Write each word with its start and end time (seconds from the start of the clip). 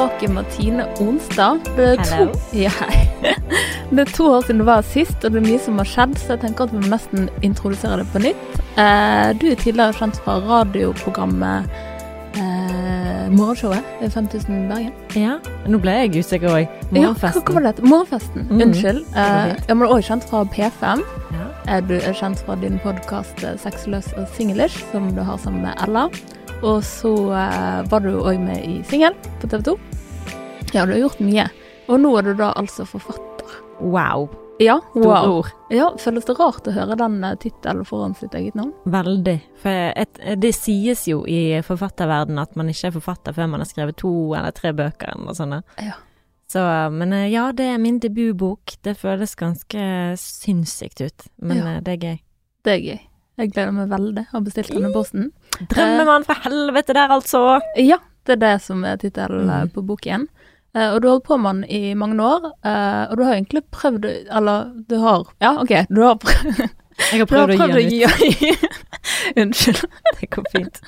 tilbake, 0.00 0.28
Martine 0.32 0.86
Onstad. 1.00 1.58
Det 1.76 1.88
er, 1.88 1.96
to, 2.04 2.40
ja, 2.64 2.70
det 3.90 4.00
er 4.00 4.12
to 4.16 4.30
år 4.32 4.40
siden 4.46 4.58
du 4.58 4.64
var 4.64 4.82
sist, 4.82 5.24
og 5.24 5.32
det 5.32 5.42
er 5.42 5.44
mye 5.44 5.60
som 5.60 5.78
har 5.80 5.88
skjedd, 5.88 6.16
så 6.18 6.34
jeg 6.34 6.44
tenker 6.46 6.64
at 6.64 6.72
vi 6.72 6.80
må 6.80 6.92
nesten 6.92 7.28
introdusere 7.44 8.00
det 8.00 8.06
på 8.14 8.22
nytt. 8.24 8.60
Eh, 8.80 9.28
du 9.36 9.50
er 9.50 9.60
tidligere 9.60 9.96
kjent 9.98 10.20
fra 10.24 10.38
radioprogrammet 10.46 11.68
eh, 12.40 13.28
Morgenshowet 13.34 14.00
i 14.00 14.08
5000 14.08 14.64
Bergen. 14.70 14.96
Ja, 15.18 15.36
nå 15.68 15.82
ble 15.82 15.98
jeg 15.98 16.24
usikker 16.24 16.48
òg. 16.54 16.80
Ja, 16.96 17.12
hva, 17.12 17.34
var 17.50 17.68
det? 17.68 17.76
Morgenfesten. 17.84 18.48
Mm. 18.48 18.66
Unnskyld. 18.70 19.04
Det 19.12 19.28
Eh, 19.68 19.68
men 19.68 19.84
du 19.84 19.90
er 19.90 19.96
også 19.98 20.14
kjent 20.14 20.28
fra 20.32 20.44
P5. 20.56 21.06
Ja. 21.36 21.46
Eh, 21.68 21.80
Du 21.84 21.96
er 22.00 22.12
kjent 22.16 22.40
fra 22.46 22.56
din 22.56 22.80
podkast 22.80 23.44
Sexløs 23.60 24.14
og 24.16 24.28
singlish, 24.32 24.80
som 24.92 25.12
du 25.12 25.22
har 25.22 25.36
sammen 25.36 25.62
med 25.68 25.76
Ella. 25.84 26.08
Og 26.62 26.84
så 26.84 27.08
uh, 27.32 27.80
var 27.90 28.04
du 28.04 28.12
òg 28.20 28.40
med 28.40 28.60
i 28.64 28.80
Singel 28.88 29.16
på 29.40 29.48
TV 29.48 29.62
2. 29.70 29.78
Ja, 30.72 30.86
du 30.86 30.92
har 30.92 31.00
gjort 31.02 31.20
mye. 31.24 31.48
Og 31.90 31.98
nå 32.00 32.12
er 32.18 32.22
du 32.30 32.34
da 32.38 32.52
altså 32.56 32.84
forfatter. 32.86 33.56
Wow. 33.80 34.28
Ja, 34.60 34.74
wow. 34.94 35.46
Ja, 35.72 35.86
Føles 35.96 36.26
det 36.28 36.34
rart 36.38 36.66
å 36.68 36.72
høre 36.76 36.94
den 37.00 37.14
eh, 37.24 37.34
tittelen 37.40 37.86
foran 37.88 38.12
sitt 38.14 38.34
eget 38.36 38.54
navn? 38.58 38.74
Veldig. 38.84 39.38
For 39.62 39.70
et, 39.96 40.20
det 40.36 40.50
sies 40.54 41.06
jo 41.08 41.22
i 41.24 41.62
forfatterverdenen 41.64 42.42
at 42.42 42.54
man 42.60 42.68
ikke 42.68 42.90
er 42.90 42.96
forfatter 42.98 43.32
før 43.38 43.48
man 43.54 43.64
har 43.64 43.70
skrevet 43.70 43.96
to 44.02 44.12
eller 44.36 44.52
tre 44.52 44.74
bøker 44.76 45.14
eller 45.16 45.32
sånne. 45.38 45.62
Ja. 45.80 45.96
Så, 46.50 46.60
men 46.92 47.12
eh, 47.16 47.28
ja, 47.32 47.46
det 47.56 47.70
er 47.72 47.78
min 47.80 47.98
debutbok. 48.04 48.76
Det 48.84 48.98
føles 49.00 49.32
ganske 49.38 49.80
sinnssykt 50.20 51.00
ut, 51.06 51.26
men 51.40 51.56
Ja. 51.62 51.66
eh, 51.76 51.80
det 51.86 51.92
er 51.96 52.04
gøy. 52.06 52.18
Det 52.64 52.72
er 52.76 52.84
gøy. 52.84 53.00
Jeg 53.40 53.52
gleder 53.54 53.72
meg 53.72 53.88
veldig. 53.88 54.26
Har 54.34 54.40
bestilt 54.44 54.68
denne 54.74 54.92
posten. 54.92 55.30
Drømmemann 55.72 56.26
fra 56.28 56.34
helvete 56.44 56.92
der, 56.92 57.08
altså! 57.16 57.60
Ja, 57.80 57.96
det 58.28 58.36
er 58.36 58.40
det 58.42 58.54
som 58.60 58.84
er 58.84 58.98
tittelen 59.00 59.46
Mhm. 59.48 59.70
på 59.72 59.80
boken. 59.88 60.28
Eh, 60.76 60.92
og 60.94 61.00
du 61.02 61.08
har 61.08 61.16
holdt 61.16 61.26
på 61.26 61.36
med 61.40 61.56
den 61.56 61.64
i 61.64 61.94
mange 61.98 62.22
år, 62.22 62.52
eh, 62.62 63.02
og 63.10 63.16
du 63.18 63.24
har 63.26 63.34
egentlig 63.34 63.64
prøvd 63.74 64.04
Eller 64.06 64.68
du 64.86 64.98
har 65.02 65.26
Ja, 65.42 65.56
OK, 65.58 65.72
du 65.90 66.02
har 66.04 66.14
prøvd, 66.22 66.60
Jeg 67.10 67.22
har 67.22 67.26
du 67.26 67.34
har 67.34 67.50
prøvd 67.56 67.78
å 67.78 67.82
gi 67.82 68.04
den 68.04 68.28
ut. 68.28 68.76
Unnskyld. 69.40 69.80
Det 70.20 70.28
går 70.30 70.46
fint. 70.52 70.80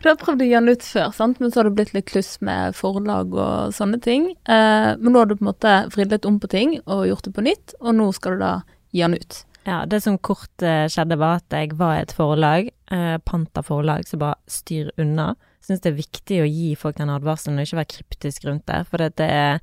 Du 0.00 0.06
har 0.08 0.16
prøvd 0.20 0.44
å 0.44 0.46
gi 0.46 0.54
den 0.54 0.70
ut 0.72 0.86
før, 0.86 1.10
sant? 1.12 1.40
men 1.40 1.50
så 1.50 1.60
har 1.60 1.68
det 1.68 1.74
blitt 1.76 1.92
litt 1.96 2.06
kluss 2.08 2.38
med 2.40 2.76
forlag 2.78 3.34
og 3.34 3.74
sånne 3.76 4.00
ting. 4.04 4.30
Eh, 4.48 4.92
men 4.96 5.12
nå 5.12 5.20
har 5.20 5.28
du 5.28 5.36
på 5.36 5.44
en 5.44 5.50
måte 5.50 5.74
vridd 5.92 6.14
litt 6.14 6.28
om 6.28 6.38
på 6.40 6.48
ting 6.54 6.78
og 6.86 7.08
gjort 7.10 7.28
det 7.28 7.34
på 7.36 7.44
nytt, 7.44 7.76
og 7.82 7.98
nå 7.98 8.08
skal 8.16 8.38
du 8.38 8.44
da 8.46 8.54
gi 8.94 9.04
den 9.04 9.18
ut. 9.18 9.42
Ja, 9.68 9.82
det 9.84 10.00
som 10.00 10.16
kort 10.24 10.64
skjedde 10.64 11.18
var 11.20 11.42
at 11.42 11.52
jeg 11.52 11.74
var 11.76 11.98
et 11.98 12.14
forlag, 12.16 12.70
eh, 12.94 13.18
Panta 13.26 13.60
forlag, 13.66 14.06
som 14.08 14.22
bare 14.22 14.38
styr 14.48 14.94
unna. 14.96 15.34
Syns 15.64 15.82
det 15.84 15.90
er 15.92 15.98
viktig 15.98 16.40
å 16.42 16.48
gi 16.48 16.74
folk 16.78 16.96
den 17.00 17.10
advarselen 17.12 17.58
og 17.58 17.66
ikke 17.66 17.80
være 17.80 17.92
kryptisk 17.96 18.44
rundt 18.48 18.66
det. 18.70 18.82
For 18.88 19.02
det 19.10 19.26
er 19.28 19.60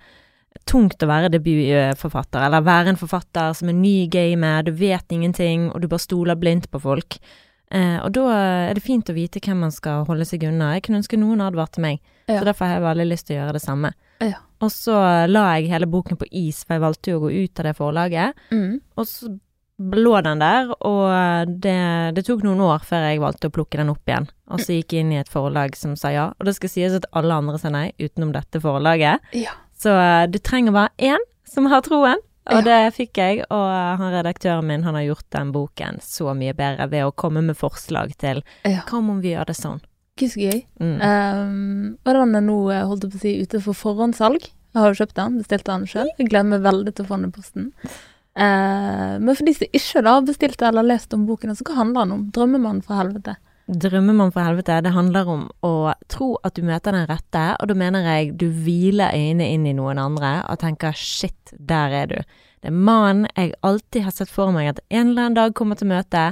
tungt 0.70 1.02
å 1.04 1.08
være 1.10 1.32
debutforfatter, 1.34 2.46
eller 2.46 2.64
være 2.66 2.94
en 2.94 3.00
forfatter 3.00 3.54
som 3.58 3.70
er 3.72 3.76
ny 3.76 3.96
i 4.06 4.12
gamet, 4.12 4.66
du 4.70 4.72
vet 4.80 5.12
ingenting, 5.12 5.70
og 5.74 5.82
du 5.84 5.88
bare 5.92 6.04
stoler 6.06 6.38
blindt 6.40 6.70
på 6.72 6.80
folk. 6.84 7.18
Eh, 7.72 7.98
og 8.06 8.12
da 8.16 8.24
er 8.70 8.78
det 8.78 8.84
fint 8.86 9.10
å 9.10 9.16
vite 9.18 9.42
hvem 9.44 9.64
man 9.66 9.74
skal 9.74 10.06
holde 10.08 10.26
seg 10.30 10.46
unna. 10.48 10.74
Jeg 10.78 10.86
kunne 10.86 11.02
ønske 11.02 11.20
noen 11.20 11.42
advarte 11.44 11.82
meg, 11.84 12.00
Ja. 12.28 12.40
så 12.40 12.46
derfor 12.46 12.66
har 12.66 12.80
jeg 12.80 12.86
veldig 12.88 13.08
lyst 13.12 13.28
til 13.28 13.36
å 13.36 13.40
gjøre 13.42 13.54
det 13.58 13.62
samme. 13.66 13.94
Ja. 14.22 14.38
Og 14.62 14.72
så 14.72 15.28
la 15.28 15.44
jeg 15.60 15.70
hele 15.74 15.86
boken 15.92 16.18
på 16.18 16.26
is, 16.32 16.64
for 16.64 16.76
jeg 16.78 16.82
valgte 16.86 17.12
jo 17.12 17.20
å 17.20 17.26
gå 17.26 17.44
ut 17.44 17.60
av 17.60 17.66
det 17.66 17.76
forlaget. 17.76 18.34
Mm. 18.52 18.80
Og 18.98 19.06
så 19.06 19.40
lå 19.78 20.14
den 20.24 20.40
der, 20.40 20.70
og 20.88 21.50
det, 21.64 21.80
det 22.16 22.24
tok 22.28 22.46
noen 22.46 22.62
år 22.64 22.86
før 22.88 23.10
jeg 23.10 23.22
valgte 23.24 23.50
å 23.50 23.56
plukke 23.56 23.80
den 23.82 23.92
opp 23.92 24.08
igjen. 24.08 24.30
Og 24.48 24.62
så 24.64 24.78
gikk 24.78 24.94
jeg 24.96 25.04
inn 25.04 25.12
i 25.16 25.20
et 25.20 25.32
forlag 25.32 25.76
som 25.76 25.98
sa 26.00 26.14
ja. 26.14 26.30
Og 26.40 26.48
det 26.48 26.56
skal 26.56 26.72
sies 26.72 26.96
at 26.96 27.08
alle 27.18 27.36
andre 27.36 27.60
sa 27.60 27.72
nei, 27.74 27.90
utenom 28.00 28.32
dette 28.36 28.62
forlaget. 28.64 29.26
Ja. 29.36 29.58
Så 29.76 29.92
eh, 30.00 30.28
du 30.32 30.40
trenger 30.40 30.76
bare 30.76 30.94
én 31.12 31.28
som 31.50 31.68
har 31.72 31.84
troen, 31.86 32.22
og 32.46 32.62
Ja. 32.62 32.62
det 32.62 32.96
fikk 32.96 33.18
jeg. 33.18 33.44
Og 33.50 33.66
eh, 33.66 33.98
han 34.00 34.14
redaktøren 34.14 34.68
min 34.70 34.86
han 34.88 34.96
har 34.96 35.08
gjort 35.10 35.28
den 35.36 35.52
boken 35.52 36.00
så 36.06 36.32
mye 36.38 36.56
bedre 36.56 36.88
ved 36.92 37.08
å 37.10 37.12
komme 37.12 37.44
med 37.44 37.58
forslag 37.60 38.16
til 38.22 38.44
ja. 38.64 38.86
hva 38.86 39.02
om 39.02 39.20
vi 39.20 39.34
gjør 39.34 39.52
det 39.52 39.58
sånn? 39.60 39.82
Ikke 40.16 40.32
så 40.32 40.46
gøy. 40.46 40.60
Mm. 40.80 40.98
Um, 41.04 41.98
og 42.06 42.14
den 42.16 42.36
er 42.40 42.44
nå 42.46 42.60
eh, 42.72 42.86
holdt 42.88 43.04
jeg 43.04 43.12
på 43.12 43.20
å 43.20 43.24
si, 43.26 43.34
ute 43.44 43.60
for 43.66 43.76
forhåndssalg. 43.76 44.46
Jeg 44.46 44.84
har 44.84 44.92
jo 44.92 45.04
kjøpt 45.04 45.18
den, 45.20 45.40
bestilt 45.42 45.68
den 45.68 45.88
sjøl. 45.88 46.12
Meg 46.20 46.64
veldig 46.64 46.94
til 46.96 47.04
å 47.04 47.10
få 47.10 47.18
den 47.20 47.28
i 47.28 47.36
posten. 47.36 47.68
Eh, 48.36 49.16
men 49.20 49.32
for 49.32 49.48
de 49.48 49.54
som 49.56 49.76
ikke 49.80 50.04
da 50.04 50.18
har 50.18 50.26
bestilt 50.28 50.64
eller 50.68 50.84
lest 50.84 51.14
om 51.16 51.26
boken, 51.28 51.56
så 51.56 51.64
hva 51.68 51.80
handler 51.80 52.06
den 52.06 52.16
om? 52.18 52.24
'Drømmemann 52.32 52.82
fra 52.84 53.04
helvete'? 53.04 53.38
Drømmemann 53.66 54.32
fra 54.32 54.44
helvete, 54.46 54.82
det 54.86 54.94
handler 54.94 55.30
om 55.32 55.46
å 55.66 55.94
tro 56.12 56.36
at 56.46 56.54
du 56.54 56.62
møter 56.68 56.94
den 56.94 57.08
rette, 57.10 57.46
og 57.58 57.72
da 57.72 57.74
mener 57.74 58.04
jeg 58.06 58.36
du 58.38 58.46
hviler 58.52 59.16
øynene 59.16 59.48
inn 59.56 59.66
i 59.66 59.74
noen 59.74 59.98
andre 59.98 60.44
og 60.52 60.60
tenker 60.62 60.94
shit, 60.94 61.56
der 61.58 61.96
er 62.04 62.12
du. 62.12 62.20
Det 62.62 62.70
er 62.70 62.78
mannen 62.78 63.26
jeg 63.34 63.56
alltid 63.66 64.06
har 64.06 64.14
sett 64.14 64.30
for 64.30 64.54
meg 64.54 64.70
at 64.70 64.84
en 64.92 65.10
eller 65.10 65.24
annen 65.24 65.40
dag 65.40 65.56
kommer 65.58 65.80
til 65.80 65.90
møte, 65.90 66.28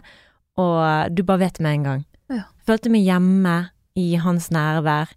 og 0.61 1.15
du 1.15 1.23
bare 1.25 1.47
vet 1.47 1.59
med 1.59 1.79
en 1.79 1.87
gang. 1.87 2.05
Ja. 2.29 2.43
Følte 2.67 2.93
meg 2.93 3.07
hjemme 3.07 3.57
i 3.97 4.13
hans 4.21 4.51
nærvær. 4.53 5.09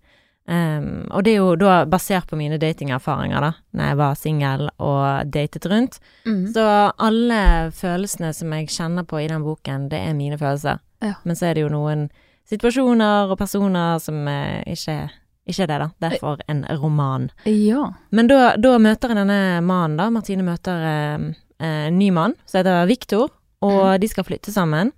Um, 0.47 1.09
og 1.11 1.25
det 1.27 1.33
er 1.35 1.41
jo 1.41 1.55
da 1.59 1.81
basert 1.91 2.29
på 2.31 2.39
mine 2.39 2.59
datingerfaringer, 2.63 3.43
da, 3.43 3.49
når 3.75 3.89
jeg 3.91 3.99
var 3.99 4.19
singel 4.21 4.69
og 4.79 5.33
datet 5.35 5.67
rundt. 5.67 5.99
Mm. 6.27 6.45
Så 6.55 6.67
alle 7.03 7.41
følelsene 7.75 8.31
som 8.37 8.55
jeg 8.55 8.71
kjenner 8.71 9.07
på 9.09 9.19
i 9.25 9.27
den 9.31 9.43
boken, 9.43 9.89
det 9.91 10.05
er 10.07 10.15
mine 10.15 10.39
følelser. 10.39 10.79
Ja. 11.03 11.17
Men 11.27 11.39
så 11.39 11.49
er 11.49 11.59
det 11.59 11.67
jo 11.67 11.73
noen 11.73 12.07
situasjoner 12.47 13.33
og 13.33 13.41
personer 13.41 13.99
som 14.03 14.21
eh, 14.31 14.63
ikke, 14.71 14.97
ikke 15.51 15.67
er 15.67 15.73
det, 15.73 15.81
da. 15.83 15.89
Derfor 16.07 16.39
en 16.47 16.63
roman. 16.79 17.27
Ja. 17.51 17.89
Men 18.15 18.31
da, 18.31 18.55
da 18.55 18.77
møter 18.79 19.11
jeg 19.11 19.19
denne 19.25 19.41
mannen, 19.67 19.99
da. 19.99 20.09
Martine 20.15 20.47
møter 20.47 20.87
eh, 20.93 21.27
en 21.59 21.99
ny 21.99 22.13
mann 22.15 22.39
som 22.47 22.61
heter 22.61 22.87
Viktor, 22.87 23.35
og 23.67 23.99
de 23.99 24.15
skal 24.15 24.29
flytte 24.29 24.55
sammen. 24.55 24.95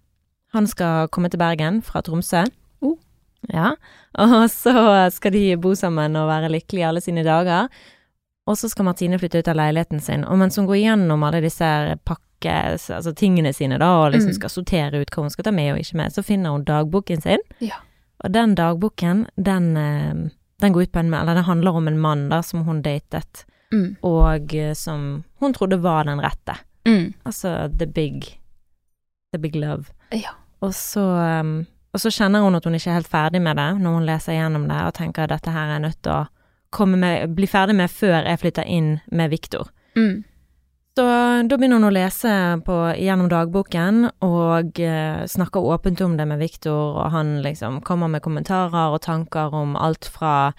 Han 0.53 0.69
skal 0.69 1.09
komme 1.13 1.33
til 1.33 1.41
Bergen 1.41 1.81
fra 1.85 2.05
Tromsø. 2.05 2.45
Ja. 3.53 3.75
Og 4.19 4.49
så 4.51 4.73
skal 5.15 5.33
de 5.33 5.57
bo 5.57 5.75
sammen 5.79 6.17
og 6.17 6.29
være 6.29 6.51
lykkelige 6.53 6.89
alle 6.89 7.01
sine 7.05 7.23
dager. 7.25 7.69
Og 8.49 8.57
så 8.57 8.69
skal 8.73 8.85
Martine 8.89 9.19
flytte 9.21 9.43
ut 9.43 9.49
av 9.53 9.57
leiligheten 9.59 10.01
sin, 10.01 10.23
og 10.25 10.39
mens 10.41 10.57
hun 10.57 10.67
går 10.67 10.79
gjennom 10.81 11.23
alle 11.27 11.43
disse 11.45 11.67
pakke, 12.09 12.55
altså 12.97 13.13
tingene 13.13 13.53
sine, 13.53 13.77
da, 13.79 13.91
og 14.07 14.13
liksom 14.15 14.31
Mm. 14.31 14.37
skal 14.39 14.51
sortere 14.51 15.01
ut 15.03 15.11
hva 15.11 15.23
hun 15.27 15.31
skal 15.31 15.45
ta 15.45 15.51
med 15.53 15.73
og 15.75 15.79
ikke 15.83 15.97
med, 16.01 16.13
så 16.13 16.23
finner 16.25 16.51
hun 16.57 16.65
dagboken 16.65 17.21
sin. 17.21 17.39
Ja. 17.61 17.77
Og 18.25 18.33
den 18.33 18.55
dagboken, 18.55 19.27
den, 19.37 19.77
eh, 19.77 20.31
den 20.61 20.73
går 20.73 20.83
ut 20.83 20.93
på 20.93 20.99
en 21.01 21.13
Eller 21.15 21.35
den 21.35 21.45
handler 21.45 21.71
om 21.77 21.89
en 21.89 21.99
mann 21.99 22.29
da, 22.31 22.41
som 22.43 22.65
hun 22.65 22.81
datet, 22.83 23.45
Mm. 23.73 23.97
og 24.03 24.55
eh, 24.55 24.73
som 24.75 25.25
hun 25.41 25.53
trodde 25.53 25.83
var 25.83 26.05
den 26.05 26.19
rette. 26.21 26.57
Mm. 26.87 27.13
Altså 27.27 27.69
the 27.79 27.87
big 27.87 28.39
The 29.35 29.39
big 29.39 29.55
love. 29.57 29.85
Ja. 30.11 30.31
Og 30.63 30.73
så, 30.75 31.01
um, 31.41 31.67
og 31.93 32.03
så 32.03 32.13
kjenner 32.13 32.45
hun 32.45 32.59
at 32.59 32.67
hun 32.69 32.77
ikke 32.77 32.91
er 32.93 32.99
helt 33.01 33.11
ferdig 33.11 33.41
med 33.43 33.57
det 33.57 33.69
når 33.81 33.95
hun 33.97 34.09
leser 34.09 34.37
gjennom 34.37 34.67
det, 34.69 34.81
og 34.85 34.97
tenker 34.99 35.25
at 35.25 35.37
dette 35.37 35.55
her 35.55 35.77
er 35.77 35.85
nødt 35.85 36.01
til 36.05 36.13
å 36.13 36.87
med, 36.87 37.31
bli 37.33 37.47
ferdig 37.49 37.79
med 37.79 37.91
før 37.91 38.27
jeg 38.29 38.41
flytter 38.43 38.69
inn 38.69 38.99
med 39.09 39.31
Viktor. 39.33 39.71
Mm. 39.97 40.25
Så 40.99 41.05
da 41.47 41.57
begynner 41.57 41.79
hun 41.79 41.87
å 41.87 41.95
lese 41.95 42.31
på, 42.67 42.77
gjennom 42.99 43.29
dagboken, 43.31 44.09
og 44.27 44.81
eh, 44.83 45.25
snakker 45.31 45.63
åpent 45.63 46.01
om 46.03 46.17
det 46.19 46.27
med 46.27 46.41
Viktor, 46.43 46.99
og 46.99 47.13
han 47.15 47.37
liksom 47.45 47.81
kommer 47.87 48.11
med 48.11 48.25
kommentarer 48.25 48.97
og 48.97 49.05
tanker 49.07 49.55
om 49.55 49.77
alt 49.79 50.11
fra 50.11 50.51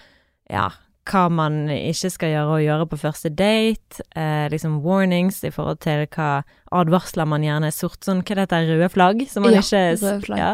ja, 0.49 0.69
hva 1.09 1.25
man 1.33 1.65
ikke 1.73 2.11
skal 2.13 2.33
gjøre 2.33 2.55
og 2.55 2.63
gjøre 2.63 2.87
på 2.87 3.01
første 3.01 3.31
date, 3.33 4.05
eh, 4.15 4.47
liksom 4.53 4.79
warnings 4.85 5.41
i 5.43 5.51
forhold 5.51 5.81
til 5.83 6.05
hva 6.15 6.45
advarsler 6.71 7.27
man 7.27 7.43
gjerne 7.43 7.69
er 7.69 7.75
sort, 7.75 7.99
sånn 8.05 8.23
hva 8.23 8.37
er 8.37 8.43
dette, 8.45 8.61
røde 8.69 8.89
flagg, 8.93 9.25
som 9.27 9.43
man 9.43 9.57
Ja, 9.57 9.65
ikke 9.65 9.83
røde 9.99 10.21
flagg. 10.23 10.39
Ja. 10.39 10.53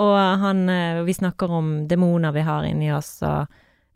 Og 0.00 0.16
han, 0.42 0.64
eh, 0.72 1.02
vi 1.04 1.12
snakker 1.16 1.50
om 1.52 1.70
demoner 1.90 2.32
vi 2.32 2.40
har 2.46 2.64
inni 2.68 2.88
oss, 2.96 3.18
og 3.26 3.46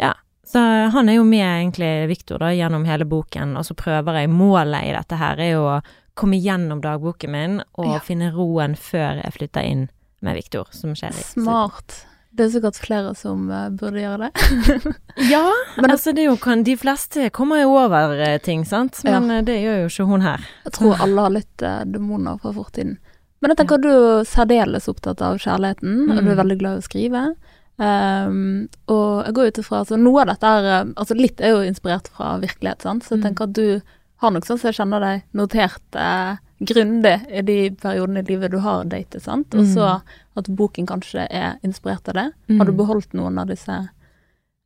ja. 0.03 0.13
Så 0.45 0.61
han 0.93 1.09
er 1.09 1.15
jo 1.17 1.25
med 1.25 1.41
egentlig, 1.47 1.93
Viktor, 2.11 2.39
da, 2.43 2.51
gjennom 2.53 2.85
hele 2.85 3.07
boken, 3.09 3.55
og 3.57 3.65
så 3.65 3.73
prøver 3.79 4.19
jeg 4.21 4.29
Målet 4.35 4.91
i 4.91 4.93
dette 4.93 5.17
her 5.17 5.41
er 5.41 5.55
jo 5.55 5.63
å 5.71 5.83
komme 6.15 6.37
gjennom 6.39 6.83
dagboken 6.85 7.31
min 7.33 7.55
og 7.79 7.87
Ja. 7.95 8.01
finne 8.05 8.29
roen 8.35 8.77
før 8.77 9.23
jeg 9.25 9.33
flytter 9.39 9.65
inn 9.65 9.87
med 10.21 10.37
Viktor, 10.37 10.69
som 10.71 10.93
skjer 10.95 11.17
i 11.17 11.25
Smart. 11.25 12.03
Det 12.35 12.45
er 12.49 12.51
sikkert 12.61 12.77
flere 12.83 13.15
som 13.17 13.49
uh, 13.51 13.69
burde 13.71 14.03
gjøre 14.03 14.29
det. 14.29 14.95
Ja, 15.33 15.47
Men- 15.81 15.91
altså 15.95 16.13
det 16.13 16.25
er 16.25 16.31
jo 16.33 16.37
kan, 16.37 16.65
De 16.67 16.75
fleste 16.77 17.31
kommer 17.31 17.61
jo 17.63 17.77
over 17.79 18.13
uh, 18.21 18.39
ting, 18.43 18.65
sant, 18.67 19.01
Ja. 19.07 19.21
men 19.21 19.31
eh, 19.39 19.43
det 19.47 19.61
gjør 19.63 19.81
jo 19.85 19.91
ikke 19.93 20.07
hun 20.11 20.21
her. 20.27 20.45
Jeg 20.67 20.73
tror 20.77 21.01
alle 21.01 21.21
har 21.29 21.31
litt 21.41 21.65
demoner 21.95 22.39
fra 22.43 22.53
fortiden. 22.53 22.99
Men 23.43 23.51
jeg 23.51 23.59
tenker 23.59 23.81
du 23.83 23.89
er 23.91 24.25
særdeles 24.25 24.89
opptatt 24.89 25.21
av 25.23 25.37
kjærligheten, 25.39 26.09
og 26.11 26.17
du 26.25 26.31
er 26.31 26.35
Mm. 26.35 26.41
veldig 26.43 26.59
glad 26.59 26.77
i 26.77 26.81
å 26.81 26.89
skrive. 26.89 27.37
Um, 27.77 28.69
og 28.89 29.25
jeg 29.27 29.35
går 29.35 29.47
ut 29.51 29.59
ifra 29.59 29.81
altså 29.83 29.97
noe 29.99 30.21
av 30.23 30.29
dette 30.29 30.47
er 30.47 30.65
eh, 30.65 30.93
Altså 30.97 31.17
litt 31.19 31.41
er 31.41 31.51
jo 31.57 31.65
inspirert 31.67 32.07
fra 32.15 32.39
virkelighet, 32.39 32.83
sant, 32.83 33.03
så 33.03 33.17
jeg 33.17 33.19
Mm. 33.19 33.25
tenker 33.25 33.43
at 33.49 33.53
du 33.53 33.83
har 34.23 34.31
nok 34.31 34.45
sånn 34.47 34.59
som 34.61 34.71
jeg 34.71 34.79
kjenner 34.79 35.01
deg, 35.01 35.23
notert 35.35 35.97
eh, 35.97 36.37
grundig 36.63 37.27
i 37.29 37.41
de 37.43 37.71
periodene 37.71 38.19
i 38.23 38.23
livet 38.23 38.53
du 38.53 38.59
har 38.61 38.85
datet, 38.85 39.21
sant, 39.23 39.53
og 39.55 39.65
så 39.67 39.99
Mm. 39.99 40.03
at 40.37 40.45
boken 40.57 40.87
kanskje 40.87 41.27
er 41.31 41.59
inspirert 41.65 42.09
av 42.09 42.15
det. 42.15 42.33
Har 42.59 42.65
du 42.65 42.73
Mm. 42.73 42.77
beholdt 42.79 43.13
noen 43.13 43.39
av 43.41 43.49
disse 43.49 43.89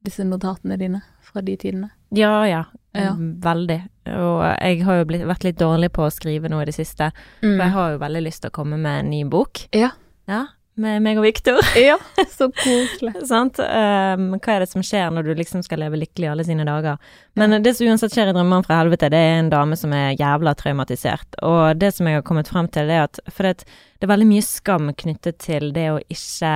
disse 0.04 0.20
notatene 0.22 0.78
dine 0.78 1.02
fra 1.28 1.44
de 1.44 1.56
tidene? 1.60 1.92
Ja, 2.16 2.34
ja. 2.48 2.64
Ja. 2.96 3.14
Veldig. 3.18 3.78
Og 4.16 4.42
jeg 4.42 4.84
har 4.86 5.00
jo 5.00 5.08
blitt, 5.08 5.24
vært 5.28 5.44
litt 5.46 5.58
dårlig 5.60 5.92
på 5.94 6.06
å 6.06 6.12
skrive 6.12 6.50
noe 6.50 6.64
i 6.64 6.68
det 6.70 6.74
siste. 6.74 7.10
For 7.40 7.60
jeg 7.60 7.74
har 7.74 7.94
jo 7.94 8.00
veldig 8.02 8.22
lyst 8.24 8.42
til 8.42 8.52
å 8.52 8.58
komme 8.58 8.78
med 8.80 9.04
en 9.04 9.10
ny 9.12 9.24
bok. 9.28 9.66
Ja. 9.76 9.92
Ja, 10.28 10.42
med 10.78 11.02
meg 11.02 11.18
og 11.18 11.24
Viktor. 11.26 11.58
ja, 11.88 11.96
så 12.30 12.50
koselig. 12.52 13.14
Sant? 13.30 13.58
Um, 13.58 14.30
hva 14.36 14.54
er 14.54 14.64
det 14.64 14.70
som 14.70 14.84
skjer 14.84 15.10
når 15.14 15.28
du 15.28 15.32
liksom 15.38 15.64
skal 15.66 15.82
leve 15.82 16.00
lykkelig 16.00 16.30
alle 16.32 16.46
sine 16.46 16.66
dager? 16.68 17.00
Men 17.38 17.58
det 17.64 17.74
som 17.76 17.88
uansett 17.88 18.14
skjer 18.14 18.30
i 18.30 18.36
Drømmene 18.36 18.66
fra 18.66 18.80
helvete, 18.82 19.10
det 19.12 19.20
er 19.24 19.40
en 19.40 19.52
dame 19.52 19.78
som 19.78 19.94
er 19.96 20.16
jævla 20.18 20.54
traumatisert. 20.58 21.40
Og 21.46 21.80
det 21.80 21.94
som 21.96 22.08
jeg 22.08 22.20
har 22.20 22.26
kommet 22.28 22.50
frem 22.50 22.70
til, 22.72 22.90
det 22.90 22.98
er 22.98 23.08
at 23.08 23.20
For 23.32 23.48
det, 23.48 23.68
det 23.98 24.08
er 24.08 24.14
veldig 24.14 24.30
mye 24.30 24.46
skam 24.46 24.92
knyttet 25.02 25.40
til 25.44 25.72
det 25.76 25.90
å 25.94 26.00
ikke 26.12 26.54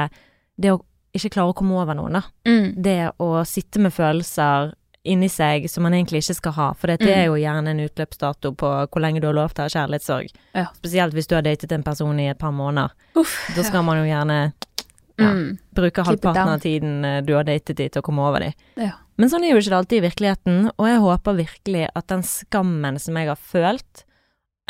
Det 0.61 0.75
å 0.75 0.83
ikke 1.15 1.31
klarer 1.35 1.53
å 1.53 1.57
komme 1.59 1.77
over 1.83 1.95
noen, 1.99 2.13
da. 2.13 2.23
Mm. 2.49 2.75
Det 2.83 2.99
å 3.21 3.43
sitte 3.47 3.79
med 3.83 3.93
følelser 3.93 4.73
inni 5.05 5.27
seg 5.29 5.65
som 5.69 5.83
man 5.83 5.93
egentlig 5.97 6.21
ikke 6.23 6.37
skal 6.39 6.53
ha. 6.53 6.69
For 6.79 6.87
det 6.93 7.01
Mm. 7.03 7.09
er 7.11 7.25
jo 7.27 7.35
gjerne 7.35 7.69
en 7.75 7.81
utløpsdato 7.89 8.53
på 8.55 8.69
hvor 8.89 9.01
lenge 9.03 9.21
du 9.21 9.27
har 9.27 9.35
lov 9.35 9.53
til 9.53 9.65
å 9.65 9.67
ha 9.67 9.75
kjærlighetssorg. 9.75 10.31
Ja. 10.55 10.67
Spesielt 10.79 11.13
hvis 11.13 11.27
du 11.27 11.35
har 11.35 11.43
datet 11.43 11.73
en 11.73 11.83
person 11.83 12.21
i 12.21 12.29
et 12.31 12.39
par 12.39 12.53
måneder. 12.53 12.91
Uff. 13.17 13.35
Da 13.57 13.63
skal 13.63 13.83
man 13.83 13.99
jo 13.99 14.05
gjerne 14.15 14.53
ja. 15.19 15.33
Mm. 15.33 15.59
bruke 15.75 16.05
halvparten 16.07 16.49
av 16.55 16.61
tiden 16.61 17.05
eh, 17.05 17.21
du 17.21 17.35
har 17.35 17.45
datet 17.45 17.77
de 17.77 17.89
til 17.89 18.01
å 18.01 18.05
komme 18.05 18.23
over 18.23 18.41
de. 18.47 18.53
Ja. 18.77 18.93
Men 19.19 19.29
sånn 19.29 19.45
er 19.45 19.51
jo 19.53 19.59
ikke 19.59 19.71
det 19.75 19.81
alltid 19.81 19.99
i 19.99 20.07
virkeligheten, 20.09 20.71
og 20.79 20.87
jeg 20.89 21.03
håper 21.03 21.37
virkelig 21.37 21.89
at 21.95 22.07
den 22.09 22.23
skammen 22.23 22.99
som 22.99 23.15
jeg 23.21 23.29
har 23.29 23.37
følt, 23.37 24.05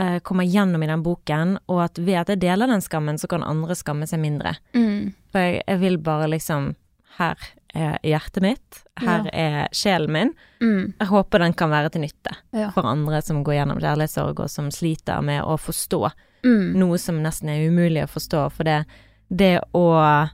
eh, 0.01 0.19
kommer 0.21 0.45
gjennom 0.45 0.83
i 0.83 0.87
den 0.91 1.03
boken, 1.05 1.59
og 1.69 1.85
at 1.85 1.99
ved 1.99 2.17
at 2.25 2.29
jeg 2.29 2.41
deler 2.41 2.67
den 2.67 2.81
skammen, 2.81 3.19
så 3.21 3.29
kan 3.29 3.45
andre 3.47 3.75
skamme 3.79 4.09
seg 4.09 4.19
mindre. 4.19 4.57
Mm. 4.75 5.13
For 5.33 5.41
jeg, 5.41 5.63
jeg 5.67 5.81
vil 5.81 5.99
bare 5.99 6.29
liksom 6.29 6.75
Her 7.19 7.37
er 7.75 7.99
hjertet 8.05 8.43
mitt, 8.43 8.79
her 9.01 9.27
er 9.33 9.69
sjelen 9.73 10.11
min. 10.13 10.31
Mm. 10.61 10.95
Jeg 11.01 11.09
håper 11.09 11.39
den 11.41 11.53
kan 11.57 11.71
være 11.71 11.91
til 11.93 12.01
nytte 12.03 12.35
Ja. 12.53 12.71
for 12.71 12.85
andre 12.89 13.21
som 13.23 13.43
går 13.45 13.55
gjennom 13.55 13.81
kjærlighetssorg, 13.81 14.41
og 14.41 14.49
som 14.51 14.71
sliter 14.71 15.23
med 15.25 15.43
å 15.45 15.57
forstå 15.61 16.11
Mm. 16.45 16.73
noe 16.77 16.99
som 16.99 17.23
nesten 17.23 17.49
er 17.51 17.69
umulig 17.71 18.03
å 18.03 18.09
forstå. 18.11 18.51
For 18.53 18.65
det, 18.65 18.85
det 19.31 19.61
å 19.75 20.29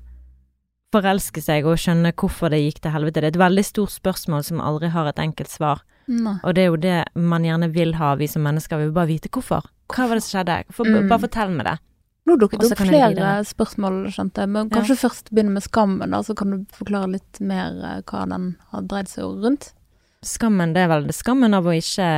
forelske 0.95 1.43
seg 1.45 1.67
og 1.69 1.77
skjønne 1.81 2.15
hvorfor 2.17 2.51
det 2.51 2.63
gikk 2.63 2.81
til 2.85 2.95
helvete, 2.95 3.21
det 3.21 3.25
er 3.29 3.35
et 3.35 3.41
veldig 3.43 3.65
stort 3.67 3.93
spørsmål 3.93 4.45
som 4.47 4.61
aldri 4.65 4.89
har 4.95 5.07
et 5.11 5.21
enkelt 5.21 5.51
svar. 5.53 5.83
Nei. 6.09 6.39
Og 6.43 6.55
det 6.57 6.63
er 6.65 6.71
jo 6.71 6.77
det 6.81 7.05
man 7.15 7.45
gjerne 7.45 7.69
vil 7.75 7.93
ha, 8.01 8.15
vi 8.17 8.27
som 8.31 8.43
mennesker. 8.47 8.79
Vi 8.81 8.85
vil 8.89 8.97
bare 8.97 9.11
vite 9.11 9.29
hvorfor. 9.29 9.67
Hva 9.93 10.07
var 10.09 10.17
det 10.17 10.23
som 10.25 10.39
skjedde? 10.41 10.65
For, 10.73 10.85
Mm. 10.87 11.09
Bare 11.09 11.21
fortell 11.27 11.51
meg 11.51 11.67
det. 11.67 11.79
Nå 12.29 12.37
dukket 12.41 12.61
det 12.61 12.69
opp 12.73 12.83
flere 12.85 13.33
spørsmål, 13.49 13.99
skjønte 14.13 14.45
jeg, 14.45 14.51
men 14.53 14.69
kanskje 14.75 14.97
først 15.01 15.31
begynne 15.33 15.55
med 15.57 15.65
skammen, 15.65 16.13
da, 16.13 16.21
så 16.27 16.37
kan 16.37 16.51
du 16.53 16.59
forklare 16.77 17.09
litt 17.17 17.41
mer 17.41 17.79
eh, 17.89 18.03
hva 18.11 18.27
den 18.29 18.51
har 18.75 18.83
dreid 18.91 19.09
seg 19.09 19.25
rundt. 19.47 19.71
Skammen, 20.27 20.75
det 20.75 20.83
er 20.85 20.89
vel 20.93 21.07
det 21.09 21.15
skammen 21.17 21.55
av 21.57 21.65
å 21.71 21.75
ikke 21.79 22.09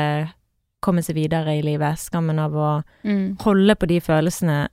komme 0.82 1.02
seg 1.04 1.14
videre 1.20 1.58
i 1.58 1.62
livet. 1.62 1.98
Skammen 2.00 2.38
av 2.40 2.52
å 2.56 2.70
Mm. 3.04 3.36
holde 3.44 3.76
på 3.76 3.86
de 3.86 4.00
følelsene 4.00 4.68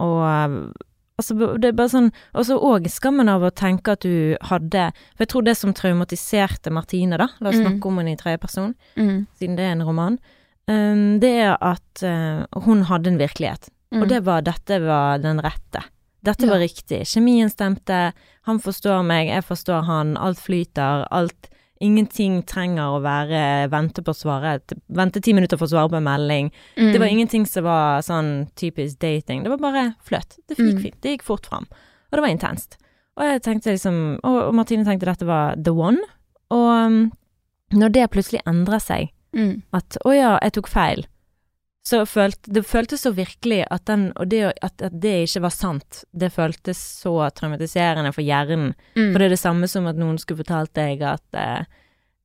og 0.00 0.74
Altså, 1.18 1.34
det 1.58 1.64
er 1.64 1.72
bare 1.74 1.90
sånn 1.90 2.12
Og 2.38 2.44
så 2.46 2.54
òg 2.62 2.84
skammen 2.86 3.26
av 3.28 3.42
å 3.42 3.50
tenke 3.50 3.90
at 3.96 4.04
du 4.06 4.36
hadde 4.46 4.92
For 5.16 5.24
jeg 5.24 5.28
tror 5.32 5.44
det 5.48 5.56
som 5.58 5.72
traumatiserte 5.74 6.70
Martine, 6.70 7.18
da, 7.18 7.26
la 7.40 7.50
oss 7.50 7.56
Mm. 7.58 7.64
snakke 7.66 7.86
om 7.90 7.96
henne 7.98 8.12
i 8.12 8.16
tredje 8.20 8.38
person, 8.40 8.74
Mm. 8.96 9.26
siden 9.34 9.56
det 9.56 9.64
er 9.66 9.72
en 9.72 9.82
roman, 9.82 10.18
um, 10.68 11.18
det 11.18 11.32
er 11.42 11.56
at 11.60 12.02
uh, 12.04 12.46
hun 12.62 12.84
hadde 12.84 13.08
en 13.08 13.18
virkelighet. 13.18 13.68
Mm. 13.92 14.02
Og 14.02 14.08
det 14.10 14.20
var 14.26 14.42
dette 14.44 14.80
var 14.84 15.18
den 15.22 15.40
rette. 15.40 15.84
Dette 16.24 16.44
Ja. 16.44 16.50
var 16.50 16.58
riktig. 16.60 17.04
Kjemien 17.06 17.48
stemte, 17.50 18.12
han 18.42 18.58
forstår 18.58 19.04
meg, 19.06 19.28
jeg 19.28 19.44
forstår 19.44 19.84
han, 19.86 20.16
alt 20.16 20.38
flyter, 20.38 21.06
alt 21.10 21.48
Ingenting 21.80 22.42
trenger 22.42 22.90
å 22.90 23.00
være 23.00 23.68
vente 23.70 24.02
på 24.02 24.10
svaret, 24.10 24.72
Vente 24.90 25.20
ti 25.22 25.30
minutter 25.32 25.56
for 25.56 25.68
å 25.68 25.70
svare 25.70 25.88
på 25.92 25.96
en 26.00 26.02
melding. 26.08 26.48
Mm. 26.76 26.88
Det 26.92 26.98
var 26.98 27.06
ingenting 27.06 27.46
som 27.46 27.62
var 27.62 28.00
sånn 28.02 28.48
typisk 28.56 28.98
dating. 28.98 29.44
Det 29.44 29.48
var 29.52 29.58
bare 29.62 29.94
fløt. 30.02 30.40
Det 30.48 30.56
gikk 30.56 30.74
Mm. 30.74 30.82
fint. 30.82 31.00
Det 31.00 31.12
gikk 31.12 31.22
fort 31.22 31.46
fram. 31.46 31.68
Og 32.10 32.16
det 32.18 32.20
var 32.20 32.34
intenst. 32.34 32.76
Og 33.16 33.22
jeg 33.22 33.42
tenkte 33.42 33.70
liksom 33.70 34.18
Og 34.24 34.52
Martine 34.54 34.84
tenkte 34.84 35.06
dette 35.06 35.24
var 35.24 35.54
the 35.54 35.70
one. 35.72 35.98
Og 36.50 36.66
um, 36.86 37.12
når 37.72 37.92
det 37.92 38.10
plutselig 38.10 38.42
endrer 38.44 38.80
seg, 38.80 39.10
mm. 39.36 39.62
at 39.72 39.96
å 40.04 40.10
ja, 40.12 40.36
jeg 40.42 40.54
tok 40.54 40.66
feil, 40.66 41.06
så 41.88 42.02
følte 42.06 42.52
det 42.52 42.62
føltes 42.68 43.06
så 43.06 43.14
virkelig 43.16 43.62
at 43.70 43.86
den 43.88 44.10
det, 44.28 44.42
at, 44.60 44.82
at 44.84 44.96
det 45.00 45.14
ikke 45.24 45.46
var 45.46 45.54
sant, 45.54 46.02
det 46.12 46.28
føltes 46.34 46.80
så 47.00 47.14
traumatiserende 47.32 48.12
for 48.12 48.26
hjernen. 48.26 48.74
Mm. 48.92 49.12
For 49.12 49.18
det 49.18 49.28
er 49.28 49.32
det 49.32 49.40
samme 49.40 49.68
som 49.72 49.88
at 49.88 49.96
noen 49.96 50.18
skulle 50.20 50.42
fortalt 50.42 50.74
deg 50.76 51.04
at 51.08 51.38
eh, 51.38 51.64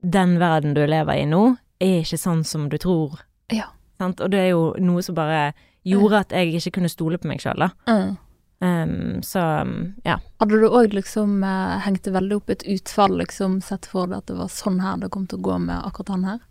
den 0.03 0.35
verden 0.41 0.75
du 0.75 0.83
lever 0.83 1.21
i 1.21 1.29
nå, 1.29 1.45
er 1.79 2.01
ikke 2.01 2.19
sånn 2.19 2.43
som 2.47 2.67
du 2.71 2.75
tror. 2.81 3.21
Ja. 3.53 3.69
Sant? 4.01 4.19
Og 4.19 4.33
det 4.33 4.41
er 4.41 4.51
jo 4.51 4.73
noe 4.83 5.03
som 5.05 5.15
bare 5.15 5.53
gjorde 5.87 6.25
at 6.25 6.35
jeg 6.35 6.57
ikke 6.59 6.79
kunne 6.79 6.91
stole 6.91 7.19
på 7.21 7.31
meg 7.31 7.43
sjøl, 7.43 7.63
da. 7.63 7.71
Mm. 7.87 8.13
Um, 8.63 9.23
så 9.23 9.41
ja. 10.07 10.17
Hadde 10.39 10.59
du 10.59 10.69
òg 10.69 10.95
liksom 10.95 11.39
eh, 11.43 11.79
hengt 11.83 12.07
veldig 12.07 12.37
opp 12.39 12.51
et 12.51 12.67
utfall, 12.67 13.15
liksom 13.19 13.61
sett 13.63 13.87
for 13.91 14.11
deg 14.11 14.21
at 14.21 14.31
det 14.31 14.37
var 14.39 14.51
sånn 14.51 14.79
her 14.83 14.99
det 15.01 15.11
kom 15.11 15.27
til 15.27 15.39
å 15.39 15.47
gå 15.47 15.57
med 15.69 15.79
akkurat 15.83 16.17
han 16.17 16.27
her? 16.33 16.43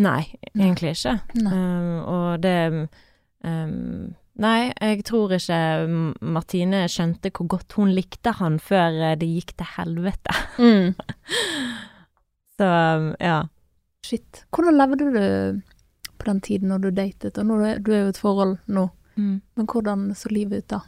Nei, 0.00 0.22
egentlig 0.56 0.94
ikke. 0.96 1.12
Um, 1.36 1.90
og 2.08 2.40
det 2.42 2.56
um, 3.44 4.14
Nei, 4.40 4.70
jeg 4.80 5.02
tror 5.04 5.34
ikke 5.36 5.58
Martine 6.24 6.86
skjønte 6.88 7.28
hvor 7.36 7.48
godt 7.58 7.74
hun 7.76 7.90
likte 7.92 8.32
han 8.38 8.56
før 8.62 8.94
eh, 9.10 9.16
det 9.20 9.28
gikk 9.28 9.52
til 9.60 9.72
helvete. 9.76 10.36
Mm. 10.60 10.94
Så 12.60 12.66
um, 12.96 13.10
ja. 13.20 13.42
Shit. 14.06 14.44
Hvordan 14.52 14.76
levde 14.80 15.10
du 15.12 15.60
på 16.20 16.26
den 16.28 16.40
tiden 16.44 16.68
når 16.72 16.78
du 16.86 16.90
datet, 16.96 17.38
og 17.40 17.46
nå 17.48 17.58
du 17.80 17.92
er 17.92 18.02
jo 18.02 18.06
i 18.08 18.14
et 18.14 18.20
forhold 18.20 18.56
nå, 18.68 18.88
Mm. 19.18 19.40
men 19.58 19.66
hvordan 19.66 20.14
så 20.16 20.30
livet 20.32 20.62
ut 20.62 20.68
da? 20.70 20.78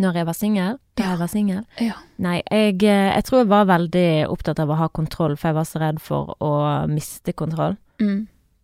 Når 0.00 0.16
jeg 0.16 0.26
var 0.26 0.34
singel? 0.34 0.78
Da 0.98 1.02
Ja. 1.04 1.10
jeg 1.10 1.18
var 1.20 1.26
singel? 1.30 1.64
Ja. 1.78 1.92
Nei, 2.18 2.40
jeg, 2.50 2.82
eh, 2.82 3.12
jeg 3.14 3.24
tror 3.24 3.38
jeg 3.42 3.48
var 3.52 3.64
veldig 3.68 4.06
opptatt 4.32 4.58
av 4.58 4.68
å 4.72 4.78
ha 4.80 4.88
kontroll, 4.88 5.36
for 5.36 5.48
jeg 5.48 5.54
var 5.54 5.64
så 5.68 5.78
redd 5.82 6.00
for 6.00 6.34
å 6.40 6.88
miste 6.90 7.32
kontroll. 7.36 7.76
Mm. 8.02 8.20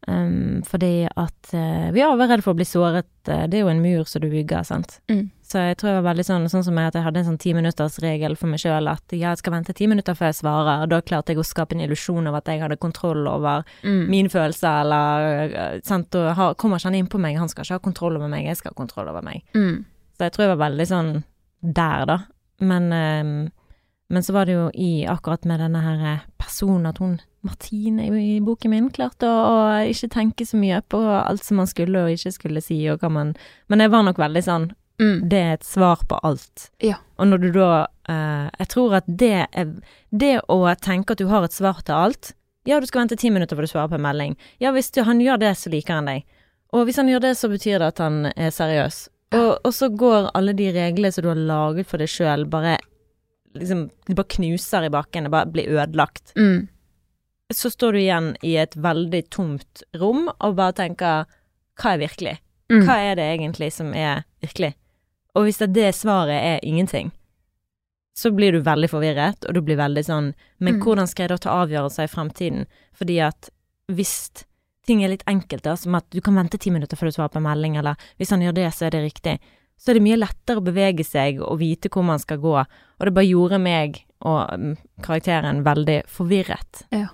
Um, 0.09 0.63
fordi 0.65 1.05
at 1.05 1.51
uh, 1.53 1.89
vi 1.93 2.01
er 2.01 2.15
var 2.17 2.31
redd 2.31 2.41
for 2.45 2.55
å 2.55 2.57
bli 2.57 2.65
såret. 2.65 3.09
eh, 3.29 3.43
det 3.51 3.59
er 3.59 3.65
jo 3.67 3.69
en 3.69 3.83
mur 3.83 4.07
som 4.09 4.23
du 4.23 4.29
bygger, 4.33 4.63
sant. 4.65 4.95
Mm. 5.11 5.27
Så 5.45 5.61
jeg 5.67 5.77
tror 5.81 5.91
jeg 5.91 5.99
var 5.99 6.07
veldig 6.15 6.25
sånn, 6.25 6.47
sånn 6.49 6.65
som 6.65 6.79
jeg, 6.81 6.89
at 6.89 6.97
jeg 6.97 7.05
hadde 7.05 7.21
en 7.21 7.27
sånn 7.27 7.41
timinuttersregel 7.43 8.37
for 8.37 8.49
meg 8.49 8.63
sjøl, 8.63 8.89
at 8.89 9.13
ja, 9.17 9.35
jeg 9.35 9.41
skal 9.43 9.53
vente 9.57 9.75
ti 9.77 9.89
minutter 9.91 10.17
før 10.17 10.31
jeg 10.31 10.39
svarer, 10.39 10.85
og 10.87 10.89
da 10.93 11.01
klarte 11.05 11.35
jeg 11.35 11.43
å 11.43 11.45
skape 11.45 11.77
en 11.77 11.85
illusjon 11.85 12.31
av 12.31 12.39
at 12.41 12.49
jeg 12.49 12.63
hadde 12.63 12.79
kontroll 12.81 13.27
over 13.29 13.65
Mm. 13.85 14.09
mine 14.09 14.33
følelser, 14.33 14.81
eller 14.87 15.53
uh, 15.59 15.81
sant, 15.85 16.15
og 16.15 16.31
ha, 16.37 16.55
kommer 16.55 16.81
ikke 16.81 16.89
han 16.89 16.99
inn 17.03 17.11
på 17.13 17.21
meg, 17.21 17.37
han 17.37 17.49
skal 17.53 17.65
ikke 17.67 17.81
ha 17.81 17.85
kontroll 17.91 18.17
over 18.17 18.29
meg, 18.33 18.47
jeg 18.49 18.57
skal 18.63 18.73
ha 18.73 18.81
kontroll 18.81 19.09
over 19.13 19.23
meg. 19.25 19.43
Mm. 19.55 19.85
Så 20.17 20.25
jeg 20.29 20.33
tror 20.33 20.47
jeg 20.47 20.57
var 20.57 20.65
veldig 20.71 20.89
sånn 20.89 21.13
der, 21.61 22.07
da. 22.09 22.19
Men, 22.61 22.93
ehm, 22.93 23.37
men 24.09 24.25
så 24.25 24.33
var 24.33 24.49
det 24.49 24.57
jo 24.57 24.69
i 24.75 25.07
akkurat 25.09 25.45
med 25.49 25.61
denne 25.61 25.83
her 25.85 26.05
eh, 26.15 26.27
personen 26.41 26.89
at 26.91 27.01
hun, 27.03 27.19
Martine 27.47 28.09
i, 28.09 28.25
i 28.37 28.41
boken 28.43 28.73
min, 28.73 28.91
klarte 28.91 29.29
å, 29.29 29.43
å 29.53 29.59
ikke 29.87 30.11
tenke 30.11 30.47
så 30.49 30.59
mye 30.59 30.81
på 30.91 30.99
alt 30.99 31.45
som 31.45 31.61
man 31.61 31.71
skulle 31.71 32.03
og 32.03 32.17
ikke 32.17 32.35
skulle 32.35 32.63
si, 32.65 32.81
og 32.91 33.03
hva 33.03 33.13
man 33.13 33.37
Men 33.71 33.85
jeg 33.85 33.93
var 33.95 34.07
nok 34.09 34.19
veldig 34.19 34.43
sånn 34.45 34.71
Mm. 34.99 35.29
Det 35.31 35.39
er 35.39 35.53
et 35.55 35.65
svar 35.65 36.01
på 36.09 36.17
alt. 36.27 36.71
Ja. 36.83 36.97
Og 37.23 37.29
når 37.31 37.39
du 37.39 37.53
da 37.55 37.87
eh, 38.11 38.49
Jeg 38.59 38.69
tror 38.73 38.97
at 38.99 39.07
det 39.07 39.47
er 39.47 39.69
Det 40.11 40.33
å 40.51 40.57
tenke 40.75 41.15
at 41.15 41.23
du 41.23 41.29
har 41.31 41.47
et 41.47 41.55
svar 41.55 41.79
til 41.87 41.95
alt 41.95 42.33
Ja, 42.67 42.81
du 42.81 42.87
skal 42.91 43.05
vente 43.05 43.17
ti 43.17 43.31
minutter 43.31 43.55
før 43.55 43.69
du 43.69 43.71
svarer 43.71 43.93
på 43.93 43.95
en 43.95 44.03
melding. 44.03 44.35
Ja, 44.59 44.73
hvis 44.75 44.91
du, 44.91 45.05
han 45.07 45.23
gjør 45.23 45.39
det, 45.39 45.55
så 45.57 45.71
liker 45.71 46.01
han 46.01 46.11
deg. 46.11 46.27
Og 46.75 46.85
hvis 46.85 46.99
han 47.01 47.09
gjør 47.09 47.23
det, 47.25 47.31
så 47.39 47.49
betyr 47.49 47.79
det 47.79 47.93
at 47.95 48.03
han 48.03 48.27
er 48.35 48.51
seriøs. 48.53 48.99
Og, 49.39 49.53
og 49.65 49.73
så 49.73 49.89
går 49.89 50.29
alle 50.37 50.53
de 50.59 50.67
reglene 50.75 51.13
som 51.15 51.25
du 51.25 51.31
har 51.31 51.41
laget 51.49 51.89
for 51.89 52.03
deg 52.03 52.11
sjøl, 52.13 52.45
bare 52.51 52.75
liksom 53.55 53.91
De 54.07 54.15
bare 54.15 54.29
knuser 54.37 54.85
i 54.85 54.91
bakken, 54.91 55.25
det 55.25 55.31
bare 55.31 55.47
blir 55.53 55.69
ødelagt. 55.69 56.33
Mm. 56.37 56.69
Så 57.55 57.71
står 57.73 57.93
du 57.93 57.99
igjen 58.01 58.37
i 58.45 58.57
et 58.61 58.75
veldig 58.77 59.23
tomt 59.31 59.83
rom 59.97 60.29
og 60.39 60.57
bare 60.59 60.73
tenker 60.77 61.25
Hva 61.79 61.95
er 61.95 62.03
virkelig? 62.03 62.39
Mm. 62.73 62.83
Hva 62.85 62.97
er 63.01 63.15
det 63.17 63.29
egentlig 63.39 63.71
som 63.73 63.95
er 63.95 64.25
virkelig? 64.43 64.75
Og 65.35 65.45
hvis 65.47 65.59
det, 65.63 65.73
det 65.73 65.95
svaret 65.95 66.43
er 66.43 66.65
ingenting, 66.67 67.13
så 68.19 68.33
blir 68.35 68.53
du 68.53 68.61
veldig 68.67 68.89
forvirret, 68.91 69.45
og 69.47 69.55
du 69.55 69.61
blir 69.63 69.77
veldig 69.79 70.03
sånn 70.05 70.33
Men 70.59 70.75
Mm. 70.75 70.83
hvordan 70.83 71.07
skal 71.07 71.23
jeg 71.25 71.31
da 71.31 71.37
ta 71.39 71.51
avgjørelser 71.65 72.03
i 72.05 72.13
fremtiden? 72.13 72.67
Fordi 72.93 73.21
at 73.23 73.51
hvis 73.89 74.45
ting 74.87 75.05
er 75.05 75.09
litt 75.09 75.23
enkelt, 75.29 75.63
da, 75.63 75.77
som 75.77 75.95
at 75.95 76.09
du 76.11 76.21
kan 76.21 76.35
vente 76.35 76.59
ti 76.59 76.71
minutter 76.71 76.97
før 76.97 77.09
du 77.09 77.13
svarer 77.13 77.31
på 77.33 77.37
en 77.39 77.47
melding, 77.47 77.77
eller 77.79 77.95
hvis 78.19 78.31
han 78.31 78.41
gjør 78.41 78.55
det, 78.55 78.67
så 78.75 78.87
er 78.87 78.91
det 78.91 79.05
riktig, 79.05 79.39
så 79.79 79.91
er 79.91 79.99
det 79.99 80.05
mye 80.05 80.19
lettere 80.19 80.61
å 80.61 80.67
bevege 80.67 81.07
seg 81.07 81.39
og 81.45 81.61
vite 81.63 81.91
hvor 81.93 82.07
man 82.07 82.21
skal 82.23 82.41
gå, 82.43 82.55
og 82.59 83.07
det 83.07 83.15
bare 83.15 83.31
gjorde 83.31 83.61
meg 83.63 84.03
og 84.27 84.59
mm, 84.59 84.75
karakteren 85.05 85.63
veldig 85.67 86.01
forvirret. 86.11 86.85
Ja. 86.95 87.13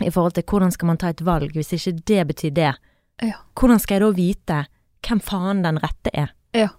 I 0.00 0.10
forhold 0.10 0.34
til 0.34 0.46
hvordan 0.48 0.72
skal 0.74 0.90
man 0.90 0.98
ta 1.00 1.12
et 1.12 1.22
valg 1.22 1.54
hvis 1.54 1.74
ikke 1.76 1.94
det 2.08 2.26
betyr 2.32 2.54
det? 2.56 2.74
Ja. 3.22 3.40
Hvordan 3.58 3.80
skal 3.82 3.98
jeg 3.98 4.04
da 4.04 4.12
vite 4.16 4.60
hvem 5.06 5.20
faen 5.24 5.64
den 5.64 5.80
rette 5.82 6.12
er? 6.16 6.32
Ja. 6.56 6.70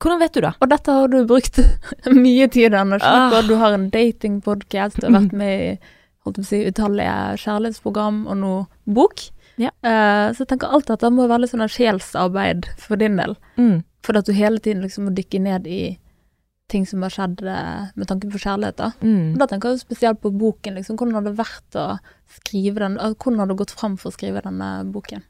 Hvordan 0.00 0.22
vet 0.22 0.36
du 0.36 0.40
det? 0.46 0.52
Og 0.64 0.70
dette 0.70 0.94
har 0.96 1.10
du 1.12 1.18
brukt 1.28 1.58
mye 2.24 2.46
tid, 2.48 2.74
Anders. 2.74 3.04
Ah. 3.04 3.34
Og 3.36 3.50
Du 3.50 3.58
har 3.60 3.76
en 3.76 3.90
datingpodkast, 3.92 5.00
du 5.00 5.10
har 5.10 5.18
vært 5.18 5.36
med 5.36 5.66
i 5.66 6.40
si, 6.46 6.62
utallige 6.64 7.36
kjærlighetsprogram 7.42 8.24
og 8.30 8.40
nå 8.40 8.54
bok. 8.88 9.26
Ja. 9.60 9.74
Uh, 9.84 10.32
så 10.32 10.44
jeg 10.44 10.54
tenker 10.54 10.72
alt 10.72 10.88
dette 10.88 11.10
må 11.12 11.26
være 11.28 11.44
litt 11.44 11.52
sånn 11.52 11.68
sjelsarbeid 11.68 12.70
for 12.80 13.00
din 13.00 13.20
del. 13.20 13.36
Mm. 13.60 13.82
For 14.02 14.16
at 14.16 14.26
du 14.26 14.32
hele 14.32 14.58
tiden 14.58 14.82
liksom 14.82 15.04
må 15.08 15.14
dykke 15.14 15.40
ned 15.44 15.66
i 15.66 15.98
ting 16.70 16.84
som 16.86 17.02
har 17.02 17.10
skjedd 17.10 17.40
med 17.98 18.06
tanke 18.06 18.28
på 18.30 18.38
kjærlighet. 18.38 18.76
da. 18.78 18.92
Mm. 19.02 19.34
Da 19.40 19.46
tenker 19.50 19.72
jeg 19.74 19.80
spesielt 19.82 20.20
på 20.22 20.30
boken. 20.30 20.74
liksom, 20.78 20.96
Hvordan 20.96 21.14
har 21.18 21.22
det 21.26 21.32
vært 21.36 21.76
å 21.80 21.86
skrive 22.30 22.78
den? 22.78 22.98
eh, 23.00 23.14
Hvordan 23.18 23.38
har 23.42 23.46
det 23.50 23.56
gått 23.58 23.70
fram 23.74 23.96
for 23.98 24.10
å 24.10 24.14
skrive 24.14 24.42
denne 24.44 24.68
boken? 24.92 25.22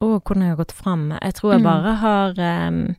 Og 0.00 0.22
hvordan 0.22 0.42
jeg 0.44 0.52
har 0.54 0.60
gått 0.64 0.72
fram. 0.72 1.10
Jeg 1.22 1.34
tror 1.34 1.52
jeg 1.52 1.60
Mm. 1.60 1.64
bare 1.64 1.94
har 1.96 2.68
um, 2.68 2.96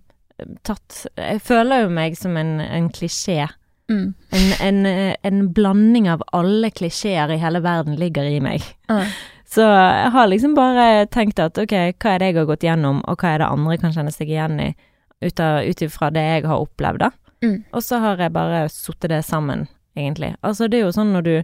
tatt 0.63 1.05
Jeg 1.17 1.41
føler 1.41 1.83
jo 1.85 1.89
meg 1.89 2.17
som 2.17 2.35
en, 2.37 2.59
en 2.59 2.89
klisjé. 2.89 3.47
Mm. 3.89 4.13
En, 4.35 4.51
en, 4.59 5.15
en 5.23 5.47
blanding 5.53 6.09
av 6.11 6.21
alle 6.33 6.69
klisjeer 6.71 7.31
i 7.31 7.37
hele 7.39 7.61
verden 7.63 7.95
ligger 7.95 8.23
i 8.27 8.39
meg. 8.43 8.61
Så 9.47 9.63
jeg 9.63 10.11
har 10.11 10.27
liksom 10.27 10.55
bare 10.57 11.05
tenkt 11.07 11.39
at 11.39 11.57
ok, 11.57 11.71
hva 12.03 12.11
er 12.13 12.19
det 12.19 12.27
jeg 12.33 12.35
har 12.41 12.49
gått 12.49 12.65
gjennom, 12.67 12.99
og 13.07 13.15
hva 13.23 13.29
er 13.35 13.37
det 13.39 13.47
andre 13.47 13.77
kan 13.79 13.93
kjenne 13.95 14.11
seg 14.11 14.27
igjen 14.27 14.59
i, 14.59 14.75
ut 15.21 15.81
ifra 15.81 16.11
det 16.13 16.23
jeg 16.23 16.45
har 16.45 16.61
opplevd, 16.61 16.99
da. 16.99 17.11
Mm. 17.43 17.63
Og 17.71 17.83
så 17.83 17.99
har 18.01 18.17
jeg 18.17 18.33
bare 18.33 18.69
satt 18.69 19.09
det 19.09 19.23
sammen, 19.25 19.67
egentlig. 19.95 20.35
Altså, 20.41 20.67
det 20.67 20.79
er 20.79 20.87
jo 20.87 20.95
sånn 20.95 21.13
når 21.13 21.25
du, 21.25 21.35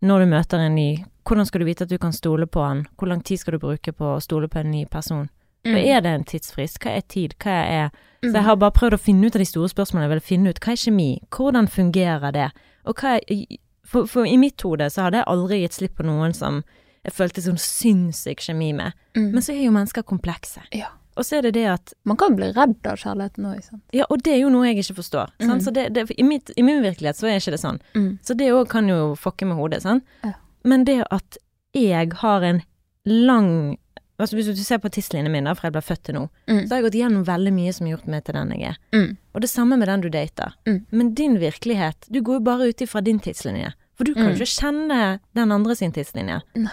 når 0.00 0.24
du 0.24 0.34
møter 0.34 0.64
en 0.64 0.76
ny 0.78 0.90
Hvordan 1.28 1.44
skal 1.44 1.60
du 1.60 1.66
vite 1.68 1.84
at 1.84 1.90
du 1.92 1.98
kan 2.00 2.14
stole 2.16 2.46
på 2.48 2.62
han? 2.64 2.86
Hvor 2.96 3.10
lang 3.10 3.20
tid 3.20 3.36
skal 3.36 3.52
du 3.52 3.58
bruke 3.60 3.92
på 3.92 4.14
å 4.14 4.20
stole 4.24 4.48
på 4.48 4.62
en 4.62 4.70
ny 4.72 4.86
person? 4.88 5.26
Mm. 5.66 5.74
Hva 5.74 5.80
er 5.84 6.00
det 6.00 6.12
en 6.16 6.24
tidsfrist? 6.24 6.78
Hva 6.80 6.94
er 6.96 7.02
tid? 7.04 7.34
Hva 7.36 7.56
er 7.68 7.90
Så 8.22 8.32
jeg 8.32 8.46
har 8.46 8.56
bare 8.56 8.72
prøvd 8.72 8.96
å 8.96 9.00
finne 9.02 9.28
ut 9.28 9.36
av 9.36 9.42
de 9.42 9.48
store 9.50 9.68
spørsmålene. 9.68 10.06
Jeg 10.06 10.14
vil 10.14 10.24
finne 10.24 10.54
ut 10.54 10.60
hva 10.64 10.72
er 10.72 10.80
kjemi? 10.80 11.10
Hvordan 11.28 11.68
fungerer 11.68 12.32
det? 12.32 12.46
Og 12.88 12.96
hva 12.96 13.18
er 13.18 13.44
For, 13.84 14.08
for 14.08 14.24
i 14.24 14.36
mitt 14.36 14.60
hode 14.64 14.88
så 14.88 15.06
hadde 15.06 15.20
jeg 15.20 15.28
aldri 15.32 15.60
gitt 15.62 15.76
slipp 15.76 15.94
på 15.96 16.04
noen 16.04 16.32
som 16.36 16.62
jeg 17.04 17.14
følte 17.16 17.40
sånn 17.44 17.60
sinnssyk 17.60 18.40
kjemi 18.44 18.72
med. 18.76 18.96
Mm. 19.16 19.30
Men 19.32 19.44
så 19.44 19.54
er 19.54 19.62
jo 19.64 19.72
mennesker 19.72 20.04
komplekse. 20.04 20.60
Ja. 20.76 20.90
Og 21.18 21.26
så 21.26 21.38
er 21.38 21.42
det 21.48 21.54
det 21.58 21.66
at 21.72 21.92
Man 22.06 22.16
kan 22.16 22.36
bli 22.38 22.52
redd 22.54 22.86
av 22.86 22.96
kjærligheten 23.02 23.48
òg, 23.50 23.58
sant. 23.66 23.82
Ja, 23.92 24.04
og 24.08 24.22
det 24.22 24.32
er 24.36 24.40
jo 24.44 24.50
noe 24.54 24.68
jeg 24.70 24.78
ikke 24.84 24.94
forstår. 25.00 25.32
Mm. 25.42 25.60
Så 25.64 25.72
det, 25.74 25.88
det, 25.96 26.06
i, 26.16 26.22
mitt, 26.22 26.52
I 26.56 26.62
min 26.62 26.80
virkelighet 26.84 27.18
så 27.18 27.26
er 27.26 27.40
ikke 27.40 27.56
det 27.56 27.60
sånn. 27.64 27.80
Mm. 27.98 28.18
Så 28.22 28.36
det 28.38 28.52
òg 28.54 28.68
kan 28.70 28.86
jo 28.88 29.14
fucke 29.18 29.44
med 29.50 29.58
hodet, 29.58 29.82
sant. 29.82 30.04
Ja. 30.24 30.32
Men 30.64 30.84
det 30.86 31.00
at 31.10 31.36
jeg 31.74 32.12
har 32.22 32.42
en 32.42 32.62
lang 33.04 33.76
Altså 34.18 34.34
Hvis 34.34 34.48
du 34.50 34.64
ser 34.66 34.80
på 34.82 34.90
tidslinjen 34.90 35.30
min 35.30 35.44
da, 35.46 35.52
fra 35.54 35.68
jeg 35.68 35.76
ble 35.76 35.80
født 35.86 36.00
til 36.08 36.14
nå, 36.16 36.24
Mm. 36.50 36.64
så 36.66 36.72
har 36.74 36.80
jeg 36.80 36.86
gått 36.88 36.96
gjennom 36.98 37.24
veldig 37.24 37.52
mye 37.54 37.72
som 37.72 37.86
har 37.86 37.92
gjort 37.96 38.08
meg 38.10 38.24
til 38.26 38.34
den 38.34 38.50
jeg 38.50 38.62
er. 38.72 38.78
Mm. 38.92 39.12
Og 39.34 39.40
det 39.44 39.48
samme 39.52 39.76
med 39.78 39.86
den 39.86 40.00
du 40.02 40.08
dater. 40.10 40.56
Mm. 40.66 40.80
Men 40.90 41.12
din 41.14 41.36
virkelighet, 41.38 42.08
du 42.10 42.18
går 42.20 42.40
jo 42.40 42.44
bare 42.48 42.66
ut 42.72 42.82
ifra 42.82 43.00
din 43.06 43.20
tidslinje. 43.22 43.70
For 43.94 44.02
du 44.04 44.14
kan 44.14 44.24
jo 44.24 44.34
Mm. 44.34 44.40
ikke 44.40 44.58
kjenne 44.58 45.20
den 45.38 45.52
andre 45.54 45.76
sin 45.76 45.92
tidslinje. 45.92 46.40
Nei. 46.56 46.72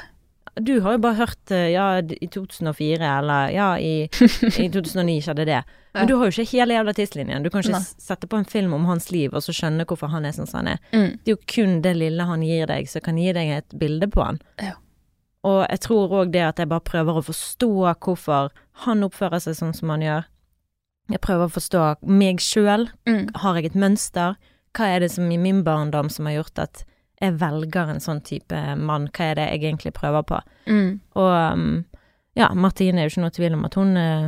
Du 0.56 0.80
har 0.80 0.96
jo 0.96 1.02
bare 1.04 1.18
hørt 1.20 1.52
eh, 1.52 1.70
ja, 1.74 2.00
i 2.00 2.28
2004, 2.32 3.00
eller 3.20 3.50
ja, 3.52 3.74
i, 3.80 4.08
i 4.64 4.68
2009 4.72 5.18
skjedde 5.26 5.46
det. 5.50 5.64
Men 5.96 6.08
du 6.08 6.16
har 6.20 6.28
jo 6.28 6.36
ikke 6.36 6.58
hele 6.58 6.76
jævla 6.76 6.94
tidslinjen. 6.96 7.44
Du 7.44 7.50
kan 7.52 7.64
ikke 7.64 7.78
Nei. 7.78 7.84
sette 8.04 8.28
på 8.28 8.40
en 8.40 8.48
film 8.48 8.74
om 8.76 8.88
hans 8.88 9.10
liv 9.12 9.36
og 9.36 9.44
så 9.44 9.56
skjønne 9.56 9.86
hvorfor 9.88 10.12
han 10.12 10.28
er 10.28 10.36
sånn 10.36 10.48
som 10.50 10.62
han 10.62 10.74
er. 10.74 10.82
Mm. 10.92 11.12
Det 11.24 11.32
er 11.32 11.36
jo 11.38 11.42
kun 11.52 11.78
det 11.84 11.94
lille 12.00 12.28
han 12.28 12.44
gir 12.44 12.68
deg, 12.72 12.90
som 12.92 13.04
kan 13.04 13.20
gi 13.20 13.32
deg 13.36 13.52
et 13.58 13.78
bilde 13.80 14.10
på 14.12 14.24
han. 14.24 14.40
Ja. 14.64 14.76
Og 15.46 15.62
jeg 15.70 15.84
tror 15.86 16.16
òg 16.22 16.34
det 16.34 16.42
at 16.42 16.60
jeg 16.60 16.72
bare 16.72 16.84
prøver 16.84 17.20
å 17.20 17.26
forstå 17.26 17.70
hvorfor 17.94 18.52
han 18.86 19.06
oppfører 19.06 19.44
seg 19.44 19.60
sånn 19.60 19.76
som 19.78 19.94
han 19.94 20.04
gjør. 20.04 20.28
Jeg 21.14 21.22
prøver 21.22 21.48
å 21.48 21.54
forstå 21.54 21.84
meg 22.10 22.42
sjøl. 22.42 22.90
Mm. 23.06 23.30
Har 23.44 23.60
jeg 23.60 23.70
et 23.70 23.80
mønster? 23.80 24.40
Hva 24.76 24.90
er 24.92 25.04
det 25.06 25.12
som 25.14 25.30
i 25.32 25.40
min 25.40 25.62
barndom 25.64 26.10
som 26.12 26.28
har 26.28 26.40
gjort 26.40 26.64
at 26.66 26.84
jeg 27.22 27.38
velger 27.40 27.90
en 27.94 28.02
sånn 28.04 28.22
type 28.28 28.58
mann? 28.78 29.08
Hva 29.16 29.30
er 29.32 29.36
det 29.40 29.46
jeg 29.52 29.62
egentlig 29.64 29.94
prøver 29.96 30.26
på? 30.28 30.40
Mm. 30.68 31.00
Og 31.16 31.32
um, 31.54 31.86
ja, 32.36 32.50
Martine 32.54 33.00
er 33.02 33.08
jo 33.08 33.14
ikke 33.16 33.24
noe 33.24 33.36
tvil 33.38 33.54
om 33.56 33.66
at 33.70 33.78
hun 33.80 33.96
eh, 33.98 34.28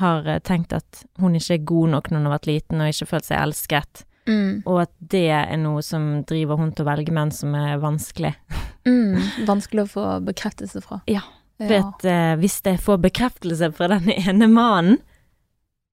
har 0.00 0.26
eh, 0.32 0.40
tenkt 0.40 0.72
at 0.72 1.04
hun 1.20 1.36
ikke 1.36 1.58
er 1.58 1.66
god 1.68 1.92
nok 1.92 2.10
når 2.10 2.18
hun 2.22 2.26
har 2.30 2.36
vært 2.38 2.48
liten 2.50 2.80
og 2.80 2.88
ikke 2.94 3.10
følt 3.12 3.28
seg 3.30 3.40
elsket, 3.44 4.04
Mm. 4.24 4.62
og 4.64 4.78
at 4.86 4.92
det 5.12 5.26
er 5.36 5.58
noe 5.60 5.82
som 5.84 6.22
driver 6.24 6.56
hun 6.56 6.70
til 6.72 6.86
å 6.86 6.88
velge 6.88 7.12
menn 7.12 7.28
som 7.30 7.52
er 7.60 7.74
vanskelig. 7.82 8.30
Mm. 8.88 9.18
Vanskelig 9.44 9.82
å 9.84 9.90
få 9.90 10.04
bekreftelse 10.24 10.80
fra. 10.80 11.02
Ja, 11.12 11.20
Ja. 11.60 11.66
For 11.68 11.74
at 11.76 12.06
eh, 12.08 12.30
hvis 12.40 12.56
jeg 12.64 12.80
får 12.80 13.02
bekreftelse 13.04 13.68
fra 13.76 13.90
den 13.92 14.08
ene 14.30 14.48
mannen, 14.48 14.96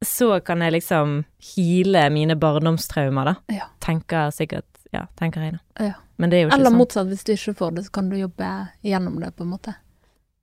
så 0.01 0.39
kan 0.47 0.63
jeg 0.63 0.77
liksom 0.77 1.17
hile 1.51 2.05
mine 2.09 2.33
barndomstraumer, 2.39 3.33
da. 3.33 3.35
Ja. 3.53 3.67
Tenker 3.83 4.31
sikkert 4.33 4.70
Ja, 4.93 5.05
tenker 5.19 5.41
jeg, 5.45 5.53
da. 5.57 5.85
Ja. 5.85 5.93
Men 6.19 6.29
det 6.29 6.37
er 6.37 6.41
jo 6.43 6.47
ikke 6.49 6.55
Eller 6.59 6.69
sånn. 6.71 6.77
motsatt, 6.81 7.07
hvis 7.07 7.23
du 7.23 7.31
ikke 7.33 7.53
får 7.57 7.75
det, 7.77 7.85
så 7.85 7.91
kan 7.95 8.09
du 8.11 8.17
jobbe 8.19 8.49
gjennom 8.83 9.19
det, 9.23 9.29
på 9.37 9.45
en 9.45 9.53
måte. 9.53 9.73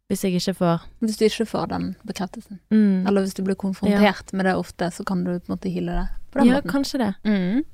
Hvis 0.08 0.22
jeg 0.24 0.38
ikke 0.40 0.54
får 0.56 0.80
Hvis 1.04 1.18
du 1.20 1.24
ikke 1.26 1.44
får 1.46 1.66
den 1.68 1.88
bekreftelsen. 2.08 2.60
mm. 2.72 3.06
Eller 3.06 3.20
hvis 3.26 3.34
du 3.36 3.42
blir 3.44 3.54
konfrontert 3.60 4.32
med 4.32 4.46
det 4.48 4.54
ofte, 4.56 4.88
så 4.90 5.04
kan 5.04 5.24
du 5.24 5.34
på 5.38 5.52
en 5.52 5.56
måte 5.56 5.68
hyle 5.74 5.92
det 5.98 6.06
på 6.32 6.38
den 6.40 6.48
Ja, 6.48 6.54
måten. 6.62 6.70
kanskje 6.72 6.98
det. 6.98 7.14
Mm. 7.24 7.64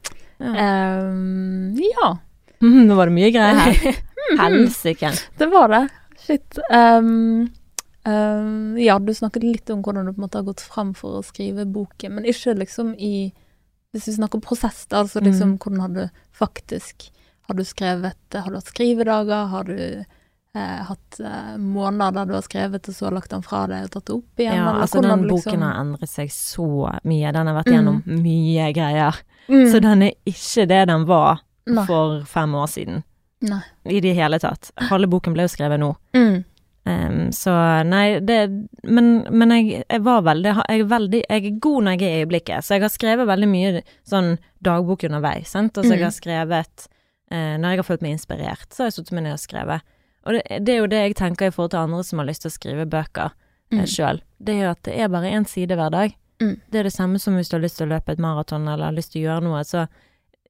Ja. 0.40 1.09
Um, 1.09 1.76
ja. 1.78 2.09
Nå 2.61 2.95
var 2.99 3.07
det 3.07 3.14
mye 3.14 3.31
greier 3.31 3.54
her. 3.54 4.00
Helsike. 4.40 5.12
det 5.38 5.47
var 5.52 5.69
det. 5.69 5.88
Shit. 6.26 6.59
Um, 6.73 7.50
um, 8.04 8.76
ja, 8.78 8.99
du 8.99 9.12
snakket 9.14 9.43
litt 9.45 9.71
om 9.71 9.83
hvordan 9.85 10.07
du 10.07 10.12
på 10.12 10.19
en 10.19 10.26
måte 10.26 10.38
har 10.40 10.47
gått 10.49 10.61
fram 10.64 10.95
for 10.97 11.21
å 11.21 11.23
skrive 11.25 11.66
boken, 11.71 12.14
men 12.16 12.25
ikke 12.25 12.54
liksom 12.59 12.95
i 12.99 13.33
Hvis 13.94 14.08
vi 14.10 14.16
snakker 14.18 14.40
prosess, 14.42 14.86
da, 14.90 15.04
altså 15.04 15.20
liksom 15.22 15.54
Mm. 15.54 15.58
hvordan 15.62 15.80
har 15.80 15.88
du 15.88 16.10
faktisk 16.34 17.10
Har 17.46 17.54
du 17.54 17.62
skrevet 17.64 18.16
Har 18.34 18.50
du 18.50 18.56
hatt 18.56 18.66
skrivedager? 18.72 19.46
Har 19.52 19.64
du 19.64 20.04
eh, 20.56 20.82
hatt 20.88 21.20
eh, 21.20 21.56
måneder 21.58 22.12
der 22.14 22.24
du 22.26 22.34
har 22.34 22.42
skrevet 22.42 22.88
og 22.88 22.94
så 22.94 23.10
lagt 23.12 23.30
den 23.30 23.42
fra 23.42 23.66
deg 23.66 23.84
og 23.84 23.90
tatt 23.90 24.04
det 24.06 24.14
opp 24.14 24.38
igjen? 24.38 24.54
Ja, 24.54 24.68
eller 24.70 24.82
altså 24.82 25.02
den 25.02 25.24
liksom- 25.28 25.52
boken 25.52 25.62
har 25.62 25.80
endret 25.80 26.08
seg 26.08 26.28
så 26.30 26.68
mye. 27.04 27.32
Den 27.32 27.46
har 27.46 27.62
vært 27.62 27.72
Mm. 27.74 28.02
mye 28.22 28.72
greier. 28.72 29.14
Mm. 29.48 29.66
Så 29.72 29.80
den 29.82 30.02
er 30.02 30.12
ikke 30.26 30.66
det 30.68 30.86
den 30.88 31.04
var 31.06 31.40
Nei. 31.66 31.84
for 31.86 32.22
fem 32.24 32.52
år 32.54 32.66
siden. 32.68 33.02
Nei. 33.42 33.60
I 33.86 34.00
det 34.00 34.14
hele 34.16 34.38
tatt. 34.38 34.70
Halve 34.78 35.06
boken 35.10 35.34
ble 35.34 35.42
jo 35.42 35.48
skrevet 35.48 35.78
nå. 35.80 35.96
Mm. 36.14 36.44
Ehm, 36.87 37.31
så 37.33 37.53
nei, 37.88 38.21
det 38.21 38.69
Men, 38.85 39.25
men 39.33 39.50
jeg, 39.55 39.85
jeg 39.88 40.03
var 40.05 40.21
veldig 40.26 40.50
jeg, 40.69 40.81
er 40.81 40.85
veldig 40.91 41.21
jeg 41.31 41.45
er 41.47 41.59
god 41.64 41.85
når 41.87 41.95
jeg 41.97 42.03
er 42.03 42.17
i 42.19 42.25
øyeblikket, 42.25 42.64
så 42.67 42.75
jeg 42.76 42.83
har 42.85 42.93
skrevet 42.93 43.26
veldig 43.31 43.49
mye 43.49 43.83
sånn 44.05 44.35
dagbok 44.64 45.05
underveis, 45.09 45.49
sant. 45.55 45.73
Altså 45.79 45.95
jeg 45.95 46.00
Mm. 46.03 46.05
har 46.05 46.12
skrevet 46.19 46.88
uh, 47.33 47.57
Når 47.59 47.69
jeg 47.71 47.79
har 47.79 47.88
følt 47.88 48.03
meg 48.03 48.12
inspirert, 48.19 48.67
så 48.71 48.83
har 48.85 48.91
jeg 48.91 48.99
sittet 48.99 49.12
meg 49.17 49.25
ned 49.25 49.33
og 49.38 49.41
skrevet. 49.41 49.81
Og 50.26 50.33
det, 50.37 50.43
det 50.64 50.75
er 50.75 50.79
jo 50.83 50.87
det 50.93 51.00
jeg 51.03 51.14
tenker 51.17 51.47
i 51.49 51.50
forhold 51.50 51.71
til 51.73 51.79
andre 51.85 52.05
som 52.05 52.19
har 52.21 52.26
lyst 52.29 52.43
til 52.45 52.53
å 52.53 52.59
skrive 52.59 52.87
bøker 52.87 53.33
Mm. 53.73 53.79
eh, 53.81 53.87
sjøl. 53.88 54.21
Det 54.45 54.53
er 54.55 54.61
jo 54.67 54.71
at 54.71 54.83
det 54.85 54.93
er 55.00 55.09
bare 55.09 55.31
én 55.33 55.47
side 55.49 55.73
hver 55.75 55.91
dag. 55.91 56.12
Mm. 56.43 56.61
Det 56.71 56.79
er 56.79 56.83
det 56.85 56.93
samme 56.93 57.19
som 57.19 57.35
hvis 57.35 57.49
du 57.49 57.57
har 57.57 57.62
lyst 57.64 57.79
til 57.79 57.87
å 57.88 57.95
løpe 57.97 58.12
et 58.12 58.19
maraton 58.21 58.69
eller 58.69 58.85
har 58.91 58.93
lyst 58.93 59.12
til 59.12 59.23
å 59.25 59.31
gjøre 59.31 59.43
noe, 59.47 59.62
så 59.64 59.87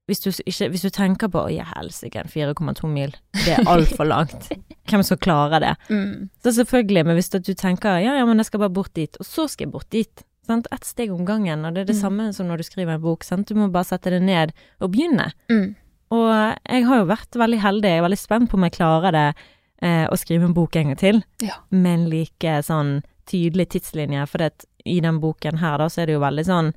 hvis 0.06 0.20
du, 0.20 0.30
ikke, 0.44 0.68
hvis 0.68 0.82
du 0.82 0.90
tenker 0.90 1.28
på 1.32 1.40
'å, 1.46 1.50
ja, 1.54 1.64
helsike, 1.76 2.24
4,2 2.28 2.86
mil', 2.92 3.14
det 3.32 3.54
er 3.58 3.64
altfor 3.74 4.04
langt. 4.06 4.50
Hvem 4.90 5.02
skal 5.02 5.16
klare 5.16 5.60
det? 5.60 5.76
Mm. 5.88 6.28
Så 6.44 6.52
selvfølgelig, 6.52 7.04
men 7.06 7.16
hvis 7.16 7.30
du 7.30 7.40
tenker 7.54 7.98
ja, 8.02 8.16
ja, 8.18 8.24
men 8.26 8.36
jeg 8.36 8.46
skal 8.46 8.60
bare 8.60 8.70
bort 8.74 8.92
dit, 8.94 9.16
og 9.20 9.24
så 9.26 9.48
skal 9.48 9.66
jeg 9.66 9.72
bort 9.72 9.90
dit. 9.90 10.22
Sant? 10.46 10.66
Ett 10.72 10.84
steg 10.84 11.10
om 11.10 11.24
gangen, 11.24 11.64
og 11.64 11.72
det 11.74 11.80
er 11.80 11.84
det 11.92 11.96
Mm. 11.96 12.00
samme 12.02 12.32
som 12.34 12.46
når 12.48 12.56
du 12.58 12.62
skriver 12.64 12.94
en 12.94 13.00
bok. 13.00 13.24
Sant? 13.24 13.46
Du 13.48 13.54
må 13.54 13.70
bare 13.72 13.84
sette 13.84 14.10
det 14.10 14.20
ned 14.22 14.52
og 14.80 14.92
begynne. 14.92 15.32
Mm. 15.48 15.74
Og 16.12 16.56
jeg 16.68 16.84
har 16.84 16.96
jo 16.98 17.06
vært 17.06 17.30
veldig 17.32 17.60
heldig, 17.60 17.88
jeg 17.88 17.98
er 17.98 18.02
veldig 18.08 18.18
spent 18.18 18.50
på 18.50 18.54
om 18.58 18.62
jeg 18.64 18.72
klarer 18.72 19.10
det 19.12 19.34
eh, 19.82 20.06
å 20.06 20.16
skrive 20.16 20.44
en 20.44 20.52
bok 20.54 20.76
en 20.76 20.84
gang 20.92 20.96
til, 20.98 21.22
Ja. 21.40 21.54
med 21.70 21.92
en 22.00 22.08
like 22.10 22.60
sånn 22.62 23.02
tydelig 23.26 23.68
tidslinje, 23.70 24.28
for 24.28 24.38
det, 24.38 24.66
i 24.84 25.00
den 25.00 25.18
boken 25.18 25.58
her 25.58 25.78
da, 25.78 25.86
så 25.88 26.02
er 26.02 26.06
det 26.06 26.12
jo 26.14 26.20
veldig 26.20 26.44
sånn 26.44 26.74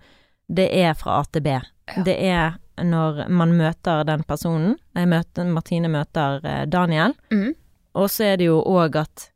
Det 0.49 0.69
er 0.73 0.93
fra 0.93 1.19
A 1.19 1.23
til 1.25 1.41
B. 1.41 1.47
Ja. 1.49 2.03
Det 2.03 2.17
er 2.23 2.57
når 2.83 3.25
man 3.29 3.55
møter 3.57 4.03
den 4.07 4.23
personen. 4.27 4.75
Møter, 4.93 5.47
Martine 5.51 5.89
møter 5.91 6.43
eh, 6.43 6.65
Daniel. 6.69 7.15
Mm. 7.33 7.55
Og 7.97 8.11
så 8.13 8.33
er 8.33 8.37
det 8.41 8.51
jo 8.51 8.61
òg 8.61 9.01
at 9.03 9.31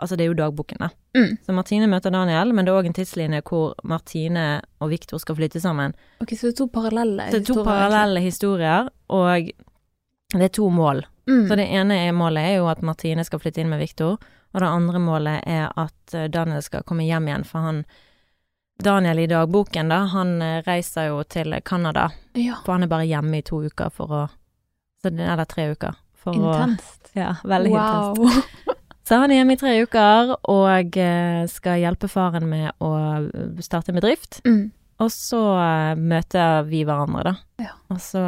Altså, 0.00 0.16
det 0.16 0.24
er 0.24 0.30
jo 0.30 0.36
dagboken, 0.38 0.78
da. 0.80 0.86
Mm. 1.12 1.32
Så 1.44 1.52
Martine 1.52 1.84
møter 1.84 2.08
Daniel, 2.14 2.54
men 2.56 2.64
det 2.64 2.72
er 2.72 2.78
òg 2.80 2.86
en 2.88 2.94
tidslinje 2.96 3.42
hvor 3.44 3.74
Martine 3.84 4.44
og 4.80 4.88
Viktor 4.94 5.20
skal 5.20 5.36
flytte 5.36 5.60
sammen. 5.60 5.92
Ok, 6.24 6.32
så 6.38 6.48
det 6.48 6.54
er 6.54 6.56
to 6.62 6.66
parallelle 6.72 7.26
Så 7.28 7.36
det 7.36 7.42
er 7.42 7.44
to 7.50 7.58
historier, 7.58 7.68
parallelle 7.68 8.22
historier, 8.24 8.88
og 9.12 9.50
det 10.32 10.46
er 10.46 10.54
to 10.56 10.70
mål. 10.72 11.02
Mm. 11.28 11.42
Så 11.50 11.58
det 11.60 11.66
ene 11.68 11.98
målet 12.16 12.48
er 12.48 12.56
jo 12.62 12.70
at 12.72 12.80
Martine 12.80 13.26
skal 13.28 13.42
flytte 13.42 13.60
inn 13.60 13.68
med 13.68 13.82
Viktor, 13.82 14.16
og 14.54 14.64
det 14.64 14.70
andre 14.70 15.02
målet 15.02 15.44
er 15.46 15.68
at 15.68 16.14
eh, 16.16 16.30
Daniel 16.32 16.64
skal 16.64 16.86
komme 16.88 17.04
hjem 17.04 17.28
igjen, 17.28 17.44
for 17.44 17.66
han 17.66 17.84
Daniel 18.84 19.18
i 19.22 19.26
dagboken, 19.30 19.88
da, 19.92 20.02
han 20.12 20.36
eh, 20.42 20.60
reiser 20.66 21.10
jo 21.10 21.22
til 21.28 21.54
Canada, 21.64 22.08
Ja. 22.38 22.58
for 22.64 22.72
han 22.76 22.84
er 22.86 22.90
bare 22.92 23.06
hjemme 23.08 23.38
i 23.40 23.42
to 23.46 23.62
uker 23.66 23.90
for 23.94 24.06
å 24.08 24.22
Eller 25.04 25.44
tre 25.48 25.70
uker. 25.72 25.94
For 26.20 26.36
Intenst. 26.36 27.12
Å, 27.14 27.16
ja, 27.16 27.30
veldig 27.48 27.70
intenst. 27.72 28.18
wow. 28.20 28.74
Så 29.08 29.16
han 29.18 29.30
er 29.32 29.40
hjemme 29.40 29.54
i 29.56 29.58
tre 29.58 29.72
uker 29.82 30.34
og 30.52 30.96
eh, 31.00 31.46
skal 31.48 31.80
hjelpe 31.80 32.06
faren 32.12 32.44
med 32.50 32.68
å 32.84 32.90
eh, 33.24 33.62
starte 33.64 33.90
en 33.90 33.96
bedrift. 33.96 34.42
Mm. 34.44 34.66
Og 35.00 35.08
så 35.10 35.40
møter 35.96 36.66
vi 36.68 36.82
hverandre, 36.84 37.32
da. 37.32 37.64
Ja. 37.64 37.72
Og 37.88 38.02
så 38.04 38.20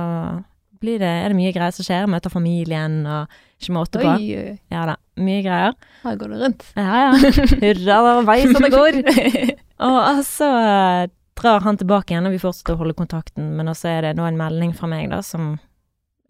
blir 0.83 0.99
det, 0.99 1.11
er 1.23 1.29
det 1.31 1.37
mye 1.37 1.53
greier 1.55 1.75
som 1.77 1.85
skjer. 1.87 2.09
Møter 2.11 2.33
familien 2.33 3.03
og 3.07 3.37
ikke 3.61 3.75
måte 3.77 4.01
på. 4.03 4.15
Oi. 4.17 4.57
Ja 4.73 4.87
da, 4.89 4.97
mye 5.21 5.43
greier. 5.45 5.77
Her 6.03 6.17
går 6.19 6.33
det 6.33 6.41
rundt. 6.41 6.65
Ja, 6.81 7.03
ja. 7.05 7.35
Hurra, 7.61 7.99
vei 8.27 8.39
som 8.49 8.65
det 8.65 8.73
går. 8.73 8.99
Og 9.83 10.23
så 10.27 10.49
eh, 10.59 11.09
drar 11.39 11.65
han 11.65 11.79
tilbake 11.81 12.15
igjen, 12.15 12.29
og 12.29 12.35
vi 12.37 12.41
fortsetter 12.43 12.77
å 12.77 12.83
holde 12.83 12.95
kontakten, 12.99 13.53
men 13.59 13.71
også 13.73 13.89
er 13.91 14.07
det 14.07 14.17
nå 14.19 14.27
en 14.29 14.39
melding 14.39 14.75
fra 14.77 14.89
meg, 14.91 15.09
da, 15.11 15.23
som 15.27 15.57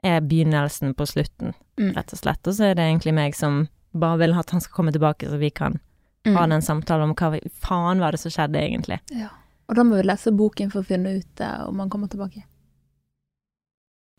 er 0.02 0.21
begynnelsen 0.25 0.94
på 0.99 1.06
slutten, 1.06 1.54
Mm. 1.80 1.94
rett 1.97 2.12
og 2.12 2.18
slett. 2.21 2.47
Og 2.47 2.52
så 2.54 2.66
er 2.68 2.75
det 2.76 2.85
egentlig 2.85 3.14
meg 3.16 3.35
som 3.35 3.62
bare 3.97 4.18
vil 4.18 4.35
at 4.37 4.50
han 4.50 4.61
skal 4.61 4.75
komme 4.76 4.92
tilbake, 4.92 5.28
så 5.28 5.38
vi 5.40 5.50
kan 5.50 5.80
ha 6.26 6.44
Mm. 6.44 6.50
den 6.50 6.62
samtalen 6.62 7.09
om 7.11 7.14
hva 7.14 7.40
faen 7.61 7.99
var 7.99 8.12
det 8.12 8.21
som 8.21 8.30
skjedde, 8.30 8.61
egentlig. 8.61 9.00
Ja. 9.11 9.28
Og 9.68 9.76
da 9.76 9.82
må 9.82 9.97
vi 9.97 10.02
lese 10.02 10.30
boken 10.30 10.71
for 10.71 10.82
å 10.82 10.87
finne 10.87 11.16
ut 11.18 11.40
uh, 11.40 11.68
om 11.68 11.78
han 11.78 11.88
kommer 11.88 12.09
tilbake. 12.09 12.44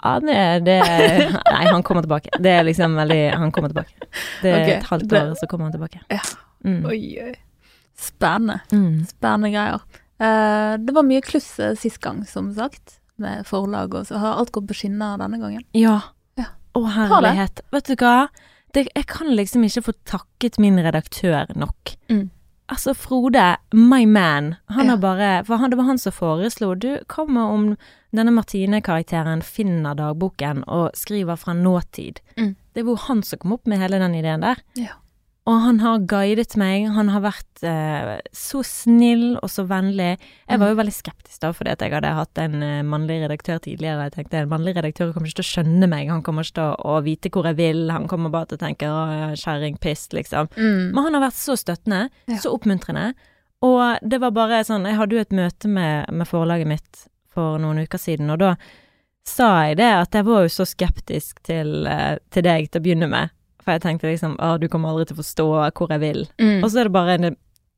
Ja, 0.03 0.19
det, 0.19 0.65
det 0.65 0.79
Nei, 1.53 1.65
han 1.69 1.83
kommer 1.83 2.01
tilbake. 2.03 2.29
Det 2.41 2.51
er 2.51 2.63
liksom 2.63 2.95
veldig 2.95 3.21
Han 3.37 3.51
kommer 3.51 3.69
tilbake. 3.69 3.93
Det 4.41 4.51
er 4.51 4.61
okay. 4.61 4.77
et 4.77 4.83
halvt 4.89 5.13
år, 5.13 5.29
år, 5.29 5.35
så 5.39 5.47
kommer 5.47 5.69
han 5.69 5.71
tilbake. 5.71 6.01
Ja. 6.09 6.19
Mm. 6.65 6.85
Oi, 6.85 7.19
oi. 7.23 7.33
Spennende. 7.99 8.59
Mm. 8.71 9.05
Spennende 9.09 9.51
greier. 9.53 9.81
Uh, 10.21 10.77
det 10.79 10.93
var 10.95 11.03
mye 11.07 11.21
kluss 11.25 11.47
eh, 11.59 11.73
sist 11.79 11.99
gang, 12.03 12.23
som 12.27 12.51
sagt, 12.55 12.99
med 13.21 13.45
forlag, 13.47 13.93
og 13.93 14.07
så 14.07 14.17
har 14.21 14.37
alt 14.39 14.51
gått 14.55 14.67
på 14.69 14.77
skinner 14.77 15.17
denne 15.21 15.39
gangen. 15.41 15.63
Ja. 15.77 15.99
Ja. 16.39 16.47
Å, 16.77 16.85
herlighet. 16.95 17.61
Vet 17.73 17.91
du 17.91 17.95
hva? 18.01 18.27
Det, 18.73 18.87
jeg 18.95 19.05
kan 19.05 19.29
liksom 19.37 19.65
ikke 19.67 19.83
få 19.85 19.93
takket 20.09 20.57
min 20.61 20.79
redaktør 20.81 21.51
nok. 21.59 21.93
Mm. 22.09 22.31
Altså, 22.73 22.95
Frode, 22.97 23.57
my 23.75 24.05
man, 24.09 24.55
han 24.71 24.85
Ja. 24.87 24.95
har 24.95 24.97
bare 25.03 25.27
For 25.45 25.57
han, 25.61 25.69
det 25.69 25.77
var 25.77 25.85
han 25.91 25.99
som 25.99 26.13
foreslo 26.15 26.71
Du, 26.79 26.87
hva 27.11 27.25
med 27.27 27.43
om 27.43 27.65
denne 28.15 28.31
Martine-karakteren 28.33 29.43
finner 29.45 29.93
dagboken 29.99 30.63
og 30.65 30.95
skriver 30.97 31.35
fra 31.37 31.53
nåtid? 31.53 32.21
Mm. 32.39 32.55
Det 32.73 32.85
var 32.85 32.95
jo 32.95 33.03
han 33.09 33.21
som 33.27 33.39
kom 33.43 33.53
opp 33.53 33.67
med 33.67 33.77
hele 33.83 33.99
den 34.01 34.15
ideen 34.15 34.41
der. 34.41 34.63
Ja. 34.79 34.95
Og 35.43 35.57
han 35.59 35.81
har 35.83 36.05
guidet 36.07 36.53
meg, 36.55 36.85
han 36.95 37.09
har 37.11 37.19
vært 37.25 37.63
eh, 37.67 38.13
så 38.31 38.61
snill 38.63 39.33
og 39.41 39.49
så 39.51 39.65
vennlig. 39.67 40.13
Jeg 40.47 40.61
var 40.61 40.71
jo 40.71 40.77
veldig 40.79 40.93
skeptisk 40.95 41.41
da, 41.43 41.49
fordi 41.51 41.73
at 41.73 41.83
jeg 41.83 41.91
hadde 41.91 42.13
hatt 42.15 42.39
en 42.39 42.63
eh, 42.63 42.77
mannlig 42.87 43.17
redaktør 43.25 43.59
tidligere. 43.65 44.05
Jeg 44.07 44.15
tenkte 44.15 44.39
en 44.39 44.53
mannlig 44.53 44.77
redaktør 44.77 45.11
kommer 45.11 45.27
ikke 45.27 45.41
til 45.41 45.43
å 45.43 45.49
skjønne 45.49 45.89
meg, 45.91 46.07
han 46.13 46.23
kommer 46.23 46.47
ikke 46.47 46.55
til 46.61 46.69
å, 46.69 46.95
å 46.95 47.01
vite 47.03 47.31
hvor 47.35 47.49
jeg 47.51 47.59
vil, 47.59 47.83
han 47.91 48.07
kommer 48.07 48.31
bare 48.31 48.53
til 48.53 48.61
å 48.61 48.63
tenke 48.63 48.87
å, 48.87 49.01
kjerring, 49.35 49.75
piss, 49.83 50.05
liksom. 50.15 50.47
Mm. 50.55 50.93
Men 50.95 51.09
han 51.09 51.19
har 51.19 51.25
vært 51.27 51.41
så 51.41 51.57
støttende, 51.59 52.05
Ja. 52.31 52.39
så 52.39 52.55
oppmuntrende. 52.55 53.09
Og 53.67 53.83
det 54.03 54.19
var 54.19 54.33
bare 54.35 54.63
sånn 54.67 54.83
Jeg 54.87 54.97
hadde 54.99 55.15
jo 55.15 55.21
et 55.23 55.35
møte 55.35 55.69
med, 55.71 56.07
med 56.11 56.27
forlaget 56.27 56.67
mitt 56.67 57.05
for 57.31 57.59
noen 57.59 57.83
uker 57.83 57.99
siden, 57.99 58.31
og 58.31 58.39
da 58.39 58.55
sa 59.27 59.51
jeg 59.67 59.77
det 59.79 59.91
at 59.91 60.15
jeg 60.15 60.27
var 60.27 60.43
jo 60.47 60.51
så 60.51 60.65
skeptisk 60.67 61.43
til, 61.47 61.83
eh, 61.87 62.17
til 62.31 62.43
deg 62.47 62.71
til 62.71 62.79
å 62.79 62.83
begynne 62.87 63.11
med. 63.11 63.31
For 63.63 63.75
jeg 63.75 63.83
tenkte 63.85 64.11
liksom 64.11 64.35
å, 64.37 64.55
du 64.61 64.67
kommer 64.71 64.91
aldri 64.91 65.09
til 65.09 65.17
å 65.17 65.23
forstå 65.23 65.47
hvor 65.49 65.91
jeg 65.93 66.03
vil. 66.03 66.23
Mm. 66.41 66.59
Og 66.61 66.69
så 66.69 66.81
er 66.81 66.89
det 66.89 66.95
bare 66.95 67.17
det 67.21 67.33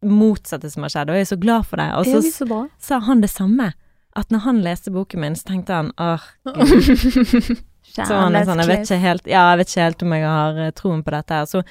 motsatte 0.06 0.70
som 0.70 0.86
har 0.86 0.94
skjedd, 0.94 1.12
og 1.12 1.18
jeg 1.18 1.26
er 1.26 1.32
så 1.32 1.40
glad 1.42 1.68
for 1.70 1.82
det. 1.82 1.88
Og 1.98 2.10
så 2.10 2.22
så 2.34 2.48
bra. 2.50 2.62
sa 2.82 3.00
han 3.06 3.24
det 3.24 3.32
samme. 3.34 3.72
At 4.16 4.32
når 4.32 4.46
han 4.46 4.62
leste 4.64 4.94
boken 4.96 5.22
min, 5.22 5.36
så 5.36 5.50
tenkte 5.50 5.76
han 5.76 5.92
åh, 6.00 6.24
så 7.96 8.20
han 8.22 8.38
er 8.38 8.46
sånn, 8.48 8.62
jeg 8.64 8.70
vet 8.70 8.86
ikke 8.86 9.00
helt 9.02 9.26
Ja, 9.28 9.42
jeg 9.52 9.60
vet 9.60 9.72
ikke 9.74 9.88
helt 9.90 10.06
om 10.06 10.14
jeg 10.16 10.24
har 10.24 10.60
eh, 10.64 10.76
troen 10.78 11.02
på 11.04 11.14
dette 11.16 11.40
her. 11.40 11.50
Så, 11.52 11.64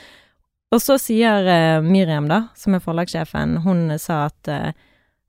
og 0.75 0.83
så 0.83 0.99
sier 1.01 1.49
uh, 1.49 1.85
Miriam, 1.85 2.29
da, 2.29 2.49
som 2.59 2.77
er 2.77 2.85
forlagssjefen, 2.85 3.63
hun 3.65 3.87
sa 4.03 4.27
at 4.27 4.53
uh, 4.53 4.75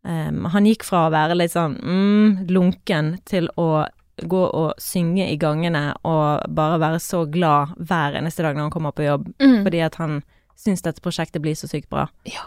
um, 0.04 0.50
han 0.52 0.68
gikk 0.68 0.84
fra 0.88 1.06
å 1.06 1.14
være 1.14 1.38
litt 1.40 1.56
sånn 1.56 1.78
mm, 1.80 2.46
lunken 2.52 3.16
til 3.30 3.48
å 3.56 3.86
gå 4.24 4.42
og 4.48 4.74
synge 4.80 5.28
i 5.32 5.36
gangene 5.38 5.94
og 6.08 6.46
bare 6.56 6.80
være 6.80 7.00
så 7.04 7.26
glad 7.32 7.74
hver 7.78 8.16
eneste 8.16 8.44
dag 8.44 8.56
når 8.56 8.62
han 8.70 8.72
kommer 8.72 8.92
på 8.96 9.04
jobb, 9.04 9.28
mm. 9.42 9.64
fordi 9.66 9.82
at 9.84 9.96
han 9.96 10.22
syns 10.56 10.82
dette 10.86 11.02
prosjektet 11.04 11.42
blir 11.44 11.56
så 11.56 11.68
sykt 11.68 11.90
bra. 11.90 12.08
Ja. 12.26 12.46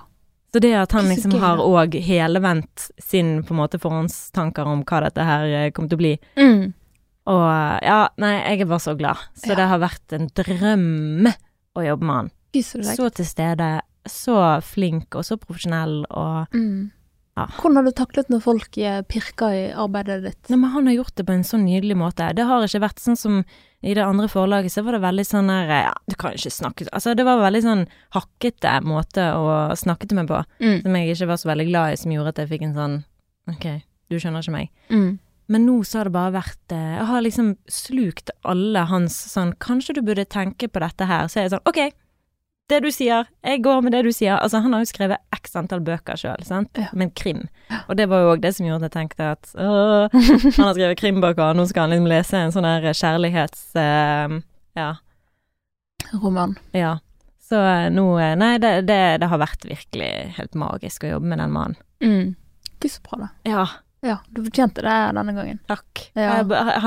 Så 0.53 0.63
det 0.65 0.73
at 0.81 0.93
han 0.97 1.05
liksom 1.11 1.35
har 1.43 1.61
òg 1.61 1.93
helevendt 2.01 2.87
sin 2.99 3.43
på 3.45 3.53
en 3.53 3.61
måte 3.61 3.79
forhåndstanker 3.79 4.65
om 4.65 4.81
hva 4.89 5.03
dette 5.05 5.21
her 5.29 5.45
eh, 5.45 5.71
kommer 5.77 5.91
til 5.93 5.99
å 5.99 6.05
bli, 6.05 6.15
Mm. 6.41 6.73
og 7.29 7.83
ja, 7.85 8.09
nei, 8.17 8.33
jeg 8.41 8.61
er 8.63 8.71
bare 8.71 8.81
så 8.81 8.97
glad. 8.97 9.17
Så 9.37 9.51
Ja. 9.53 9.55
det 9.57 9.69
har 9.69 9.79
vært 9.79 10.13
en 10.17 10.29
drøm 10.29 11.29
å 11.77 11.85
jobbe 11.85 12.05
med 12.05 12.17
han. 12.17 12.31
Så. 12.65 12.81
Så 12.83 13.11
til 13.13 13.27
stede, 13.29 13.83
så 14.09 14.63
flink 14.65 15.15
og 15.15 15.25
så 15.29 15.37
profesjonell 15.37 16.07
og 16.11 16.47
Mm. 16.55 16.91
Ja. 17.39 17.47
Hvordan 17.61 17.79
har 17.79 17.87
du 17.87 17.93
taklet 17.95 18.31
når 18.33 18.43
folk 18.45 18.79
eh, 18.83 19.01
pirker 19.07 19.55
i 19.55 19.65
arbeidet 19.79 20.21
ditt? 20.27 20.41
Nei, 20.51 20.59
men 20.65 20.73
han 20.75 20.91
har 20.91 20.97
gjort 20.99 21.15
det 21.21 21.27
på 21.29 21.35
en 21.37 21.45
så 21.47 21.61
nydelig 21.63 21.97
måte. 22.01 22.29
Det 22.35 22.47
har 22.49 22.67
ikke 22.67 22.83
vært 22.83 23.03
sånn 23.05 23.19
som 23.21 23.39
i 23.87 23.93
det 23.95 24.03
andre 24.03 24.27
forlaget, 24.27 24.73
så 24.75 24.83
var 24.83 24.97
det 24.97 25.03
veldig 25.05 25.25
sånn 25.29 25.47
der 25.53 25.69
Ja, 25.71 25.93
du 26.11 26.17
kan 26.19 26.35
ikke 26.35 26.51
snakke 26.51 26.89
Altså, 26.91 27.13
det 27.15 27.23
var 27.29 27.39
veldig 27.39 27.61
sånn 27.63 27.85
hakkete 28.17 28.73
måte 28.83 29.23
å 29.39 29.53
snakke 29.79 30.09
til 30.11 30.19
meg 30.19 30.27
på, 30.33 30.41
Mm. 30.59 30.83
som 30.83 30.97
jeg 30.99 31.15
ikke 31.15 31.29
var 31.31 31.37
så 31.39 31.49
veldig 31.53 31.67
glad 31.71 31.93
i, 31.93 31.97
som 32.03 32.11
gjorde 32.17 32.29
at 32.35 32.41
jeg 32.43 32.49
fikk 32.51 32.63
en 32.67 32.75
sånn 32.75 32.97
Ok, 33.55 33.67
du 34.11 34.19
skjønner 34.19 34.43
ikke 34.43 34.57
meg. 34.57 34.69
Mm. 34.91 35.19
Men 35.49 35.65
nå 35.65 35.79
så 35.87 36.01
har 36.03 36.05
det 36.11 36.13
bare 36.19 36.35
vært 36.35 36.73
eh, 36.75 36.97
Jeg 36.99 37.07
har 37.09 37.23
liksom 37.25 37.53
slukt 37.71 38.31
alle 38.45 38.83
hans 38.91 39.15
sånn 39.31 39.55
Kanskje 39.63 39.95
du 39.97 40.03
burde 40.03 40.27
tenke 40.29 40.67
på 40.69 40.83
dette 40.83 41.07
her. 41.09 41.31
Så 41.31 41.39
er 41.39 41.47
jeg 41.47 41.55
sånn 41.55 41.65
OK, 41.71 41.81
det 42.69 42.79
du 42.85 42.91
sier. 42.93 43.27
Jeg 43.45 43.63
går 43.65 43.81
med 43.87 43.95
det 43.97 44.03
du 44.05 44.11
sier. 44.13 44.37
Altså, 44.37 44.61
han 44.65 44.75
har 44.77 44.83
jo 44.85 44.91
skrevet 44.91 45.19
x 45.35 45.57
antall 45.57 45.81
bøker 45.87 46.19
sjøl, 46.21 46.43
sant. 46.45 46.71
Ja. 46.77 46.91
Men 46.93 47.11
krim. 47.17 47.47
Og 47.89 47.97
det 47.97 48.09
var 48.11 48.23
jo 48.25 48.31
òg 48.35 48.43
det 48.45 48.55
som 48.57 48.67
gjorde 48.69 48.85
at 48.85 48.93
jeg 48.93 48.97
tenkte 48.99 49.31
at 49.33 49.51
åh, 49.57 50.13
han 50.13 50.67
har 50.67 50.77
skrevet 50.77 51.01
krimbøker, 51.01 51.45
og 51.51 51.57
nå 51.61 51.67
skal 51.71 51.87
han 51.87 51.95
liksom 51.97 52.11
lese 52.13 52.43
en 52.45 52.55
sånn 52.55 52.69
her 52.69 52.89
kjærlighets... 52.93 53.67
Uh, 53.77 54.39
ja. 54.79 54.93
Roman. 56.23 56.55
Ja. 56.77 56.99
Så 57.49 57.57
eh, 57.65 57.89
nå 57.91 58.05
eh, 58.21 58.35
Nei, 58.39 58.55
det, 58.61 58.75
det, 58.89 59.01
det 59.23 59.29
har 59.33 59.41
vært 59.41 59.65
virkelig 59.65 60.11
helt 60.37 60.57
magisk 60.61 61.05
å 61.09 61.15
jobbe 61.17 61.31
med 61.33 61.41
den 61.41 61.53
mannen. 61.55 61.79
Mm. 62.05 62.35
Gud, 62.79 62.91
så 62.93 63.01
bra, 63.09 63.19
da. 63.25 63.29
Ja, 63.49 63.67
Ja, 64.05 64.19
du 64.31 64.45
fortjente 64.47 64.85
det 64.85 64.97
denne 65.17 65.33
gangen. 65.35 65.57
takk. 65.67 66.05
Ja. 66.15 66.37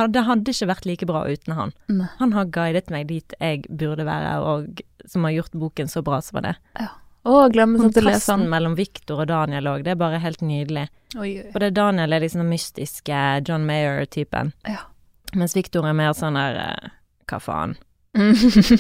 Det 0.07 0.21
hadde 0.23 0.53
ikke 0.53 0.69
vært 0.69 0.85
like 0.87 1.07
bra 1.09 1.25
uten 1.27 1.57
han. 1.57 1.73
Ne. 1.91 2.07
Han 2.21 2.31
har 2.37 2.47
guidet 2.55 2.87
meg 2.93 3.09
dit 3.09 3.35
jeg 3.41 3.65
burde 3.67 4.05
være, 4.07 4.37
og 4.47 4.79
som 5.09 5.23
har 5.23 5.31
gjort 5.31 5.51
boken 5.51 5.87
så 5.91 6.01
bra 6.05 6.21
som 6.21 6.41
det. 6.45 6.55
Ja. 6.79 6.87
Å, 7.21 7.33
glemme 7.33 7.53
glemmer 7.53 7.83
sånn 7.83 7.93
til 7.93 8.07
å 8.07 8.09
lese 8.09 8.33
den. 8.33 8.47
mellom 8.49 8.75
Victor 8.75 9.19
og 9.21 9.27
Daniel 9.29 9.67
òg, 9.69 9.83
det 9.85 9.93
er 9.93 9.99
bare 9.99 10.21
helt 10.23 10.41
nydelig. 10.41 10.87
Oi, 11.13 11.35
oi. 11.43 11.51
For 11.53 11.61
det 11.61 11.75
Daniel 11.77 12.15
er 12.15 12.23
liksom 12.23 12.41
den 12.41 12.49
mystiske 12.49 13.19
John 13.47 13.67
Mayer-typen, 13.67 14.53
Ja. 14.65 14.87
mens 15.35 15.53
Victor 15.55 15.85
er 15.85 15.93
mer 15.93 16.15
sånn 16.17 16.39
der 16.39 16.57
eh, 16.57 16.89
Hva 17.29 17.39
faen? 17.39 17.77
Mm. 18.17 18.33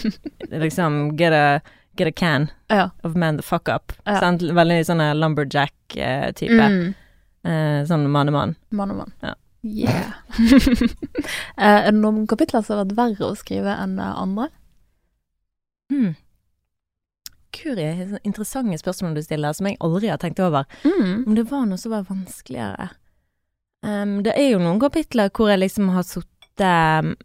Liksom 0.65 1.15
get 1.15 1.31
a, 1.33 1.61
get 1.95 2.07
a 2.07 2.11
can 2.11 2.49
ja. 2.69 2.89
of 3.03 3.15
man 3.15 3.37
the 3.37 3.43
fuck 3.43 3.69
up. 3.69 3.93
Ja. 4.05 4.19
Sant? 4.19 4.41
Veldig 4.41 4.81
sånn 4.89 5.05
lumberjack-type. 5.21 6.65
Mm. 6.65 6.95
Eh, 7.45 7.85
sånn 7.87 8.09
mannemann. 8.11 8.57
Mann 8.69 8.91
og 8.91 9.03
mann. 9.05 9.13
Ja. 9.21 9.35
Yeah. 9.61 10.13
Eh, 11.61 11.85
er 11.85 11.91
det 11.91 11.99
noen 11.99 12.23
kapitler 12.25 12.63
som 12.65 12.79
har 12.79 12.85
vært 12.87 12.95
verre 12.97 13.27
å 13.27 13.37
skrive 13.37 13.75
enn 13.77 13.99
eh, 14.01 14.15
andre? 14.17 14.47
Hmm. 15.91 16.13
Kuri, 17.51 17.83
interessante 18.23 18.77
spørsmål 18.79 19.17
du 19.17 19.21
stiller, 19.25 19.51
som 19.53 19.67
jeg 19.67 19.75
aldri 19.83 20.07
har 20.07 20.19
tenkt 20.21 20.39
over. 20.39 20.63
Mm. 20.87 21.25
Om 21.27 21.35
det 21.35 21.43
var 21.51 21.65
noe 21.67 21.77
som 21.81 21.91
var 21.97 22.07
vanskeligere 22.09 22.89
Um, 23.83 24.19
Det 24.21 24.35
er 24.37 24.51
jo 24.51 24.59
noen 24.61 24.77
kapitler 24.77 25.31
hvor 25.33 25.49
jeg 25.49 25.57
liksom 25.57 25.87
har 25.89 26.03
sittet 26.05 27.15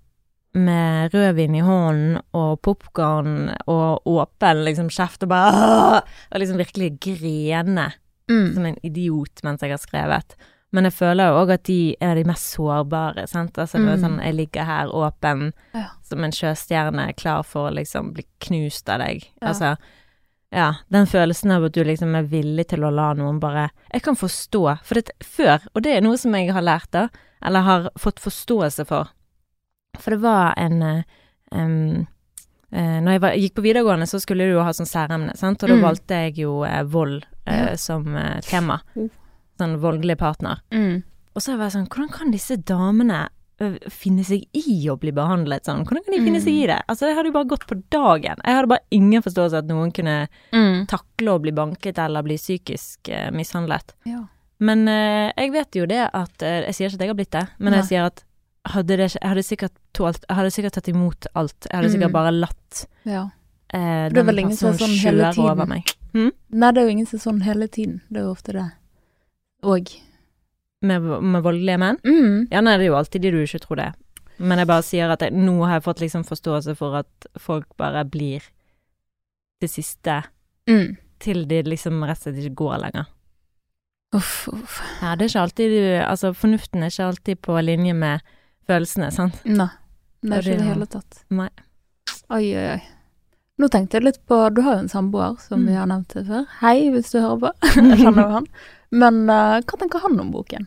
med 0.57 1.13
rødvin 1.13 1.55
i 1.59 1.61
hånden 1.61 2.15
og 2.33 2.63
popkorn 2.65 3.51
og 3.69 4.09
åpen 4.09 4.63
liksom 4.65 4.89
kjeft 4.89 5.27
og 5.27 5.29
bare 5.35 6.01
Og 6.33 6.41
liksom 6.41 6.57
virkelig 6.57 6.95
grene 7.05 7.91
Mm. 8.27 8.55
som 8.55 8.65
en 8.67 8.79
idiot 8.83 9.45
mens 9.45 9.61
jeg 9.63 9.71
har 9.71 9.79
skrevet. 9.79 10.33
Men 10.77 10.85
jeg 10.91 10.93
føler 10.99 11.31
jo 11.31 11.39
òg 11.41 11.51
at 11.55 11.63
de 11.71 11.77
er 12.05 12.15
de 12.19 12.25
mest 12.29 12.51
sårbare, 12.55 13.25
sant. 13.31 13.57
Altså 13.57 13.79
det 13.81 13.89
er 13.89 13.97
Mm. 13.97 14.03
sånn 14.05 14.19
jeg 14.25 14.35
ligger 14.37 14.65
her 14.69 14.89
åpen 14.93 15.53
Ja. 15.75 15.87
som 16.05 16.25
en 16.25 16.31
sjøstjerne, 16.37 17.07
klar 17.17 17.43
for 17.45 17.71
å 17.71 17.75
liksom 17.75 18.13
bli 18.13 18.25
knust 18.45 18.89
av 18.93 19.01
deg. 19.01 19.25
Ja. 19.41 19.49
Altså 19.49 19.77
ja, 20.53 20.75
den 20.91 21.07
følelsen 21.07 21.51
av 21.53 21.65
at 21.65 21.73
du 21.73 21.83
liksom 21.85 22.15
er 22.15 22.23
villig 22.31 22.69
til 22.69 22.85
å 22.87 22.91
la 22.95 23.13
noen 23.15 23.41
bare 23.41 23.71
Jeg 23.93 24.03
kan 24.03 24.15
forstå, 24.17 24.79
for 24.85 24.95
det 25.01 25.11
før, 25.25 25.61
og 25.75 25.83
det 25.83 25.97
er 25.97 26.01
noe 26.03 26.17
som 26.17 26.33
jeg 26.35 26.53
har 26.53 26.63
lært 26.63 26.91
da, 26.93 27.09
eller 27.43 27.61
har 27.63 27.89
fått 27.99 28.21
forståelse 28.23 28.87
for, 28.87 29.09
for 29.99 30.11
det 30.11 30.21
var 30.21 30.55
en 30.57 31.05
um, 31.53 32.07
eh, 32.73 33.01
når 33.01 33.13
jeg 33.17 33.21
var, 33.21 33.31
gikk 33.33 33.55
på 33.55 33.63
videregående, 33.67 34.07
så 34.07 34.21
skulle 34.21 34.45
du 34.47 34.53
jo 34.55 34.63
ha 34.63 34.71
sånn 34.77 34.87
særemne, 34.89 35.37
sant, 35.37 35.63
og 35.63 35.69
da 35.69 35.75
Mm. 35.77 35.83
valgte 35.83 36.15
jeg 36.25 36.35
jo 36.45 36.63
uh, 36.65 36.83
vold 36.85 37.25
uh, 37.49 37.75
som 37.77 38.05
tema. 38.43 38.81
Sånn 39.59 39.79
voldelig 39.81 40.19
partner. 40.19 40.61
Mm. 40.73 41.03
Og 41.35 41.43
så 41.43 41.57
var 41.57 41.67
jeg 41.71 41.73
sånn, 41.79 41.89
hvordan 41.89 42.13
kan 42.13 42.31
disse 42.31 42.57
damene 42.57 43.29
finne 43.89 44.21
seg 44.25 44.43
i 44.53 44.85
å 44.93 44.99
bli 45.01 45.13
behandlet 45.17 45.65
sånn? 45.65 45.85
Hvordan 45.87 46.05
kan 46.05 46.13
de 46.13 46.21
finne 46.21 46.41
Mm. 46.41 46.45
seg 46.45 46.53
i 46.63 46.67
det? 46.67 46.83
Altså, 46.89 47.07
det 47.09 47.15
hadde 47.17 47.27
jo 47.31 47.33
bare 47.33 47.49
gått 47.49 47.67
på 47.67 47.83
dagen. 47.91 48.37
Jeg 48.45 48.55
hadde 48.55 48.69
bare 48.69 48.85
ingen 48.91 49.23
forståelse 49.23 49.59
at 49.59 49.65
noen 49.67 49.93
kunne 49.93 50.29
Mm. 50.53 50.87
takle 50.87 51.29
å 51.33 51.41
bli 51.41 51.53
banket 51.53 51.99
eller 51.99 52.23
bli 52.23 52.37
psykisk 52.37 53.09
eh, 53.09 53.31
mishandlet. 53.31 53.95
Ja. 54.05 54.27
Men 54.61 54.87
eh, 54.89 55.33
jeg 55.37 55.53
vet 55.53 55.71
jo 55.75 55.87
det 55.87 56.11
at 56.15 56.39
Jeg 56.39 56.75
sier 56.75 56.89
ikke 56.89 56.95
at 56.95 57.01
jeg 57.01 57.09
har 57.09 57.15
blitt 57.15 57.31
det, 57.31 57.49
men 57.59 57.73
Nei. 57.73 57.81
jeg 57.81 57.89
sier 57.89 58.05
at 58.07 58.25
hadde 58.67 58.97
det, 58.97 59.13
jeg 59.13 59.23
hadde 59.23 59.43
sikkert 59.45 59.73
tålt 59.95 60.25
Jeg 60.29 60.37
hadde 60.37 60.51
sikkert 60.51 60.73
tatt 60.73 60.89
imot 60.89 61.27
alt. 61.35 61.67
Jeg 61.71 61.81
hadde 61.81 61.91
sikkert 61.93 62.09
Mm. 62.11 62.13
bare 62.13 62.33
latt 62.33 62.87
Ja. 63.05 63.31
eh, 63.73 64.09
Det 64.09 64.15
den 64.15 64.29
er 64.29 64.33
personen 64.33 64.79
sånn 64.79 64.99
hele 65.01 65.51
over 65.51 65.67
meg. 65.67 65.85
Nei, 66.15 66.73
det 66.73 66.79
er 66.79 66.85
jo 66.87 66.91
ingen 66.91 67.07
som 67.07 67.19
er 67.19 67.23
sånn 67.33 67.43
hele 67.43 67.69
tiden. 67.69 68.01
Det 68.11 68.19
er 68.21 68.25
jo 68.25 68.33
ofte 68.35 68.53
det. 68.53 68.73
Og 69.63 69.89
Med, 70.83 71.01
med 71.03 71.43
voldelige 71.43 71.79
menn. 71.79 71.97
mm. 72.05 72.49
Ja, 72.53 72.61
nei, 72.61 72.77
det 72.77 72.85
er 72.87 72.91
jo 72.93 72.99
alltid 72.99 73.23
de 73.23 73.31
du 73.31 73.39
ikke 73.43 73.59
tror 73.65 73.77
det. 73.77 73.93
Men 74.39 74.59
jeg 74.59 74.67
bare 74.69 74.83
sier 74.85 75.09
at 75.11 75.23
jeg, 75.25 75.33
nå 75.33 75.55
har 75.65 75.79
jeg 75.79 75.83
fått 75.87 76.01
liksom 76.05 76.25
forståelse 76.29 76.75
for 76.77 76.95
at 76.99 77.27
folk 77.41 77.67
bare 77.81 78.05
blir 78.05 78.43
det 79.61 79.71
siste 79.73 80.23
Mm. 80.69 80.97
til 81.21 81.45
de 81.49 81.63
liksom 81.63 82.03
rett 82.05 82.19
og 82.19 82.23
slett 82.27 82.39
ikke 82.43 82.55
går 82.59 82.79
lenger. 82.83 83.07
Uff, 84.15 84.49
uff. 84.53 84.81
Ja, 85.03 85.15
det 85.17 85.25
er 85.25 85.29
ikke 85.31 85.43
alltid 85.43 85.71
du 85.71 86.05
Altså, 86.05 86.33
fornuften 86.35 86.83
er 86.83 86.91
ikke 86.91 87.07
alltid 87.07 87.41
på 87.43 87.57
linje 87.65 87.95
med 87.95 88.21
følelsene, 88.69 89.11
sant? 89.13 89.41
Nei. 89.45 89.69
Det 90.23 90.33
er 90.33 90.39
ikke 90.43 90.55
i 90.55 90.57
det 90.61 90.67
hele 90.67 90.87
tatt. 90.87 91.25
Nei. 91.31 91.49
Oi, 92.31 92.45
oi, 92.57 92.67
oi. 92.77 92.83
Nå 93.59 93.69
tenkte 93.73 93.97
jeg 93.97 94.05
litt 94.05 94.19
på 94.29 94.55
Du 94.55 94.61
har 94.63 94.75
jo 94.77 94.81
en 94.85 94.89
samboer, 94.89 95.39
som 95.41 95.61
Mm. 95.63 95.67
vi 95.69 95.75
har 95.75 95.87
nevnt 95.87 96.13
før. 96.27 96.47
Hei, 96.61 96.91
hvis 96.91 97.11
du 97.13 97.21
hører 97.21 97.39
på. 97.41 97.53
jeg 97.63 97.99
kjenner 97.99 98.23
jo 98.23 98.29
han. 98.35 98.47
Men 98.91 99.25
uh, 99.31 99.59
hva 99.63 99.79
tenker 99.81 100.03
han 100.05 100.19
om 100.23 100.31
boken? 100.35 100.67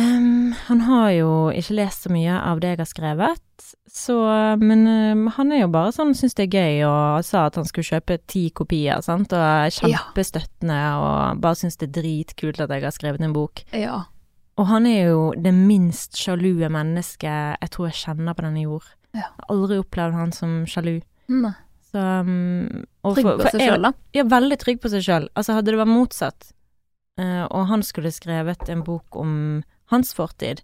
Um, 0.00 0.54
han 0.66 0.80
har 0.86 1.10
jo 1.12 1.30
ikke 1.52 1.74
lest 1.76 2.06
så 2.06 2.10
mye 2.14 2.32
av 2.40 2.62
det 2.62 2.70
jeg 2.72 2.78
har 2.80 2.88
skrevet, 2.88 3.42
så 3.92 4.14
Men 4.58 4.86
ehm, 4.88 5.26
han 5.36 5.52
er 5.52 5.60
jo 5.60 5.68
bare 5.70 5.92
sånn, 5.92 6.14
syns 6.16 6.32
det 6.38 6.46
er 6.48 6.54
gøy, 6.56 6.78
og 6.88 7.24
sa 7.28 7.44
at 7.50 7.58
han 7.60 7.66
skulle 7.68 7.84
kjøpe 7.90 8.16
ti 8.26 8.46
kopier, 8.56 9.02
sant, 9.04 9.34
og 9.36 9.42
er 9.44 9.68
kjempestøttende, 9.76 10.78
og 10.96 11.42
bare 11.44 11.58
syns 11.60 11.76
det 11.78 11.90
er 11.90 11.94
dritkult 12.00 12.62
at 12.64 12.72
jeg 12.72 12.82
har 12.86 12.94
skrevet 12.96 13.20
en 13.22 13.34
bok. 13.36 13.62
Ja. 13.76 14.00
Og 14.56 14.66
han 14.72 14.88
er 14.88 15.12
jo 15.12 15.20
det 15.36 15.52
minst 15.54 16.16
sjalue 16.18 16.68
mennesket 16.72 17.60
jeg 17.60 17.70
tror 17.72 17.88
jeg 17.90 18.00
kjenner 18.00 18.34
på 18.36 18.44
denne 18.48 18.64
jord. 18.64 18.88
Ja. 19.12 19.28
Jeg 19.28 19.28
har 19.28 19.52
aldri 19.54 19.78
opplevd 19.84 20.16
han 20.18 20.32
som 20.36 20.56
sjalu. 20.68 20.96
Nei. 21.28 21.52
Så 21.92 22.00
um, 22.24 22.82
Trygg 23.12 23.28
på 23.28 23.36
for 23.44 23.52
seg 23.52 23.60
jeg- 23.60 23.74
sjøl, 23.74 23.86
da. 23.90 23.92
Ja, 24.16 24.24
veldig 24.24 24.58
trygg 24.64 24.80
på 24.80 24.88
seg 24.92 25.04
sjøl. 25.04 25.28
Altså, 25.36 25.52
hadde 25.58 25.68
det 25.74 25.80
vært 25.84 25.92
motsatt, 25.92 26.50
og 27.20 27.66
han 27.68 27.82
skulle 27.84 28.12
skrevet 28.12 28.68
en 28.72 28.82
bok 28.86 29.16
om 29.20 29.62
hans 29.92 30.14
fortid, 30.16 30.62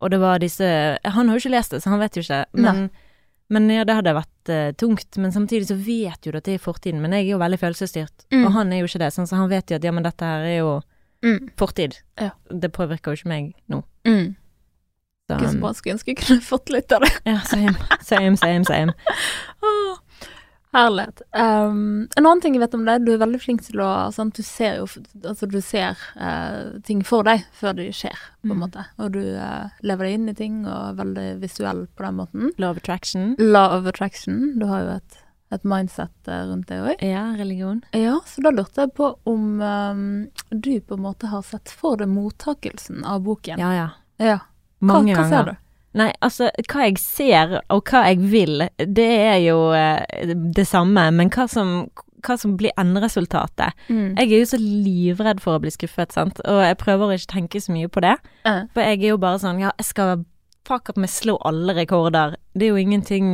og 0.00 0.10
det 0.10 0.20
var 0.22 0.38
disse 0.40 0.64
Han 1.04 1.28
har 1.28 1.36
jo 1.36 1.42
ikke 1.42 1.52
lest 1.52 1.70
det, 1.74 1.82
så 1.82 1.90
han 1.92 2.00
vet 2.00 2.16
jo 2.16 2.22
ikke, 2.24 2.38
men, 2.56 2.86
men 3.52 3.68
ja, 3.68 3.84
det 3.84 3.94
hadde 3.98 4.14
vært 4.16 4.48
uh, 4.48 4.70
tungt. 4.80 5.18
Men 5.20 5.32
samtidig 5.34 5.68
så 5.68 5.76
vet 5.76 6.24
jo 6.24 6.32
du 6.32 6.38
at 6.38 6.44
det 6.48 6.54
er 6.54 6.60
i 6.60 6.62
fortiden, 6.64 7.02
men 7.02 7.12
jeg 7.12 7.26
er 7.26 7.32
jo 7.34 7.38
veldig 7.42 7.58
følelsesstyrt, 7.60 8.24
Mm. 8.32 8.46
og 8.46 8.52
han 8.56 8.72
er 8.72 8.80
jo 8.80 8.88
ikke 8.88 9.02
det, 9.04 9.10
sånn, 9.12 9.26
så 9.28 9.36
han 9.36 9.50
vet 9.52 9.68
jo 9.70 9.76
at 9.76 9.84
ja, 9.84 9.92
men 9.92 10.02
dette 10.06 10.24
her 10.24 10.40
er 10.48 10.58
jo 10.62 10.80
Mm. 11.22 11.50
fortid. 11.60 11.98
Ja. 12.16 12.30
Det 12.48 12.72
påvirker 12.72 13.12
jo 13.12 13.18
ikke 13.20 13.28
meg 13.28 13.50
nå. 13.68 13.82
Mm. 14.08 14.36
Så, 15.28 15.36
bra, 15.60 15.72
skulle 15.76 15.94
ønske 15.98 16.10
jeg 16.14 16.16
kunne 16.24 16.40
fått 16.42 16.70
litt 16.72 16.90
av 16.96 17.04
det. 17.04 17.10
Ja, 17.28 17.36
same, 17.44 17.76
same, 18.02 18.36
same, 18.40 18.64
same. 18.64 18.94
Åh, 19.62 19.98
Herlighet. 20.72 21.22
Um, 21.34 22.06
en 22.16 22.26
annen 22.26 22.40
ting 22.44 22.54
jeg 22.54 22.62
vet 22.62 22.74
om 22.78 22.84
deg, 22.86 23.02
du 23.02 23.10
er 23.14 23.18
veldig 23.18 23.40
flink 23.42 23.64
til 23.66 23.80
å 23.82 23.88
sant, 24.14 24.36
Du 24.38 24.42
ser 24.46 24.76
jo 24.78 24.84
altså 25.26 25.48
du 25.50 25.58
ser 25.60 25.98
uh, 26.14 26.78
ting 26.86 27.00
for 27.06 27.26
deg 27.26 27.42
før 27.58 27.74
de 27.80 27.88
skjer, 27.90 28.14
på 28.44 28.52
en 28.52 28.56
Mm. 28.56 28.60
måte. 28.62 28.84
Og 29.02 29.10
du 29.16 29.18
uh, 29.34 29.66
lever 29.82 30.06
deg 30.06 30.14
inn 30.14 30.28
i 30.30 30.34
ting 30.38 30.60
og 30.66 30.76
er 30.92 30.94
veldig 31.00 31.26
visuell 31.42 31.86
på 31.96 32.06
den 32.06 32.14
måten. 32.20 32.52
Love 32.62 32.78
attraction. 32.84 33.34
Law 33.38 33.74
of 33.80 33.86
attraction. 33.90 34.58
Du 34.60 34.66
har 34.70 34.84
jo 34.84 34.92
et, 35.00 35.18
et 35.50 35.64
mindset 35.66 36.28
eh, 36.30 36.44
rundt 36.46 36.68
det 36.70 36.78
òg. 36.78 37.02
Ja, 37.02 37.24
religion. 37.34 37.82
Ja, 37.92 38.20
så 38.26 38.40
da 38.46 38.52
lurte 38.54 38.84
jeg 38.86 38.94
på 38.94 39.10
om 39.26 39.58
um, 39.60 40.04
du 40.54 40.76
på 40.80 40.94
en 40.94 41.02
måte 41.02 41.26
har 41.32 41.42
sett 41.42 41.68
for 41.74 41.98
deg 41.98 42.06
mottakelsen 42.14 43.02
av 43.04 43.24
boken. 43.26 43.58
Ja, 43.58 43.72
ja. 43.74 43.88
Ja. 44.22 44.38
Hva, 44.78 44.94
Mange 44.94 45.16
hva 45.16 45.24
ganger. 45.26 45.34
ser 45.34 45.50
du? 45.50 45.56
Nei, 45.98 46.12
altså, 46.22 46.50
hva 46.70 46.86
jeg 46.86 47.00
ser 47.02 47.56
og 47.72 47.90
hva 47.90 48.04
jeg 48.06 48.20
vil, 48.30 48.62
det 48.78 49.08
er 49.10 49.40
jo 49.42 49.72
eh, 49.74 50.34
det 50.54 50.66
samme, 50.68 51.08
men 51.16 51.32
hva 51.34 51.48
som, 51.50 51.88
hva 52.22 52.36
som 52.38 52.54
blir 52.60 52.74
enderesultatet 52.78 53.74
Mm. 53.90 54.14
Jeg 54.14 54.28
er 54.28 54.38
jo 54.38 54.50
så 54.52 54.60
livredd 54.60 55.40
for 55.42 55.58
å 55.58 55.62
bli 55.62 55.72
skuffet, 55.74 56.14
sant, 56.14 56.38
og 56.46 56.60
jeg 56.62 56.78
prøver 56.78 57.10
å 57.10 57.16
ikke 57.16 57.32
tenke 57.34 57.60
så 57.62 57.74
mye 57.74 57.90
på 57.90 58.04
det. 58.04 58.16
Uh. 58.46 58.68
For 58.74 58.86
jeg 58.86 59.00
er 59.00 59.08
jo 59.10 59.20
bare 59.22 59.40
sånn, 59.42 59.62
ja, 59.62 59.72
jeg 59.80 59.88
skal 59.90 60.24
fuck 60.68 60.92
up 60.92 61.00
med 61.00 61.10
slå 61.10 61.36
alle 61.48 61.74
rekorder. 61.74 62.36
Det 62.54 62.68
er 62.68 62.74
jo 62.74 62.82
ingenting 62.84 63.30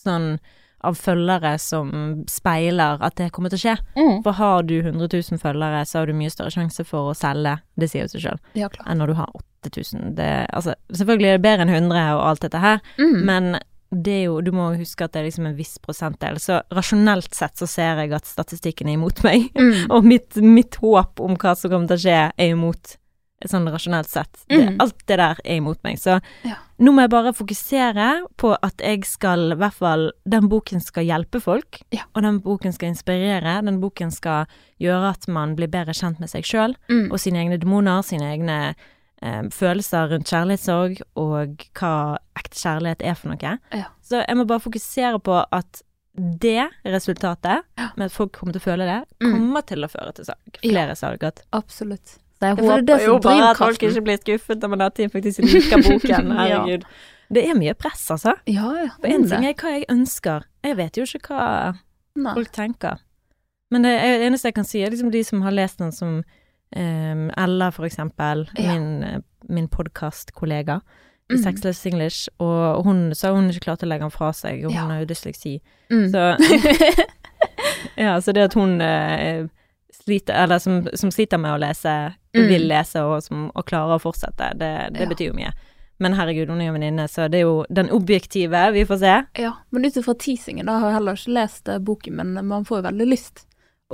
sånn 0.00 0.38
av 0.84 0.98
følgere 1.00 1.54
som 1.62 1.90
speiler 2.30 3.02
at 3.04 3.16
det 3.20 3.30
kommer 3.34 3.52
til 3.52 3.58
å 3.60 3.64
skje. 3.64 3.76
mm. 3.98 4.22
For 4.26 4.36
har 4.38 4.62
du 4.68 4.76
100 4.82 5.08
000 5.10 5.40
følgere, 5.42 5.84
så 5.88 5.98
har 6.02 6.06
du 6.10 6.14
mye 6.18 6.30
større 6.32 6.52
sjanse 6.54 6.84
for 6.86 7.10
å 7.12 7.16
selge, 7.18 7.56
det 7.80 7.90
sier 7.92 8.06
jo 8.06 8.14
seg 8.14 8.26
sjøl, 8.28 8.40
Ja, 8.58 8.68
enn 8.86 8.98
når 9.02 9.12
du 9.12 9.18
har 9.20 9.30
8000. 9.64 10.14
Det, 10.18 10.30
altså, 10.52 10.74
selvfølgelig 10.92 11.30
er 11.32 11.38
det 11.38 11.46
bedre 11.46 11.64
enn 11.66 11.74
100 11.88 12.02
og 12.18 12.26
alt 12.30 12.44
dette 12.44 12.60
her, 12.60 12.82
Mm. 13.00 13.22
men 13.24 13.54
det 13.94 14.10
er 14.10 14.24
jo, 14.26 14.40
du 14.42 14.50
må 14.50 14.72
huske 14.76 15.04
at 15.06 15.12
det 15.14 15.20
er 15.20 15.26
liksom 15.28 15.46
en 15.46 15.54
viss 15.56 15.76
prosentdel. 15.78 16.40
Så 16.42 16.56
rasjonelt 16.74 17.32
sett 17.36 17.54
så 17.60 17.66
ser 17.70 18.00
jeg 18.02 18.10
at 18.16 18.26
statistikken 18.26 18.88
er 18.90 18.96
imot 18.98 19.22
meg. 19.22 19.44
Mm. 19.54 19.84
Og 19.94 20.04
mitt, 20.04 20.34
mitt 20.42 20.74
håp 20.82 21.20
om 21.22 21.36
hva 21.38 21.52
som 21.56 21.70
kommer 21.70 21.86
til 21.92 22.00
å 22.00 22.02
skje, 22.02 22.16
er 22.34 22.50
imot 22.56 22.96
sånn 23.50 23.66
rasjonelt 23.70 24.08
sett. 24.08 24.44
Det, 24.48 24.58
Mm. 24.68 24.76
alt 24.80 25.06
det 25.06 25.16
der 25.18 25.36
er 25.44 25.56
imot 25.56 25.78
meg. 25.84 25.96
Så 25.98 26.20
Ja. 26.44 26.56
nå 26.80 26.92
må 26.92 27.00
jeg 27.02 27.10
bare 27.10 27.32
fokusere 27.32 28.26
på 28.36 28.56
at 28.62 28.76
jeg 28.78 29.04
skal, 29.04 29.52
i 29.52 29.54
hvert 29.56 29.74
fall, 29.74 30.12
den 30.28 30.48
boken 30.48 30.80
skal 30.82 31.04
hjelpe 31.04 31.40
folk. 31.40 31.80
Ja. 31.92 32.02
Og 32.14 32.22
den 32.22 32.40
boken 32.40 32.72
skal 32.72 32.88
inspirere. 32.90 33.62
Den 33.64 33.80
boken 33.80 34.10
skal 34.12 34.46
gjøre 34.80 35.10
at 35.10 35.28
man 35.28 35.54
blir 35.56 35.68
bedre 35.68 35.92
kjent 35.94 36.18
med 36.20 36.28
seg 36.30 36.42
sjøl 36.44 36.74
Mm. 36.88 37.12
og 37.12 37.18
sine 37.20 37.36
egne 37.44 37.58
demoner, 37.58 38.02
sine 38.02 38.36
egne 38.36 38.74
eh, 39.22 39.42
følelser 39.48 40.10
rundt 40.10 40.26
kjærlighetssorg, 40.28 41.00
og 41.16 41.56
hva 41.74 42.18
ekte 42.36 42.58
kjærlighet 42.60 43.00
er 43.00 43.14
for 43.14 43.28
noe. 43.28 43.58
Ja. 43.72 43.84
Så 44.02 44.26
jeg 44.26 44.36
må 44.36 44.44
bare 44.46 44.60
fokusere 44.60 45.18
på 45.22 45.46
at 45.50 45.82
det 46.16 46.68
resultatet, 46.84 47.62
med 47.96 48.04
at 48.06 48.12
folk 48.12 48.32
kommer 48.32 48.52
til 48.52 48.60
å 48.60 48.64
føle 48.64 48.84
det, 48.84 49.04
Mm. 49.22 49.32
kommer 49.32 49.62
til 49.66 49.78
å 49.82 49.88
føre 49.90 50.12
til 50.14 50.24
salg. 50.26 50.60
Flere 50.62 50.94
salg. 50.94 51.20
Absolutt. 51.52 52.18
Så 52.52 52.60
hun 52.60 52.68
Ja, 52.70 52.76
det 52.80 52.94
er 53.00 53.06
jo 53.06 53.18
bare 53.24 53.50
at 53.50 53.56
folk 53.56 53.82
ikke 53.82 54.02
blir 54.04 54.18
skuffet 54.20 54.60
når 54.62 54.68
man 54.74 54.80
har 54.80 54.90
tid 54.90 55.10
faktisk 55.12 55.40
liker 55.42 55.82
boken. 55.88 56.32
Ja. 56.50 56.78
Det 57.34 57.42
er 57.48 57.54
mye 57.56 57.74
press, 57.74 58.10
altså. 58.10 58.34
Ja, 58.46 58.68
ja. 58.84 58.88
For 59.00 59.08
én 59.08 59.24
ting 59.28 59.46
er 59.48 59.54
hva 59.54 59.70
jeg 59.78 59.86
ønsker. 59.90 60.44
Jeg 60.64 60.76
vet 60.76 60.96
jo 61.00 61.02
ikke 61.08 61.32
hva 61.32 61.46
Nei. 62.16 62.34
folk 62.36 62.52
tenker. 62.52 63.00
Men 63.70 63.82
det 63.82 63.92
er- 63.96 64.18
det 64.20 64.26
eneste 64.28 64.46
jeg 64.52 64.54
kan 64.54 64.64
si, 64.64 64.82
er 64.84 64.90
liksom 64.90 65.10
de 65.10 65.22
som 65.24 65.40
har 65.42 65.50
lest 65.56 65.78
den 65.78 65.90
som 65.92 66.22
um, 66.76 67.30
Ella, 67.38 67.70
for 67.70 67.84
eksempel, 67.86 68.48
Ja. 68.58 68.74
min, 68.74 69.02
eh, 69.04 69.18
min 69.48 69.68
podkastkollega 69.68 70.80
i 71.30 71.34
Mhm. 71.34 71.42
Sexless 71.42 71.86
English, 71.86 72.28
og 72.38 72.84
hun 72.84 73.14
sa 73.14 73.32
hun 73.32 73.48
ikke 73.48 73.60
klarte 73.70 73.86
å 73.86 73.88
legge 73.88 74.00
den 74.04 74.10
fra 74.10 74.30
seg, 74.32 74.64
og 74.66 74.72
hun 74.72 74.74
Ja. 74.74 74.86
har 74.94 75.00
jo 75.00 75.06
dysleksi. 75.06 75.60
Mm. 75.90 76.10
Så 76.10 76.36
Ja, 77.96 78.20
så 78.20 78.32
det 78.32 78.42
at 78.44 78.54
hun 78.54 78.80
eh, 78.80 79.46
sliter, 80.04 80.58
som, 80.58 80.82
som 80.94 81.10
sliter 81.10 81.38
med 81.40 81.54
å 81.56 81.60
lese, 81.60 82.14
Mm. 82.34 82.48
vil 82.50 82.64
lese 82.66 82.98
og, 83.06 83.20
som, 83.22 83.44
og 83.54 83.62
klarer 83.64 83.94
å 83.94 84.02
fortsette, 84.02 84.48
det, 84.58 84.70
det 84.96 85.00
Ja. 85.04 85.06
betyr 85.06 85.28
jo 85.28 85.34
mye. 85.38 85.52
Men 86.02 86.14
herregud, 86.18 86.48
hun 86.50 86.60
er 86.60 86.66
jo 86.66 86.72
venninne, 86.74 87.04
så 87.06 87.28
det 87.30 87.38
er 87.38 87.44
jo 87.44 87.64
den 87.70 87.86
objektive, 87.94 88.72
vi 88.74 88.82
får 88.84 88.98
se. 88.98 89.12
Ja, 89.38 89.52
men 89.70 89.84
ut 89.86 89.94
ifra 89.96 90.14
teasingen, 90.18 90.66
da 90.66 90.80
har 90.82 90.88
jeg 90.90 90.96
heller 90.98 91.14
ikke 91.14 91.34
lest 91.36 91.68
eh, 91.70 91.78
boken, 91.78 92.16
men 92.18 92.32
man 92.48 92.64
får 92.66 92.80
jo 92.82 92.86
veldig 92.88 93.06
lyst. 93.06 93.44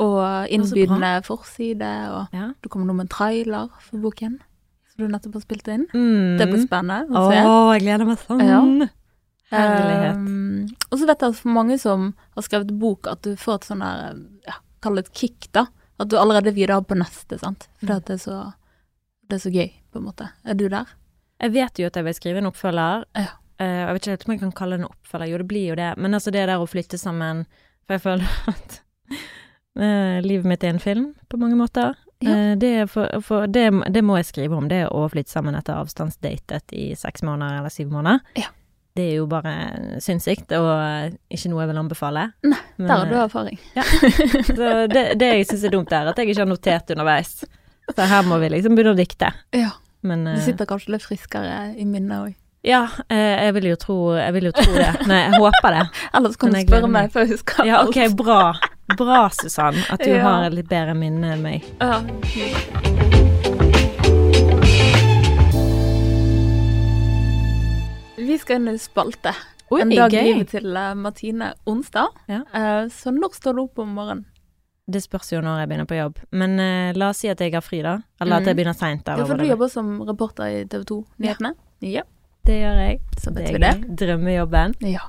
Og 0.01 0.49
innbydende 0.49 1.11
forside, 1.27 1.91
og 2.17 2.33
Ja. 2.33 2.47
det 2.63 2.71
kommer 2.73 2.87
noe 2.89 2.97
med 2.97 3.11
en 3.11 3.13
trailer 3.13 3.69
for 3.85 3.99
boken, 4.01 4.39
som 4.89 5.05
du 5.05 5.13
nettopp 5.13 5.35
har 5.37 5.43
spilt 5.45 5.69
inn. 5.69 5.85
Mm. 5.93 6.39
Det 6.41 6.49
blir 6.49 6.65
spennende 6.65 7.13
Å, 7.13 7.27
å 7.29 7.73
jeg 7.77 7.83
gleder 7.85 8.07
meg 8.09 8.19
sånn. 8.25 8.89
Herlighet. 9.51 10.17
Um, 10.17 10.67
og 10.91 10.99
så 11.01 11.07
vet 11.11 11.21
jeg 11.25 11.33
at 11.35 11.41
for 11.43 11.51
mange 11.53 11.77
som 11.83 12.15
har 12.37 12.43
skrevet 12.47 12.71
bok, 12.79 13.09
at 13.11 13.21
du 13.27 13.35
får 13.37 13.61
et 13.61 13.69
sånn 13.69 13.83
der, 13.85 14.17
ja, 14.47 14.57
kall 14.81 14.97
det 14.97 15.09
et 15.09 15.13
kick, 15.27 15.49
da. 15.53 15.67
At 16.01 16.09
du 16.09 16.17
allerede 16.17 16.51
er 16.51 16.57
videre 16.57 16.81
på 16.87 16.97
neste, 16.99 17.39
sant. 17.41 17.69
For 17.83 18.01
det 18.09 18.17
så, 18.23 18.39
det 19.29 19.37
er 19.37 19.43
så 19.45 19.53
gøy, 19.53 19.69
på 19.93 20.01
en 20.01 20.09
måte. 20.09 20.31
Er 20.49 20.57
du 20.57 20.67
der? 20.73 20.89
Jeg 21.41 21.55
vet 21.57 21.81
jo 21.81 21.89
at 21.89 21.97
jeg 21.97 22.07
vil 22.07 22.17
skrive 22.17 22.41
en 22.41 22.49
oppfølger. 22.51 23.05
Ja. 23.17 23.35
Eh, 23.61 23.81
jeg 23.83 23.97
vet 23.97 24.03
ikke 24.03 24.15
helt 24.15 24.27
om 24.27 24.35
jeg 24.35 24.43
kan 24.45 24.55
kalle 24.57 24.77
det 24.77 24.85
en 24.85 24.93
oppfølger, 24.93 25.33
jo 25.33 25.41
det 25.43 25.49
blir 25.51 25.67
jo 25.73 25.81
det. 25.81 25.91
Men 26.01 26.17
altså 26.17 26.33
det 26.33 26.47
der 26.49 26.61
å 26.61 26.69
flytte 26.69 27.01
sammen 27.01 27.45
For 27.85 27.97
jeg 27.97 28.05
føler 28.05 28.39
at 28.55 28.79
eh, 29.81 30.21
livet 30.25 30.49
mitt 30.49 30.65
er 30.65 30.77
en 30.77 30.83
film, 30.83 31.11
på 31.29 31.41
mange 31.41 31.59
måter. 31.59 31.99
Ja. 32.25 32.37
Eh, 32.37 32.55
det, 32.61 32.73
for, 32.93 33.21
for 33.25 33.51
det, 33.51 33.67
det 33.93 34.05
må 34.05 34.17
jeg 34.21 34.31
skrive 34.31 34.57
om, 34.57 34.69
det 34.71 34.87
å 34.89 35.05
flytte 35.13 35.33
sammen 35.33 35.57
etter 35.59 35.81
avstandsdatet 35.81 36.77
i 36.77 36.93
seks 36.97 37.25
måneder 37.27 37.61
eller 37.61 37.73
syv 37.73 37.93
måneder. 37.93 38.25
Ja. 38.41 38.53
Det 38.97 39.05
er 39.07 39.17
jo 39.21 39.27
bare 39.31 39.53
sinnssykt, 40.03 40.51
og 40.59 41.15
ikke 41.31 41.51
noe 41.53 41.63
jeg 41.63 41.71
vil 41.71 41.79
anbefale. 41.79 42.25
Nei, 42.43 42.59
Men, 42.77 42.89
Der 42.89 42.97
har 42.97 43.07
du 43.07 43.15
erfaring. 43.23 43.61
erfaring. 43.79 44.45
Så 44.51 44.71
det, 44.91 45.05
det 45.21 45.29
jeg 45.37 45.47
syns 45.47 45.65
er 45.69 45.75
dumt, 45.77 45.93
er 45.95 46.11
at 46.11 46.19
jeg 46.19 46.33
ikke 46.33 46.43
har 46.43 46.51
notert 46.51 46.91
underveis. 46.91 47.37
Så 47.95 48.07
her 48.11 48.27
må 48.27 48.39
vi 48.43 48.51
liksom 48.51 48.75
begynne 48.75 48.97
å 48.97 48.99
dikte. 48.99 49.31
Ja. 49.55 49.71
Men 50.03 50.25
Du 50.25 50.31
eh, 50.33 50.43
sitter 50.43 50.67
kanskje 50.67 50.95
litt 50.97 51.05
friskere 51.07 51.75
i 51.79 51.85
minnet 51.87 52.19
òg. 52.19 52.35
Ja, 52.67 52.83
eh, 53.09 53.47
jeg 53.47 53.55
vil 53.57 53.71
tro 53.81 53.97
Jeg 54.19 54.35
vil 54.37 54.51
jo 54.51 54.53
tro 54.53 54.73
det. 54.75 54.91
Nei, 55.09 55.23
jeg 55.31 55.39
håper 55.41 55.77
det. 55.79 55.87
Ellers 56.19 56.37
kan 56.37 56.53
Men 56.53 56.67
du 56.67 56.73
spørre 56.75 56.91
meg. 56.93 57.09
før 57.09 57.13
for 57.13 57.21
jeg 57.25 57.33
husker 57.37 57.71
Ja, 57.71 57.81
ok, 57.87 58.01
bra. 58.21 58.41
Bra, 58.99 59.23
Susann, 59.39 59.79
at 59.89 60.03
du 60.03 60.11
Ja. 60.17 60.23
har 60.27 60.49
et 60.51 60.59
litt 60.59 60.69
bedre 60.69 60.99
minne 60.99 61.37
enn 61.37 61.47
meg. 61.47 61.69
Ja. 61.81 63.30
Skal 68.39 68.57
inn 68.61 68.69
i 68.69 68.79
spalte. 68.79 69.33
Oi, 69.71 69.81
en 69.83 69.91
dag 69.91 70.11
gøy. 70.11 70.45
til 70.51 70.77
eh, 70.77 70.95
Martine 70.95 71.53
onsdag. 71.67 72.09
Ja. 72.29 72.41
Eh, 72.55 72.89
så 72.91 73.11
når 73.15 73.35
står 73.35 73.55
du 73.55 73.63
opp 73.63 73.79
om 73.79 73.89
morgenen? 73.95 74.25
Det 74.91 75.03
spørs 75.05 75.31
jo 75.33 75.41
når 75.41 75.61
jeg 75.61 75.69
begynner 75.69 75.87
på 75.87 75.95
jobb. 75.99 76.17
Men 76.33 76.59
uh, 76.59 76.93
la 76.99 77.11
oss 77.11 77.19
si 77.23 77.29
at 77.31 77.39
jeg 77.39 77.53
har 77.55 77.63
fri, 77.63 77.79
da. 77.83 78.01
Eller 78.21 78.37
at 78.37 78.43
Mhm. 78.43 78.47
jeg 78.49 78.57
begynner 78.57 78.75
seint. 78.75 79.07
Ja, 79.07 79.25
for 79.25 79.37
du 79.37 79.45
jobber 79.47 79.69
som 79.71 80.01
reporter 80.03 80.45
i 80.51 80.65
TV 80.67 80.83
2 80.85 81.07
Nyhetene. 81.19 81.55
Ja. 81.81 82.03
Det 82.45 82.57
gjør 82.59 82.81
jeg. 82.89 83.01
Så 83.17 83.31
Det 83.31 83.45
vet 83.45 83.49
er 83.49 83.53
vi 83.53 83.87
det. 83.87 83.97
Drømmejobben. 84.01 84.75
Ja. 84.91 85.05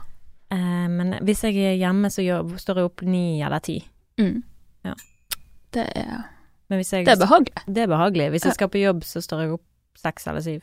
Uh, 0.53 0.87
men 0.89 1.13
hvis 1.25 1.41
jeg 1.43 1.55
er 1.57 1.77
hjemme, 1.81 2.11
så 2.13 2.21
gjør, 2.21 2.57
står 2.59 2.75
jeg 2.75 2.85
opp 2.85 3.01
ni 3.01 3.41
eller 3.41 3.59
ti. 3.59 3.79
Mm. 4.19 4.43
Ja. 4.85 4.93
Det 5.73 5.87
er, 5.95 6.25
jeg 6.69 7.05
det 7.05 7.07
er 7.07 7.15
behagelig. 7.25 7.65
Det 7.65 7.77
er 7.83 7.87
behagelig. 7.87 8.29
Hvis 8.29 8.43
Ja. 8.45 8.49
jeg 8.49 8.53
skal 8.53 8.69
på 8.69 8.77
jobb, 8.83 9.01
så 9.03 9.21
står 9.21 9.41
jeg 9.41 9.51
opp 9.53 9.63
seks 9.97 10.27
eller 10.27 10.41
syv. 10.41 10.61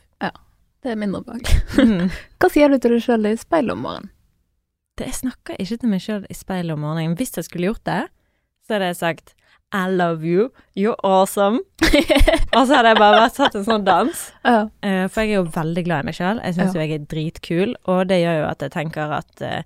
Det 0.83 0.93
er 0.93 0.99
mindre 0.99 1.23
behagelig. 1.27 1.57
Mhm. 1.79 2.11
Hva 2.39 2.49
sier 2.53 2.69
du 2.71 2.77
til 2.79 2.95
deg 2.95 3.03
sjøl 3.03 3.27
i 3.27 3.35
speilet 3.39 3.73
om 3.75 3.81
morgenen? 3.83 4.11
Det, 4.99 5.07
jeg 5.07 5.17
snakker 5.21 5.59
ikke 5.59 5.77
til 5.81 5.89
meg 5.91 6.01
sjøl 6.03 6.23
i 6.31 6.35
speilet 6.35 6.75
om 6.75 6.81
morgenen. 6.83 7.17
Hvis 7.19 7.35
jeg 7.37 7.47
skulle 7.47 7.69
gjort 7.71 7.83
det, 7.87 8.01
så 8.67 8.75
hadde 8.77 8.89
jeg 8.93 8.97
sagt 8.99 9.33
I 9.75 9.83
love 9.91 10.23
you, 10.25 10.47
you're 10.75 10.97
awesome. 11.05 11.59
Og 12.55 12.63
så 12.67 12.79
hadde 12.79 12.89
jeg 12.93 12.97
bare 12.99 13.19
vært 13.21 13.35
satt 13.37 13.55
en 13.59 13.67
sånn 13.67 13.83
dans. 13.85 14.23
Eh, 14.43 15.05
for 15.11 15.21
jeg 15.21 15.35
er 15.35 15.37
jo 15.37 15.43
veldig 15.53 15.83
glad 15.85 16.03
i 16.03 16.07
meg 16.09 16.17
sjøl. 16.17 16.41
Jeg 16.43 16.57
syns 16.57 16.73
Ja. 16.73 16.79
jo 16.81 16.87
jeg 16.87 16.95
er 16.97 17.05
dritkul, 17.11 17.75
og 17.85 18.01
det 18.09 18.21
gjør 18.23 18.39
jo 18.41 18.47
at 18.49 18.65
jeg 18.65 18.73
tenker 18.73 19.13
at 19.19 19.43
uh, 19.45 19.61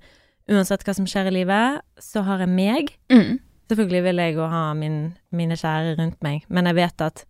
uansett 0.52 0.84
hva 0.84 0.96
som 0.98 1.08
skjer 1.08 1.30
i 1.32 1.36
livet, 1.38 1.82
så 2.04 2.26
har 2.28 2.44
jeg 2.44 2.52
meg. 2.52 2.92
Mm. 3.14 3.38
Selvfølgelig 3.72 4.04
vil 4.10 4.22
jeg 4.26 4.36
jo 4.36 4.50
ha 4.52 4.64
min, 4.78 4.98
mine 5.32 5.56
kjære 5.58 5.96
rundt 6.02 6.20
meg, 6.26 6.44
men 6.50 6.68
jeg 6.70 6.76
vet 6.82 7.06
at 7.08 7.24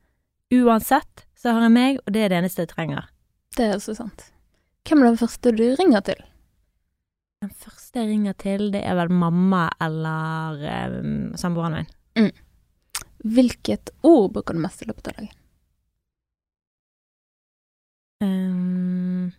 uansett 0.53 1.27
så 1.37 1.53
har 1.53 1.67
jeg 1.67 1.75
meg, 1.77 2.01
og 2.07 2.13
det 2.15 2.25
er 2.25 2.33
det 2.33 2.41
eneste 2.41 2.65
jeg 2.65 2.73
trenger. 2.73 3.05
Det 3.57 3.65
er 3.67 3.75
også 3.77 3.95
sant. 3.97 4.29
Hvem 4.87 5.03
er 5.03 5.11
den 5.11 5.19
første 5.21 5.51
du 5.55 5.63
ringer 5.79 6.03
til? 6.05 6.23
Den 7.43 7.51
første 7.59 7.99
jeg 7.99 8.09
ringer 8.09 8.35
til, 8.39 8.69
det 8.73 8.81
er 8.87 8.95
vel 8.97 9.11
mamma 9.11 9.67
eller 9.83 10.99
um, 11.03 11.33
samboeren 11.39 11.81
min. 12.15 12.31
Hvilket 13.23 13.91
ord 14.03 14.31
bruker 14.35 14.55
du 14.55 14.61
mest 14.63 14.83
i 14.83 14.87
løpet 14.89 15.07
av 15.07 15.17
dagen? 15.17 15.31
Um, 18.23 19.31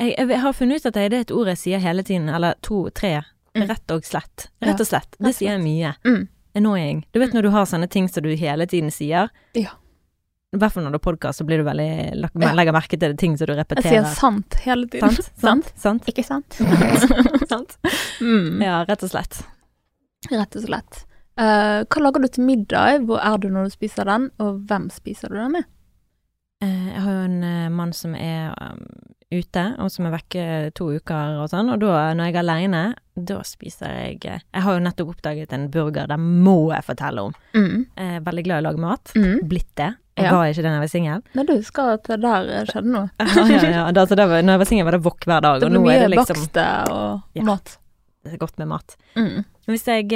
jeg, 0.00 0.16
jeg 0.16 0.40
har 0.40 0.56
funnet 0.56 0.80
ut 0.80 0.88
at 0.88 0.96
det 0.96 1.06
er 1.06 1.16
et 1.20 1.32
ord 1.34 1.48
jeg 1.52 1.60
sier 1.60 1.82
hele 1.84 2.04
tiden, 2.06 2.28
eller 2.32 2.56
to, 2.64 2.86
tre. 2.96 3.18
Mm. 3.56 3.66
Rett 3.68 3.94
og 3.94 4.06
slett. 4.06 4.48
Ja, 4.60 4.70
Rett 4.70 4.84
og 4.84 4.88
slett. 4.88 5.16
Det 5.18 5.32
sier 5.36 5.56
jeg 5.56 5.64
mye. 5.64 5.94
Mm. 6.06 6.28
Annoying. 6.56 7.04
Du 7.12 7.20
vet 7.22 7.34
når 7.34 7.46
du 7.46 7.52
har 7.54 7.68
sånne 7.68 7.88
ting 7.90 8.08
som 8.08 8.24
du 8.24 8.32
hele 8.36 8.66
tiden 8.70 8.92
sier? 8.94 9.28
Ja. 9.58 9.76
I 10.50 10.58
hvert 10.58 10.74
fall 10.74 10.82
når 10.82 10.96
du 10.96 10.98
har 10.98 11.04
podkast, 11.04 11.38
så 11.38 11.44
blir 11.46 11.60
du 11.60 11.66
veldig 11.68 11.90
legger 12.58 12.74
merke 12.74 12.98
til 12.98 13.12
ting 13.18 13.36
som 13.38 13.46
du 13.46 13.52
repeterer. 13.54 14.00
Jeg 14.00 14.02
sier 14.02 14.16
sant 14.18 14.56
hele 14.64 14.88
tiden. 14.90 15.14
Sant? 15.14 15.36
Sant? 15.38 15.68
Sant? 15.78 16.08
Ikke 16.10 16.24
sant? 16.26 16.58
Sant? 17.52 17.76
mm. 18.18 18.58
Ja, 18.64 18.80
rett 18.88 19.04
og 19.06 19.12
slett. 19.12 19.44
Rett 20.32 20.58
og 20.58 20.66
slett. 20.66 21.04
Uh, 21.38 21.86
hva 21.86 22.02
lager 22.02 22.24
du 22.24 22.28
til 22.34 22.48
middag? 22.48 23.06
Hvor 23.06 23.22
er 23.22 23.38
du 23.38 23.46
når 23.54 23.70
du 23.70 23.76
spiser 23.76 24.10
den, 24.10 24.26
og 24.42 24.58
hvem 24.66 24.90
spiser 24.90 25.30
du 25.30 25.38
den 25.38 25.54
med? 25.54 25.70
Uh, 26.64 26.90
Jeg 26.96 27.04
har 27.06 27.14
jo 27.14 27.22
en 27.28 27.38
uh, 27.46 27.70
mann 27.78 27.94
som 27.96 28.18
er 28.18 28.50
um, 28.58 28.82
ute, 29.30 29.64
og 29.78 29.94
som 29.94 30.10
er 30.10 30.16
vekke 30.18 30.44
to 30.74 30.90
uker 30.98 31.38
og 31.44 31.46
sånn, 31.54 31.70
og 31.70 31.78
da, 31.86 32.10
når 32.18 32.26
jeg 32.32 32.34
er 32.34 32.42
aleine, 32.42 32.84
da 33.14 33.38
spiser 33.46 33.94
jeg 34.02 34.18
Jeg 34.26 34.66
har 34.66 34.74
jo 34.74 34.82
nettopp 34.82 35.14
oppdaget 35.14 35.54
en 35.54 35.70
burger, 35.70 36.10
den 36.10 36.26
må 36.42 36.72
jeg 36.74 36.90
fortelle 36.90 37.30
om. 37.30 37.38
Mm. 37.54 37.86
Jeg 37.94 38.18
er 38.18 38.26
veldig 38.26 38.48
glad 38.50 38.58
i 38.58 38.64
å 38.64 38.70
lage 38.72 38.88
mat. 38.90 39.14
Mm. 39.14 39.36
Blitt 39.46 39.70
det. 39.78 39.92
Jeg 40.20 40.28
Ja. 40.28 40.32
var 40.36 40.46
ikke 40.50 40.62
det 40.62 40.68
da 40.68 40.72
jeg 40.76 40.84
var 40.84 40.92
singel. 40.92 41.22
Nei, 41.34 41.44
du 41.48 41.52
husker 41.56 41.92
at 41.94 42.02
det 42.10 42.20
der 42.20 42.66
skjedde 42.70 42.92
noe. 42.94 43.10
ja, 43.20 43.44
ja, 43.48 43.70
ja. 43.70 43.84
Da, 43.96 44.04
så 44.06 44.16
da 44.18 44.26
var, 44.30 44.42
når 44.44 44.52
jeg 44.56 44.62
var 44.64 44.70
singel, 44.70 44.84
var 44.90 44.96
det 44.98 45.04
wok 45.04 45.24
hver 45.24 45.40
dag, 45.46 45.60
Det 45.60 45.68
og 45.70 45.72
nå 45.76 45.80
mye 45.86 45.96
er 45.96 46.04
det 46.08 46.10
liksom 46.16 46.36
bakste 46.44 46.66
og 46.90 47.22
Ja. 47.38 47.42
mat. 47.48 47.76
det 48.24 48.34
er 48.34 48.38
godt 48.42 48.58
med 48.60 48.68
mat. 48.68 48.96
Mm. 49.16 49.44
Hvis 49.70 49.86
jeg 49.86 50.10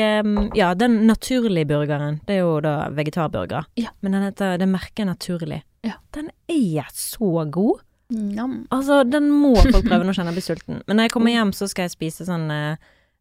Ja, 0.56 0.74
den 0.74 1.06
naturlige 1.06 1.66
burgeren, 1.66 2.20
det 2.26 2.36
er 2.36 2.40
jo 2.42 2.60
da 2.60 2.88
vegetarburger. 2.90 3.64
Ja. 3.76 3.88
Men 4.02 4.12
den 4.12 4.22
heter 4.26 4.58
Det 4.58 4.68
merket 4.68 5.06
Naturlig. 5.06 5.62
Ja. 5.84 5.92
Den 6.12 6.30
er 6.48 6.84
så 6.92 7.44
god. 7.50 7.80
Nam. 8.10 8.66
Altså, 8.70 9.02
den 9.08 9.30
må 9.30 9.54
folk 9.56 9.84
prøve, 9.86 10.04
nå 10.04 10.12
kjenner 10.12 10.32
jeg 10.34 10.36
blir 10.42 10.48
sulten. 10.56 10.82
Men 10.86 10.96
når 10.98 11.04
jeg 11.08 11.12
kommer 11.12 11.30
hjem, 11.32 11.52
så 11.56 11.68
skal 11.68 11.84
jeg 11.88 11.94
spise 11.96 12.26
sånn 12.28 12.50
eh, 12.52 12.76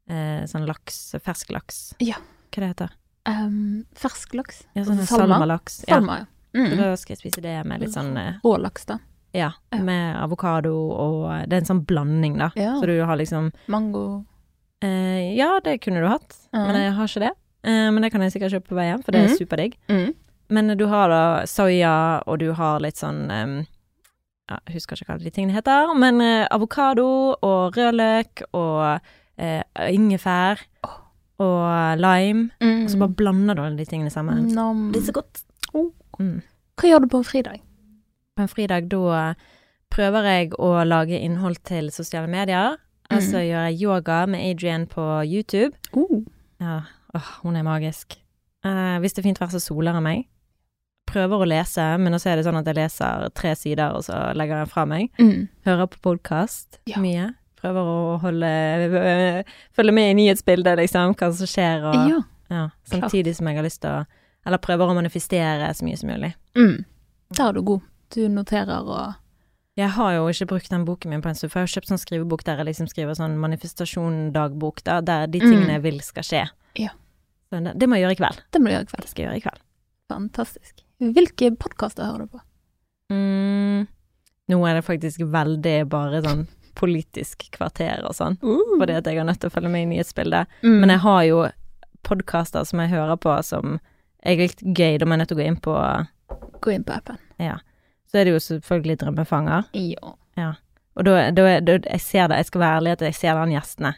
eh, 0.09 0.43
sånn 0.45 0.65
laks, 0.67 1.15
fersk 1.23 1.51
laks. 1.55 1.93
Ja. 2.03 2.15
Hva 2.51 2.59
det 2.59 2.69
heter 2.75 2.89
Um, 3.25 3.85
fersk 3.95 4.33
laks. 4.35 4.63
Ja, 4.75 4.83
sånn 4.83 4.97
Salma? 5.07 5.37
salmalaks. 5.39 5.85
Salma, 5.87 6.17
ja. 6.19 6.25
Så 6.53 6.69
Mm. 6.69 6.77
da 6.77 6.95
skal 6.95 7.15
jeg 7.15 7.21
spise 7.23 7.41
det 7.41 7.65
med 7.65 7.81
litt 7.81 7.89
sånn 7.95 8.13
Rålaks, 8.43 8.85
da. 8.85 8.99
Ja, 9.33 9.51
Ja. 9.71 9.79
med 9.81 10.15
avokado 10.17 10.91
og 10.91 11.49
Det 11.49 11.53
er 11.53 11.61
en 11.61 11.65
sånn 11.65 11.85
blanding, 11.85 12.37
da. 12.37 12.51
Ja. 12.55 12.75
Så 12.79 12.85
du 12.85 13.03
har 13.03 13.17
liksom 13.17 13.51
Mango. 13.67 14.25
eh, 14.81 15.35
Ja, 15.35 15.59
det 15.59 15.81
kunne 15.81 16.01
du 16.01 16.07
hatt, 16.07 16.35
mm. 16.53 16.67
men 16.67 16.75
jeg 16.75 16.93
har 16.93 17.05
ikke 17.07 17.19
det. 17.19 17.31
Eh, 17.63 17.91
men 17.91 18.01
det 18.01 18.11
kan 18.11 18.21
jeg 18.21 18.31
sikkert 18.33 18.51
kjøpe 18.51 18.67
på 18.67 18.75
vei 18.75 18.85
hjem, 18.91 19.03
for 19.03 19.11
det 19.11 19.21
er 19.21 19.27
mm. 19.29 19.37
superdigg. 19.37 19.73
Mm. 19.89 20.13
Men 20.49 20.77
du 20.77 20.85
har 20.87 21.09
da 21.09 21.45
soya, 21.45 22.21
og 22.27 22.39
du 22.39 22.53
har 22.53 22.79
litt 22.79 22.95
sånn 22.97 23.31
um, 23.31 23.65
ja, 24.49 24.59
Jeg 24.67 24.75
husker 24.75 24.95
ikke 24.95 25.07
hva 25.07 25.23
de 25.23 25.31
tingene 25.31 25.53
heter, 25.53 25.95
men 25.97 26.21
eh, 26.21 26.47
avokado 26.51 27.35
og 27.41 27.73
rødløk 27.73 28.43
og 28.53 28.99
eh, 29.39 29.63
ingefær 29.89 30.59
Oh 30.83 30.99
og 31.39 31.97
lime. 31.97 32.49
Mm. 32.61 32.83
Og 32.83 32.89
så 32.91 32.99
bare 32.99 33.15
blander 33.17 33.55
du 33.55 33.61
alle 33.63 33.77
de 33.77 33.85
tingene 33.85 34.11
sammen. 34.13 34.51
Nom. 34.53 34.91
Det 34.93 35.01
er 35.01 35.07
så 35.07 35.15
godt. 35.15 35.42
Oh. 35.73 35.91
Mm. 36.19 36.41
Hva 36.77 36.89
gjør 36.89 37.03
du 37.03 37.07
på 37.13 37.17
en 37.21 37.27
fridag? 37.27 37.61
På 38.35 38.41
en 38.45 38.49
fridag 38.51 38.89
da 38.89 39.33
prøver 39.93 40.25
jeg 40.29 40.53
å 40.57 40.71
lage 40.85 41.19
innhold 41.21 41.59
til 41.67 41.91
sosiale 41.93 42.27
medier. 42.29 42.77
Mm. 43.09 43.17
Altså 43.17 43.41
gjør 43.43 43.67
jeg 43.69 43.81
yoga 43.83 44.25
med 44.29 44.41
Adrian 44.51 44.87
på 44.89 45.03
YouTube. 45.29 45.75
Oh. 45.93 46.23
Ja, 46.61 46.79
åh, 47.13 47.31
hun 47.43 47.55
er 47.59 47.63
magisk. 47.67 48.17
Eh, 48.65 48.97
hvis 49.03 49.13
det 49.13 49.21
er 49.23 49.27
fint 49.29 49.41
vær, 49.41 49.51
så 49.53 49.59
soler 49.61 49.93
jeg 49.99 50.05
meg. 50.05 50.23
Prøver 51.11 51.43
å 51.43 51.45
lese, 51.49 51.83
men 51.99 52.15
også 52.15 52.31
er 52.31 52.39
det 52.39 52.45
sånn 52.47 52.57
at 52.57 52.65
jeg 52.71 52.77
leser 52.79 53.27
tre 53.35 53.51
sider, 53.59 53.91
og 53.93 54.05
så 54.07 54.31
legger 54.39 54.63
jeg 54.63 54.71
fra 54.71 54.85
meg. 54.89 55.09
Mm. 55.19 55.47
Hører 55.67 55.89
på 55.91 55.99
podkast 56.09 56.79
Ja. 56.89 56.97
mye. 57.03 57.33
Prøver 57.59 57.85
å 57.91 58.17
holde 58.23 59.43
Følge 59.75 59.93
med 59.93 60.09
i 60.11 60.15
nyhetsbildet, 60.21 60.77
liksom, 60.79 61.13
hva 61.15 61.29
som 61.33 61.47
skjer, 61.47 61.83
og 61.91 62.09
Ja. 62.09 62.19
ja, 62.49 62.69
Samtidig 62.85 63.35
som 63.35 63.47
jeg 63.47 63.55
har 63.57 63.63
lyst 63.63 63.81
til 63.81 63.89
å 63.91 64.05
Eller 64.45 64.57
prøver 64.59 64.89
å 64.91 64.95
manifestere 64.97 65.69
så 65.73 65.85
mye 65.87 65.97
som 65.97 66.09
mulig. 66.09 66.33
Mm. 66.57 66.85
Der 67.37 67.45
er 67.49 67.53
du 67.53 67.61
god. 67.63 67.81
Du 68.13 68.27
noterer 68.29 68.83
og 68.85 69.13
Jeg 69.75 69.89
har 69.95 70.11
jo 70.13 70.27
ikke 70.29 70.45
brukt 70.51 70.69
den 70.69 70.83
boken 70.85 71.09
min 71.09 71.21
på 71.23 71.29
en 71.31 71.35
stund, 71.35 71.49
for 71.51 71.59
jeg 71.63 71.65
har 71.69 71.71
kjøpt 71.81 71.89
sånn 71.89 71.97
skrivebok 72.01 72.43
der 72.45 72.59
jeg 72.61 72.67
liksom 72.67 72.87
skriver 72.91 73.15
sånn 73.17 73.39
manifestasjon-dagbok, 73.41 74.83
da, 74.85 74.99
der 75.01 75.25
de 75.27 75.39
tingene 75.39 75.65
Mm. 75.65 75.71
jeg 75.73 75.81
vil 75.81 75.99
skal 76.01 76.23
skje. 76.23 76.41
Ja. 76.77 76.89
Så 77.49 77.63
det, 77.63 77.73
det 77.79 77.87
må 77.89 77.95
jeg 77.97 78.03
gjøre 78.05 78.11
i 78.13 78.19
kveld. 78.21 78.41
Det 78.51 78.61
må 78.61 78.69
du 78.69 78.73
gjøre 78.75 78.85
i 78.85 78.91
kveld. 78.91 79.01
Det 79.01 79.09
skal 79.09 79.23
jeg 79.23 79.29
gjøre 79.31 79.37
i 79.39 79.45
kveld. 79.47 79.61
Fantastisk. 80.13 80.83
Hvilke 80.99 81.49
podkaster 81.57 82.05
hører 82.05 82.27
du 82.27 82.27
på? 82.37 82.41
Mm, 83.13 83.87
nå 84.49 84.59
er 84.69 84.75
det 84.77 84.85
faktisk 84.85 85.19
veldig 85.33 85.89
bare 85.89 86.21
sånn 86.25 86.45
politisk 86.77 87.49
kvarter 87.53 88.03
og 88.05 88.13
sånn, 88.17 88.37
fordi 88.41 88.93
at 88.97 89.05
jeg 89.05 89.17
har 89.17 89.25
nødt 89.25 89.39
til 89.41 89.49
å 89.49 89.53
følge 89.53 89.69
med 89.73 89.83
i 89.87 89.89
nyhetsbildet. 89.95 90.47
Mm. 90.63 90.79
Men 90.81 90.89
jeg 90.89 90.99
har 91.03 91.23
jo 91.27 91.41
podkaster 92.03 92.63
som 92.65 92.79
jeg 92.81 92.89
hører 92.93 93.17
på 93.21 93.35
som 93.45 93.79
er 94.23 94.39
litt 94.39 94.61
gøy, 94.63 94.97
da 94.99 95.07
jeg 95.07 95.19
nødt 95.19 95.31
til 95.31 95.37
å 95.37 95.41
gå 95.41 95.47
inn 95.47 95.61
på 95.63 95.77
Gå 96.63 96.71
inn 96.71 96.83
på 96.87 96.93
appen. 96.95 97.17
Ja. 97.43 97.57
Så 98.07 98.21
er 98.21 98.25
det 98.25 98.33
jo 98.33 98.39
selvfølgelig 98.39 98.95
Drømmefanger. 99.01 99.65
Ja. 99.75 100.13
ja. 100.39 100.51
Og 100.95 101.05
da, 101.05 101.31
da, 101.35 101.47
da 101.59 101.75
jeg 101.81 102.01
ser 102.01 102.29
det, 102.31 102.37
jeg 102.39 102.49
skal 102.51 102.61
være 102.63 102.77
ærlig 102.79 102.93
at 102.95 103.03
jeg 103.07 103.17
ser 103.17 103.33
det 103.33 103.43
an 103.43 103.53
gjestene. 103.53 103.91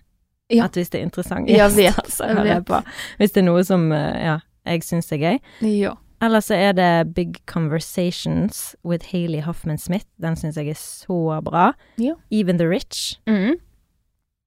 Ja. 0.53 0.65
At 0.65 0.77
hvis 0.77 0.89
det 0.93 0.99
er 0.99 1.05
interessant 1.07 1.49
Jeg 1.49 1.71
vet, 1.77 2.09
så 2.13 2.27
hører 2.29 2.49
jeg 2.49 2.63
vet. 2.63 2.65
på. 2.69 2.81
Hvis 3.19 3.35
det 3.35 3.41
er 3.43 3.47
noe 3.47 3.63
som 3.65 3.85
eh, 3.93 4.17
ja, 4.25 4.39
jeg 4.65 4.83
syns 4.85 5.11
er 5.13 5.21
gøy. 5.21 5.39
Ja. 5.67 5.93
Eller 6.25 6.41
så 6.41 6.57
er 6.57 6.73
det 6.77 7.13
Big 7.13 7.37
Conversations 7.45 8.75
with 8.85 9.11
Hailey 9.11 9.41
Hoffman 9.45 9.77
Smith. 9.77 10.07
Den 10.21 10.37
syns 10.39 10.57
jeg 10.57 10.71
er 10.71 10.79
så 10.79 11.41
bra. 11.45 11.71
Ja. 12.01 12.15
Even 12.31 12.57
the 12.57 12.67
Rich. 12.69 13.19
Mm. 13.27 13.59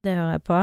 Det 0.04 0.14
hører 0.14 0.38
jeg 0.38 0.42
på. 0.48 0.62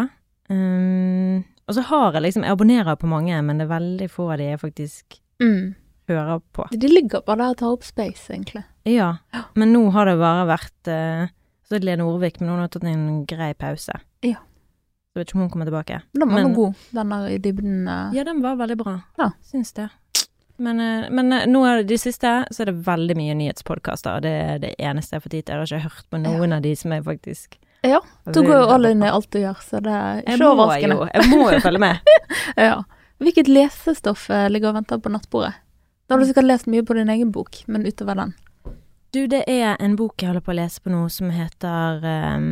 Um, 0.49 1.43
og 1.67 1.75
så 1.75 1.81
har 1.89 2.13
jeg 2.13 2.21
liksom 2.27 2.43
Jeg 2.43 2.51
abonnerer 2.51 2.95
på 2.97 3.07
mange, 3.07 3.41
men 3.43 3.57
det 3.57 3.65
er 3.65 3.79
veldig 3.79 4.09
få 4.11 4.31
av 4.31 4.37
de 4.37 4.43
jeg 4.51 4.59
faktisk 4.61 5.19
Mm. 5.41 5.75
hører 6.07 6.41
på. 6.53 6.67
De 6.71 6.87
ligger 6.87 7.21
bare 7.25 7.37
der 7.37 7.49
og 7.49 7.57
tar 7.57 7.71
opp 7.73 7.83
space, 7.83 8.29
egentlig. 8.31 8.63
Ja, 8.85 9.17
Ja. 9.33 9.41
men 9.55 9.73
nå 9.73 9.91
har 9.91 10.05
det 10.05 10.17
bare 10.19 10.45
vært 10.47 10.87
uh, 10.87 11.27
Så 11.67 11.75
er 11.75 11.79
det 11.79 11.85
Lene 11.85 12.03
Orvik, 12.05 12.39
men 12.39 12.49
hun 12.49 12.59
har 12.59 12.67
tatt 12.69 12.83
en 12.83 13.25
grei 13.25 13.53
pause. 13.55 13.99
Ja. 14.21 14.35
Så 15.11 15.15
vet 15.17 15.27
ikke 15.27 15.35
om 15.35 15.41
hun 15.41 15.49
kommer 15.49 15.65
tilbake. 15.65 16.01
Den 16.13 16.29
var 16.29 16.43
Men- 16.43 16.53
god, 16.53 16.75
den 16.93 17.09
der 17.09 17.27
i 17.27 17.37
dybden. 17.39 17.87
Uh... 17.87 18.13
Ja, 18.13 18.23
den 18.23 18.41
var 18.41 18.55
veldig 18.55 18.77
bra. 18.77 19.01
Ja. 19.17 19.31
Syns 19.41 19.73
det. 19.73 19.89
Men, 20.57 20.79
eh, 20.79 21.09
men 21.09 21.29
nå 21.51 21.65
er 21.65 21.77
det 21.81 21.87
de 21.87 21.97
siste, 21.97 22.45
så 22.51 22.61
er 22.61 22.65
det 22.65 22.85
veldig 22.85 23.17
mye 23.17 23.33
nyhetspodkaster. 23.35 24.21
Det 24.21 24.31
er 24.31 24.59
det 24.59 24.75
eneste 24.79 25.15
jeg 25.17 25.23
fått 25.23 25.31
tid 25.31 25.45
til. 25.45 25.55
Jeg 25.55 25.59
har 25.59 25.65
ikke 25.65 25.89
hørt 25.89 26.09
på 26.11 26.21
noen 26.21 26.53
av 26.53 26.61
de 26.61 26.75
som 26.75 26.91
jeg 26.91 27.03
faktisk 27.03 27.57
Ja, 27.85 28.01
Du 28.33 28.41
går 28.41 28.55
jo 28.55 28.65
all 28.73 28.87
in 28.89 29.03
i 29.03 29.09
alt 29.11 29.29
du 29.31 29.39
gjør, 29.39 29.59
så 29.61 29.81
det 29.83 29.93
er 29.93 30.21
ikke 30.23 30.49
overraskende. 30.49 31.09
jeg 31.13 31.29
må 31.31 31.49
jo 31.53 31.59
følge 31.63 31.81
med. 31.83 32.13
Ja. 32.67 32.83
Hvilket 33.23 33.47
lesestoff 33.47 34.29
eh, 34.29 34.49
ligger 34.51 34.73
og 34.73 34.79
venter 34.81 34.99
på 34.99 35.11
nattbordet? 35.13 35.53
Da 36.07 36.15
har 36.15 36.21
du 36.21 36.27
sikkert 36.27 36.49
lest 36.49 36.67
mye 36.67 36.83
på 36.85 36.97
din 36.97 37.09
egen 37.09 37.31
bok, 37.31 37.61
men 37.71 37.85
utover 37.87 38.17
den. 38.19 38.33
Du, 39.15 39.21
det 39.31 39.45
er 39.47 39.77
en 39.79 39.95
bok 39.95 40.19
jeg 40.19 40.29
holder 40.33 40.43
på 40.43 40.51
å 40.51 40.57
lese 40.57 40.83
på 40.83 40.91
nå 40.91 41.05
som 41.13 41.31
heter 41.31 42.03
um, 42.35 42.49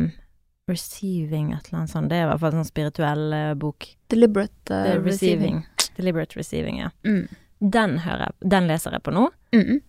Receiving, 0.70 1.52
et 1.52 1.68
eller 1.68 1.82
annet 1.82 1.92
sånt. 1.92 2.08
Det 2.08 2.16
er 2.16 2.24
i 2.24 2.28
hvert 2.30 2.40
fall 2.40 2.54
en 2.54 2.62
sånn 2.62 2.70
spirituell 2.70 3.24
uh, 3.36 3.54
bok. 3.60 3.90
Deliberate 4.08 4.72
uh, 4.72 4.94
receiving. 5.04 5.60
receiving. 5.60 5.90
Deliberate 5.98 6.38
receiving, 6.40 6.78
ja. 6.80 6.88
Mm. 7.04 7.26
Den 7.60 7.98
hører 8.04 8.32
Den 8.40 8.66
leser 8.70 8.96
jeg 8.96 9.04
på 9.04 9.12
nå. 9.14 9.28
Mm. 9.54 9.82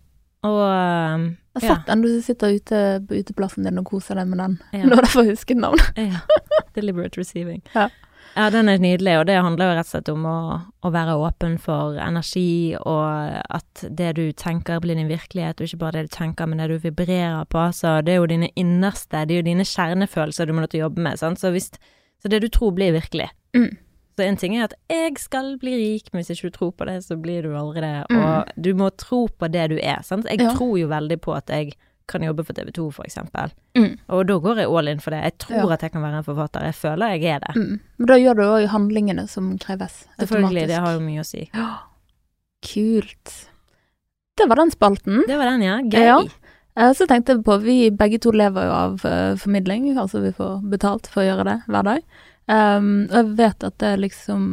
Og 0.46 0.62
um, 0.62 1.28
Jeg 1.56 1.64
har 1.64 1.76
sett 1.76 1.90
den, 1.90 2.06
du 2.06 2.22
sitter 2.22 2.56
ute 2.56 2.82
på 3.08 3.20
uteplassen 3.22 3.68
din 3.68 3.82
og 3.82 3.88
koser 3.90 4.20
deg 4.20 4.32
med 4.32 4.44
den. 4.44 4.58
ja. 4.76 4.88
Nå 4.88 5.00
derfor 5.02 5.26
jeg 5.26 5.36
husket 5.36 5.62
navnet. 5.62 6.00
Ja. 6.00 6.22
Deliberate 6.76 7.22
receiving. 7.22 7.64
Ja. 7.76 7.90
Ja, 8.36 8.50
den 8.52 8.68
er 8.68 8.82
nydelig, 8.84 9.14
og 9.16 9.30
det 9.30 9.38
handler 9.40 9.70
jo 9.70 9.76
rett 9.78 9.88
og 9.88 9.92
slett 9.94 10.10
om 10.12 10.26
å, 10.28 10.40
å 10.84 10.90
være 10.92 11.14
åpen 11.24 11.54
for 11.62 11.96
energi, 12.04 12.76
og 12.76 13.38
at 13.56 13.86
det 13.88 14.10
du 14.18 14.26
tenker 14.36 14.82
blir 14.84 15.00
din 15.00 15.08
virkelighet, 15.08 15.62
og 15.62 15.70
ikke 15.70 15.80
bare 15.86 16.02
det 16.02 16.10
du 16.10 16.16
tenker, 16.18 16.50
men 16.52 16.60
det 16.60 16.68
du 16.74 16.76
vibrerer 16.84 17.48
på. 17.48 17.64
Så 17.72 18.02
det 18.04 18.12
er 18.12 18.20
jo 18.20 18.28
dine 18.28 18.50
innerste, 18.60 19.24
det 19.24 19.38
er 19.38 19.40
jo 19.40 19.48
dine 19.48 19.64
kjernefølelser 19.70 20.50
du 20.50 20.52
må 20.52 20.66
nødt 20.66 20.76
til 20.76 20.84
å 20.84 20.90
jobbe 20.90 21.06
med, 21.08 21.22
sant. 21.22 21.40
Så, 21.40 21.54
hvis, 21.56 21.72
så 22.20 22.32
det 22.34 22.42
du 22.44 22.50
tror 22.52 22.76
blir 22.76 22.92
virkelig. 22.98 23.30
Mm. 23.56 23.72
Så 24.18 24.24
en 24.24 24.38
ting 24.38 24.56
er 24.56 24.64
at 24.64 24.74
'jeg 24.90 25.18
skal 25.20 25.58
bli 25.60 25.72
rik', 25.76 26.10
men 26.14 26.24
hvis 26.24 26.30
ikke 26.32 26.50
du 26.52 26.58
tror 26.58 26.72
på 26.72 26.86
det, 26.86 27.04
så 27.04 27.16
blir 27.22 27.42
du 27.44 27.50
aldri 27.56 27.82
det. 27.82 28.06
Mm. 28.10 28.24
Og 28.24 28.46
du 28.62 28.74
må 28.74 28.90
tro 28.98 29.28
på 29.28 29.52
det 29.52 29.70
du 29.70 29.78
er, 29.84 30.02
sant. 30.04 30.26
Jeg 30.26 30.40
Ja. 30.40 30.54
tror 30.54 30.78
jo 30.80 30.88
veldig 30.88 31.20
på 31.22 31.36
at 31.36 31.48
jeg 31.48 31.74
kan 32.08 32.22
jobbe 32.22 32.46
for 32.46 32.54
TV 32.54 32.72
2, 32.72 32.92
for 32.92 33.04
eksempel. 33.04 33.52
Mm. 33.76 33.98
Og 34.10 34.28
da 34.28 34.34
går 34.40 34.56
jeg 34.58 34.68
all 34.70 34.88
in 34.88 35.00
for 35.00 35.10
det. 35.12 35.24
Jeg 35.24 35.38
tror 35.40 35.68
Ja. 35.68 35.74
at 35.74 35.82
jeg 35.82 35.92
kan 35.92 36.02
være 36.02 36.18
en 36.18 36.24
forfatter. 36.24 36.62
Jeg 36.64 36.74
føler 36.76 37.10
jeg 37.20 37.24
er 37.24 37.40
det. 37.40 37.56
Mm. 37.56 37.80
Men 37.98 38.08
da 38.08 38.14
gjør 38.14 38.36
du 38.36 38.42
òg 38.44 38.68
handlingene 38.70 39.28
som 39.28 39.58
kreves. 39.58 40.06
Selvfølgelig, 40.20 40.68
det 40.68 40.78
har 40.80 40.94
jo 40.94 41.00
mye 41.00 41.20
å 41.20 41.26
si. 41.26 41.50
Ja. 41.54 41.78
Kult. 42.62 43.48
Det 44.38 44.48
var 44.50 44.56
den 44.56 44.72
spalten. 44.72 45.24
Det 45.28 45.38
var 45.38 45.46
den, 45.52 45.62
ja. 45.62 45.78
Gøy. 45.82 46.06
Ja. 46.06 46.20
Eh, 46.78 46.94
Så 46.94 47.08
tenkte 47.08 47.36
jeg 47.36 47.44
på, 47.44 47.58
vi 47.62 47.90
begge 47.90 48.20
to 48.20 48.32
lever 48.32 48.66
jo 48.66 48.72
av 48.72 49.06
eh, 49.06 49.36
formidling, 49.36 49.96
altså 49.98 50.22
vi 50.22 50.32
får 50.32 50.62
betalt 50.70 51.08
for 51.08 51.22
å 51.24 51.28
gjøre 51.30 51.46
det 51.46 51.62
hver 51.70 51.84
dag. 51.84 52.02
Um, 52.46 53.08
og 53.10 53.16
jeg 53.18 53.30
vet 53.40 53.64
at 53.66 53.78
det 53.82 53.96
liksom 54.04 54.44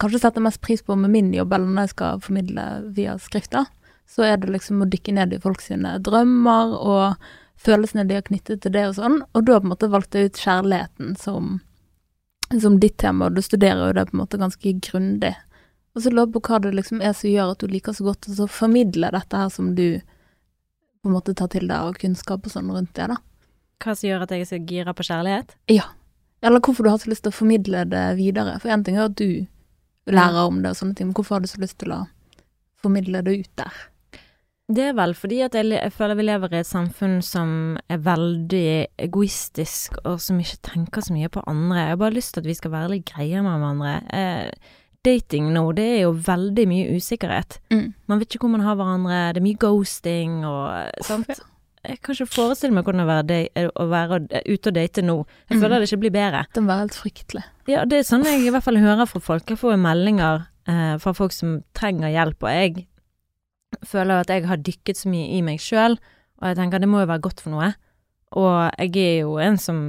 Kanskje 0.00 0.18
setter 0.22 0.42
mest 0.42 0.62
pris 0.64 0.80
på 0.82 0.96
med 0.96 1.12
min 1.12 1.28
jobb, 1.34 1.52
eller 1.52 1.68
når 1.68 1.84
jeg 1.84 1.92
skal 1.92 2.22
formidle 2.24 2.62
via 2.96 3.18
skrifter, 3.20 3.66
så 4.08 4.24
er 4.24 4.38
det 4.40 4.48
liksom 4.48 4.80
å 4.80 4.88
dykke 4.88 5.12
ned 5.12 5.34
i 5.36 5.40
folks 5.42 5.68
drømmer 6.00 6.72
og 6.72 7.26
følelsene 7.60 8.06
de 8.08 8.16
har 8.16 8.24
knyttet 8.24 8.62
til 8.64 8.72
det 8.72 8.86
og 8.88 8.96
sånn, 8.96 9.18
og 9.36 9.44
da 9.44 9.58
på 9.58 9.68
en 9.68 9.74
måte 9.74 9.90
valgte 9.92 10.22
jeg 10.22 10.30
ut 10.30 10.40
kjærligheten 10.40 11.12
som, 11.20 11.52
som 12.48 12.80
ditt 12.80 12.96
tema, 12.96 13.28
og 13.28 13.36
du 13.36 13.44
studerer 13.44 13.90
jo 13.90 13.98
det 13.98 14.06
på 14.08 14.16
en 14.16 14.22
måte 14.22 14.40
ganske 14.40 14.74
grundig. 14.88 15.34
Og 15.92 16.06
så 16.06 16.14
lurer 16.14 16.32
på 16.32 16.44
hva 16.48 16.62
det 16.64 16.72
liksom 16.80 17.04
er 17.04 17.12
som 17.20 17.28
gjør 17.28 17.52
at 17.52 17.60
du 17.60 17.68
liker 17.68 17.92
så 17.92 18.08
godt 18.08 18.32
å 18.32 18.48
formidle 18.48 19.12
dette 19.12 19.44
her 19.44 19.52
som 19.52 19.74
du 19.76 20.00
på 20.00 21.12
en 21.12 21.16
måte 21.16 21.36
tar 21.36 21.52
til 21.52 21.68
deg 21.68 21.76
av 21.76 21.96
kunnskap 22.00 22.48
og 22.48 22.56
sånn 22.56 22.72
rundt 22.72 22.96
det, 22.96 23.12
da. 23.12 23.20
Hva 23.84 23.96
som 23.96 24.08
gjør 24.08 24.24
at 24.24 24.32
jeg 24.32 24.44
er 24.44 24.48
så 24.48 24.64
gira 24.64 24.96
på 24.96 25.04
kjærlighet? 25.04 25.58
Eller 26.42 26.62
hvorfor 26.64 26.86
du 26.86 26.90
har 26.90 27.00
så 27.02 27.10
lyst 27.10 27.26
til 27.26 27.34
å 27.34 27.36
formidle 27.36 27.84
det 27.90 28.04
videre. 28.18 28.56
For 28.62 28.72
én 28.72 28.84
ting 28.84 28.96
er 28.96 29.10
at 29.10 29.18
du 29.20 29.46
lærer 30.10 30.42
om 30.46 30.62
det 30.62 30.72
og 30.72 30.80
sånne 30.80 30.96
ting, 30.96 31.10
men 31.10 31.16
hvorfor 31.18 31.36
har 31.36 31.44
du 31.44 31.50
så 31.50 31.60
lyst 31.60 31.78
til 31.82 31.92
å 31.94 32.04
formidle 32.80 33.22
det 33.26 33.36
ut 33.42 33.50
der? 33.60 33.86
Det 34.70 34.84
er 34.86 34.94
vel 34.94 35.16
fordi 35.18 35.40
at 35.42 35.56
jeg, 35.58 35.66
jeg 35.74 35.92
føler 35.92 36.18
vi 36.18 36.24
lever 36.28 36.52
i 36.54 36.60
et 36.60 36.68
samfunn 36.68 37.18
som 37.26 37.52
er 37.90 38.02
veldig 38.06 38.66
egoistisk, 39.02 39.98
og 40.06 40.20
som 40.22 40.38
ikke 40.38 40.60
tenker 40.70 41.02
så 41.02 41.14
mye 41.16 41.30
på 41.32 41.42
andre. 41.50 41.80
Jeg 41.80 41.94
har 41.96 42.02
bare 42.04 42.16
lyst 42.16 42.36
til 42.36 42.44
at 42.44 42.50
vi 42.50 42.58
skal 42.58 42.74
være 42.76 42.92
litt 42.94 43.08
greie 43.10 43.42
med 43.42 43.50
hverandre. 43.50 43.96
Eh, 44.14 44.76
dating 45.04 45.50
nå, 45.56 45.64
det 45.74 45.88
er 45.96 46.00
jo 46.04 46.12
veldig 46.14 46.66
mye 46.70 47.00
usikkerhet. 47.00 47.58
Mm. 47.74 47.88
Man 48.06 48.22
vet 48.22 48.30
ikke 48.30 48.46
hvor 48.46 48.54
man 48.54 48.66
har 48.66 48.78
hverandre, 48.78 49.22
det 49.34 49.42
er 49.42 49.48
mye 49.48 49.60
ghosting 49.60 50.44
og 50.46 51.04
sant. 51.08 51.34
ja. 51.34 51.50
Jeg 51.88 52.00
kan 52.04 52.12
ikke 52.14 52.26
forestille 52.28 52.74
meg 52.76 52.84
hvordan 52.84 53.26
det 53.26 53.38
er 53.56 53.70
å 53.72 53.86
være, 53.88 54.18
å 54.20 54.28
være 54.28 54.42
ute 54.52 54.68
og 54.68 54.74
date 54.76 55.02
nå. 55.02 55.14
Jeg 55.48 55.56
Mm. 55.56 55.62
føler 55.62 55.78
det 55.80 55.88
ikke 55.88 56.00
blir 56.00 56.10
bedre. 56.12 56.44
Det 56.52 56.62
må 56.62 56.66
være 56.68 56.84
helt 56.84 56.98
fryktelig. 57.00 57.44
Ja, 57.68 57.84
det 57.84 57.98
er 57.98 58.02
sånn 58.02 58.24
jeg 58.24 58.40
i 58.46 58.50
hvert 58.50 58.62
fall 58.66 58.76
hører 58.76 59.06
fra 59.08 59.20
folk. 59.20 59.46
Jeg 59.48 59.58
får 59.58 59.72
jo 59.72 59.76
meldinger 59.80 60.46
eh, 60.68 60.98
fra 60.98 61.12
folk 61.14 61.32
som 61.32 61.62
trenger 61.74 62.08
hjelp, 62.12 62.42
og 62.42 62.50
jeg 62.50 62.86
føler 63.86 64.20
at 64.20 64.28
jeg 64.28 64.46
har 64.46 64.56
dykket 64.60 64.96
så 64.98 65.08
mye 65.08 65.28
i 65.38 65.40
meg 65.42 65.58
sjøl, 65.62 65.96
og 66.40 66.48
jeg 66.50 66.56
tenker 66.58 66.80
det 66.82 66.88
må 66.90 67.00
jo 67.00 67.06
være 67.10 67.22
godt 67.24 67.40
for 67.40 67.50
noe. 67.54 67.72
Og 68.36 68.70
jeg 68.78 68.96
er 68.96 69.18
jo 69.22 69.36
en 69.42 69.56
som 69.58 69.80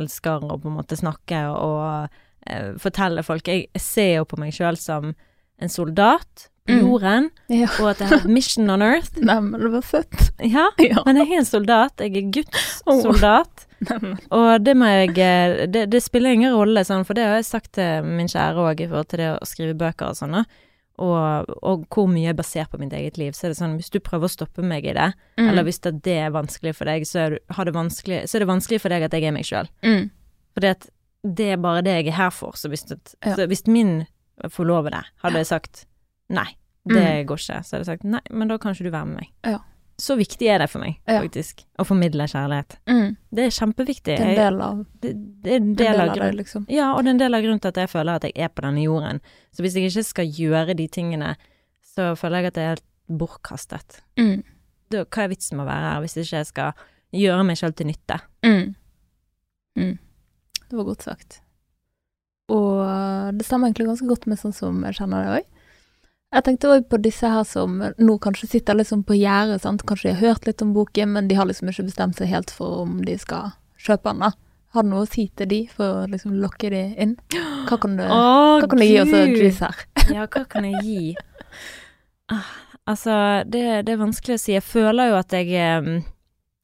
elsker 0.00 0.40
å 0.44 0.58
på 0.60 0.68
en 0.70 0.76
måte 0.78 0.96
snakke 0.98 1.44
og 1.52 2.08
eh, 2.46 2.72
fortelle 2.80 3.22
folk. 3.22 3.46
Jeg 3.48 3.68
ser 3.80 4.16
jo 4.20 4.24
på 4.24 4.38
meg 4.40 4.52
sjøl 4.56 4.76
som 4.80 5.14
en 5.60 5.68
soldat. 5.68 6.48
Jorden, 6.78 7.30
Ja. 7.48 7.66
og 7.80 7.90
at 7.90 7.98
jeg 8.00 8.08
har 8.08 8.16
et 8.22 8.28
mission 8.30 8.70
on 8.70 8.82
earth. 8.82 9.18
Nei, 9.28 9.40
men 9.40 9.60
det 9.60 9.72
var 9.72 9.82
søtt. 9.82 10.30
Ja, 10.40 10.68
Ja. 10.78 11.02
men 11.06 11.16
jeg 11.16 11.32
er 11.32 11.38
en 11.42 11.44
soldat. 11.48 11.98
Jeg 11.98 12.16
er 12.16 12.30
Guds 12.30 12.80
soldat. 12.86 13.66
Nei, 13.90 14.14
Og 14.30 14.62
det 14.64 14.74
må 14.76 14.86
jeg 14.86 15.14
eh, 15.18 15.66
det, 15.66 15.86
det 15.90 16.02
spiller 16.04 16.34
ingen 16.36 16.52
rolle, 16.54 16.82
sånn, 16.84 17.04
for 17.08 17.14
det 17.16 17.24
har 17.24 17.38
jeg 17.40 17.48
sagt 17.48 17.72
til 17.78 18.04
min 18.04 18.28
kjære 18.28 18.60
òg 18.60 18.80
i 18.84 18.88
forhold 18.90 19.08
til 19.08 19.18
det 19.24 19.30
å 19.38 19.46
skrive 19.48 19.74
bøker 19.80 20.10
og 20.12 20.18
sånn, 20.18 20.42
og, 21.00 21.48
og 21.64 21.86
hvor 21.88 22.06
mye 22.12 22.28
er 22.28 22.36
basert 22.36 22.68
på 22.68 22.76
mitt 22.78 22.92
eget 22.92 23.16
liv. 23.16 23.32
Så 23.32 23.46
er 23.48 23.54
det 23.54 23.56
sånn, 23.56 23.78
hvis 23.80 23.88
du 23.88 23.96
prøver 24.04 24.28
å 24.28 24.34
stoppe 24.34 24.60
meg 24.62 24.84
i 24.84 24.92
det, 24.92 25.10
Mm. 25.40 25.48
eller 25.48 25.64
hvis 25.64 25.78
det, 25.80 25.94
det 26.04 26.18
er 26.26 26.30
vanskelig 26.34 26.74
for 26.76 26.84
deg, 26.84 27.06
så 27.08 27.22
er, 27.24 27.38
det 27.40 27.72
vanskelig, 27.72 28.18
så 28.28 28.36
er 28.36 28.42
det 28.44 28.48
vanskelig 28.50 28.80
for 28.82 28.92
deg 28.92 29.06
at 29.06 29.14
jeg 29.16 29.24
er 29.24 29.32
meg 29.32 29.46
sjøl. 29.48 29.70
Mm. 29.80 30.10
Fordi 30.52 30.68
at 30.74 30.84
det 31.24 31.46
er 31.54 31.56
bare 31.64 31.80
det 31.86 31.94
jeg 32.02 32.10
er 32.12 32.18
her 32.18 32.30
for. 32.36 32.52
Så 32.60 32.68
hvis, 32.68 32.84
det, 32.90 32.98
Ja. 33.24 33.32
så 33.38 33.46
hvis 33.48 33.64
min 33.66 34.02
forlovede 34.52 35.00
hadde 35.24 35.42
sagt 35.48 35.86
nei, 36.28 36.46
det 36.88 36.96
Mm. 37.02 37.26
går 37.26 37.36
ikke, 37.36 37.58
så 37.64 37.76
hadde 37.76 37.84
jeg 37.84 37.86
sagt 37.86 38.04
nei, 38.04 38.20
men 38.30 38.48
da 38.48 38.56
kan 38.58 38.72
ikke 38.74 38.84
du 38.84 38.90
være 38.90 39.06
med 39.06 39.16
meg. 39.20 39.28
Ja. 39.44 39.58
Så 40.00 40.16
viktig 40.16 40.48
er 40.48 40.58
det 40.62 40.70
for 40.70 40.80
meg, 40.80 40.94
faktisk, 41.06 41.64
å 41.78 41.84
formidle 41.84 42.24
kjærlighet. 42.24 42.78
Mm. 42.88 43.16
Det 43.36 43.42
er 43.44 43.50
kjempeviktig. 43.52 44.16
Det 44.16 44.20
er 44.20 44.30
en 44.30 44.36
del 44.38 44.60
av, 44.64 44.78
det, 45.02 45.10
det 45.42 45.50
er 45.52 45.56
en 45.56 45.62
en 45.68 45.74
del, 45.76 46.00
av 46.00 46.08
av 46.08 46.16
det, 46.16 46.30
liksom. 46.38 46.64
Ja, 46.72 46.94
og 46.94 47.02
det 47.04 47.08
er 47.08 47.10
en 47.10 47.18
del 47.18 47.34
av 47.34 47.42
grunnen 47.44 47.60
til 47.60 47.68
at 47.68 47.76
jeg 47.82 47.90
føler 47.92 48.14
at 48.16 48.22
jeg 48.24 48.32
er 48.36 48.48
på 48.48 48.62
denne 48.64 48.80
jorden. 48.82 49.20
Så 49.52 49.60
hvis 49.60 49.74
jeg 49.76 49.90
ikke 49.90 50.04
skal 50.08 50.24
gjøre 50.32 50.74
de 50.78 50.86
tingene, 50.88 51.34
så 51.84 52.14
føler 52.16 52.38
jeg 52.40 52.46
at 52.46 52.54
det 52.54 52.62
er 52.64 52.72
helt 52.76 52.86
bortkastet. 53.20 54.00
Mm. 54.16 54.42
Da, 54.90 55.04
hva 55.04 55.24
er 55.26 55.28
vitsen 55.34 55.56
med 55.58 55.66
å 55.66 55.68
være 55.68 55.92
her 55.92 56.00
hvis 56.00 56.16
ikke 56.16 56.36
jeg 56.40 56.46
skal 56.46 56.72
gjøre 57.12 57.44
meg 57.44 57.58
selv 57.60 57.76
til 57.76 57.86
nytte? 57.92 58.20
Mm. 58.42 58.74
Mm. 59.76 59.98
Det 60.70 60.78
var 60.80 60.84
godt 60.84 61.02
sagt. 61.04 61.40
Og 62.48 63.36
det 63.36 63.44
stemmer 63.46 63.68
egentlig 63.68 63.86
ganske 63.90 64.08
godt 64.08 64.26
med 64.30 64.40
sånn 64.40 64.54
som 64.56 64.80
jeg 64.88 64.96
kjenner 64.96 65.26
det 65.28 65.34
òg. 65.42 65.49
Jeg 66.30 66.44
tenkte 66.46 66.68
òg 66.70 66.84
på 66.86 66.98
disse 67.02 67.26
her 67.26 67.42
som 67.46 67.80
nå 67.82 68.14
kanskje 68.22 68.52
sitter 68.52 68.76
liksom 68.78 69.02
på 69.06 69.16
gjerdet. 69.18 69.64
Kanskje 69.86 70.10
de 70.10 70.14
har 70.14 70.28
hørt 70.28 70.46
litt 70.46 70.62
om 70.62 70.70
boken, 70.76 71.16
men 71.16 71.26
de 71.30 71.34
har 71.34 71.48
liksom 71.48 71.72
ikke 71.72 71.88
bestemt 71.88 72.20
seg 72.20 72.30
helt 72.30 72.52
for 72.54 72.84
om 72.84 73.00
de 73.02 73.16
skal 73.18 73.50
kjøpe 73.80 74.12
den, 74.12 74.22
da. 74.22 74.30
Har 74.70 74.86
du 74.86 74.92
noe 74.92 75.02
å 75.02 75.10
si 75.10 75.24
til 75.34 75.48
de 75.50 75.64
for 75.66 76.04
å 76.04 76.06
liksom 76.06 76.36
lokke 76.38 76.70
de 76.70 76.84
inn? 77.02 77.16
Hva 77.66 77.80
kan 77.82 77.96
du, 77.98 78.04
hva 78.06 78.68
kan 78.70 78.78
du 78.78 78.86
gi 78.86 79.00
oss 79.02 79.14
av 79.18 79.34
juice 79.34 79.66
her? 79.66 79.82
Ja, 80.14 80.28
hva 80.30 80.44
kan 80.50 80.66
jeg 80.66 80.84
gi? 80.86 81.02
Ah, 82.30 82.46
altså, 82.90 83.16
det, 83.50 83.64
det 83.86 83.94
er 83.96 84.00
vanskelig 84.00 84.38
å 84.38 84.42
si. 84.42 84.54
Jeg 84.54 84.66
føler 84.66 85.10
jo 85.10 85.18
at 85.18 85.34
jeg 85.34 85.50
eh, 85.58 85.90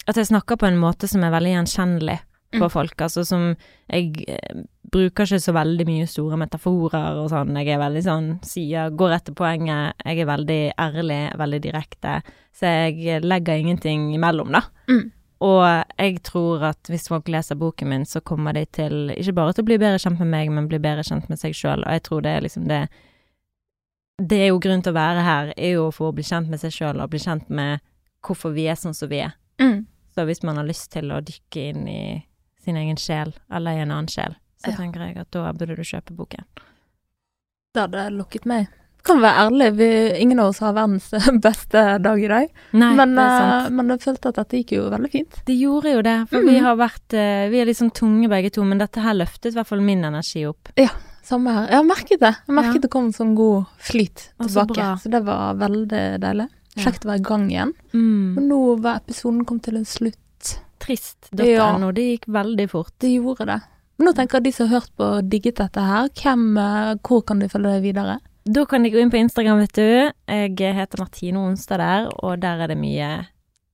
At 0.07 0.19
jeg 0.19 0.31
snakker 0.31 0.59
på 0.59 0.69
en 0.71 0.79
måte 0.79 1.11
som 1.11 1.27
er 1.27 1.35
veldig 1.35 1.57
gjenkjennelig 1.57 2.21
for 2.53 2.69
Mm. 2.69 2.71
folk. 2.71 2.97
Altså 3.01 3.25
som 3.27 3.57
Jeg 3.91 4.25
eh, 4.29 4.63
bruker 4.91 5.25
ikke 5.25 5.41
så 5.41 5.53
veldig 5.53 5.87
mye 5.87 6.07
store 6.07 6.37
metaforer 6.37 7.17
og 7.19 7.31
sånn. 7.31 7.55
Jeg 7.57 7.69
er 7.75 7.79
veldig 7.79 8.03
sånn 8.03 8.29
sier 8.43 8.91
Går 8.91 9.13
etter 9.17 9.35
poenget. 9.35 9.95
Jeg 10.05 10.21
er 10.21 10.27
veldig 10.27 10.73
ærlig, 10.79 11.37
veldig 11.37 11.61
direkte. 11.63 12.23
Så 12.55 12.67
jeg 12.67 13.23
legger 13.23 13.59
ingenting 13.59 14.15
imellom, 14.15 14.53
da. 14.53 14.63
Mm. 14.89 15.13
Og 15.41 15.85
jeg 15.99 16.23
tror 16.23 16.63
at 16.65 16.79
hvis 16.89 17.09
folk 17.09 17.27
leser 17.29 17.57
boken 17.57 17.89
min, 17.89 18.05
så 18.05 18.21
kommer 18.25 18.55
de 18.55 18.65
til 18.65 19.11
ikke 19.11 19.35
bare 19.35 19.53
til 19.53 19.65
å 19.65 19.67
bli 19.67 19.77
bedre 19.79 19.99
kjent 19.99 20.19
med 20.19 20.29
meg, 20.33 20.51
men 20.51 20.67
bli 20.69 20.79
bedre 20.79 21.03
kjent 21.05 21.29
med 21.29 21.39
seg 21.39 21.53
sjøl. 21.53 21.85
Og 21.85 21.93
jeg 21.93 22.03
tror 22.03 22.23
det 22.23 22.31
er 22.37 22.41
liksom 22.41 22.67
det 22.69 22.89
Det 24.19 24.39
er 24.41 24.49
jo 24.49 24.59
grunn 24.59 24.81
til 24.83 24.95
å 24.95 24.97
være 24.97 25.23
her, 25.23 25.53
er 25.59 25.73
jo 25.75 25.91
for 25.93 26.09
å 26.09 26.15
bli 26.17 26.25
kjent 26.25 26.49
med 26.49 26.59
seg 26.63 26.73
sjøl 26.73 27.03
og 27.03 27.11
bli 27.11 27.19
kjent 27.21 27.51
med 27.51 27.81
hvorfor 28.25 28.55
vi 28.55 28.65
er 28.67 28.75
sånn 28.81 28.95
som 28.97 29.11
vi 29.11 29.19
er. 29.21 29.35
Mm. 29.61 29.85
Så 30.15 30.25
hvis 30.25 30.43
man 30.43 30.57
har 30.57 30.65
lyst 30.65 30.91
til 30.91 31.13
å 31.13 31.21
dykke 31.21 31.67
inn 31.69 31.87
i 31.87 32.27
sin 32.67 32.77
egen 32.77 32.99
sjel, 33.01 33.33
eller 33.51 33.79
i 33.79 33.85
en 33.87 33.95
annen 33.95 34.11
sjel, 34.13 34.35
så 34.63 34.73
Ja. 34.75 34.77
tenker 34.81 35.07
jeg 35.07 35.17
at 35.23 35.31
da 35.35 35.53
burde 35.55 35.77
du 35.79 35.83
kjøpe 35.87 36.15
boken. 36.19 36.45
Det 37.77 37.83
hadde 37.87 38.11
lukket 38.17 38.47
meg. 38.49 38.69
Kan 39.07 39.21
være 39.23 39.45
ærlig, 39.47 39.67
vi, 39.79 39.89
ingen 40.19 40.41
av 40.43 40.49
oss 40.51 40.59
har 40.65 40.73
verdens 40.75 41.11
beste 41.45 41.83
dag 42.03 42.19
i 42.25 42.27
dag. 42.31 42.49
Nei, 42.75 42.89
men, 42.99 43.13
det 43.15 43.23
er 43.23 43.35
eh, 43.37 43.43
sant. 43.63 43.75
men 43.79 43.93
jeg 43.95 44.01
følte 44.03 44.33
at 44.33 44.39
dette 44.41 44.59
gikk 44.63 44.73
jo 44.81 44.87
veldig 44.91 45.11
fint. 45.13 45.37
Det 45.47 45.55
gjorde 45.61 45.93
jo 45.95 46.01
det, 46.03 46.15
for 46.33 46.43
vi 46.43 46.57
Mhm. 46.57 46.65
har 46.67 46.77
vært 46.81 47.15
eh, 47.15 47.45
Vi 47.53 47.61
er 47.63 47.71
sånn 47.79 47.93
tunge 47.95 48.29
begge 48.33 48.51
to, 48.57 48.65
men 48.67 48.79
dette 48.83 48.99
her 49.05 49.15
løftet 49.15 49.53
i 49.53 49.57
hvert 49.61 49.69
fall 49.71 49.81
min 49.81 50.03
energi 50.05 50.43
opp. 50.49 50.73
Ja, 50.77 50.91
Samme 51.27 51.51
her. 51.51 51.65
Jeg 51.67 51.75
har 51.81 51.87
merket 51.87 52.21
det. 52.23 52.35
Jeg 52.47 52.55
merket 52.55 52.75
Ja. 52.75 52.81
det 52.87 52.91
kom 52.91 53.07
en 53.07 53.13
sånn 53.13 53.35
god 53.35 53.67
flyt 53.83 54.29
tilbake. 54.39 54.75
så. 54.79 54.99
Så, 55.03 55.11
det 55.11 55.25
var 55.27 55.55
veldig 55.59 56.21
deilig. 56.23 56.49
Kjekt 56.77 57.03
å 57.05 57.09
være 57.11 57.19
i 57.19 57.25
gang 57.27 57.47
igjen. 57.51 57.73
Mm. 57.95 58.37
Og 58.39 58.43
nå 58.47 58.59
var 58.81 59.01
episoden 59.01 59.45
kommet 59.45 59.63
til 59.65 59.77
en 59.77 59.85
slutt. 59.85 60.19
Trist.no. 60.87 61.45
Ja. 61.45 61.73
Det 61.93 62.05
gikk 62.13 62.27
veldig 62.33 62.69
fort. 62.71 62.93
Det 63.03 63.11
gjorde 63.17 63.47
det. 63.51 63.59
Men 63.99 64.09
nå 64.11 64.13
tenker 64.15 64.39
jeg 64.39 64.45
de 64.45 64.53
som 64.53 64.69
har 64.69 64.81
hørt 64.81 64.91
på 64.97 65.05
og 65.19 65.29
digget 65.33 65.57
dette 65.59 65.81
her, 65.83 66.09
hvem, 66.21 66.43
eh, 66.61 66.95
hvor 67.07 67.23
kan 67.27 67.39
de 67.41 67.49
følge 67.49 67.73
deg 67.77 67.87
videre? 67.89 68.19
Da 68.47 68.63
kan 68.69 68.85
de 68.85 68.91
gå 68.93 69.01
inn 69.03 69.11
på 69.11 69.19
Instagram, 69.19 69.59
vet 69.65 69.73
du. 69.73 70.13
Jeg 70.29 70.75
heter 70.77 71.01
Martine 71.01 71.41
Onstad 71.41 71.81
der, 71.83 72.07
og 72.23 72.39
der 72.41 72.61
er 72.63 72.69
det 72.71 72.77
mye 72.79 73.09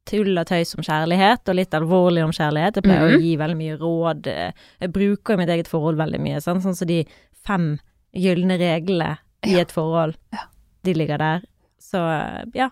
tull 0.09 0.33
og 0.39 0.47
tøys 0.49 0.73
om 0.79 0.83
kjærlighet, 0.83 1.45
og 1.49 1.55
litt 1.59 1.75
alvorlig 1.77 2.25
om 2.25 2.33
kjærlighet. 2.35 2.75
Jeg 2.81 2.85
pleier 2.87 3.03
Mhm. 3.09 3.19
å 3.19 3.21
gi 3.23 3.37
veldig 3.37 3.57
mye 3.59 3.77
råd. 3.79 4.27
eh, 4.27 4.53
Jeg 4.81 4.93
bruker 4.93 5.37
mitt 5.37 5.49
eget 5.49 5.69
forhold 5.69 5.97
veldig 5.97 6.21
mye, 6.21 6.41
sånn 6.41 6.63
som 6.63 6.73
de 6.87 7.05
fem 7.45 7.79
gylne 8.15 8.59
reglene 8.59 9.19
i 9.45 9.59
et 9.61 9.69
forhold. 9.71 10.15
Ja. 10.33 10.47
De 10.85 10.95
ligger 10.95 11.19
der. 11.19 11.43
Så 11.81 11.99
eh, 11.99 12.45
ja. 12.55 12.71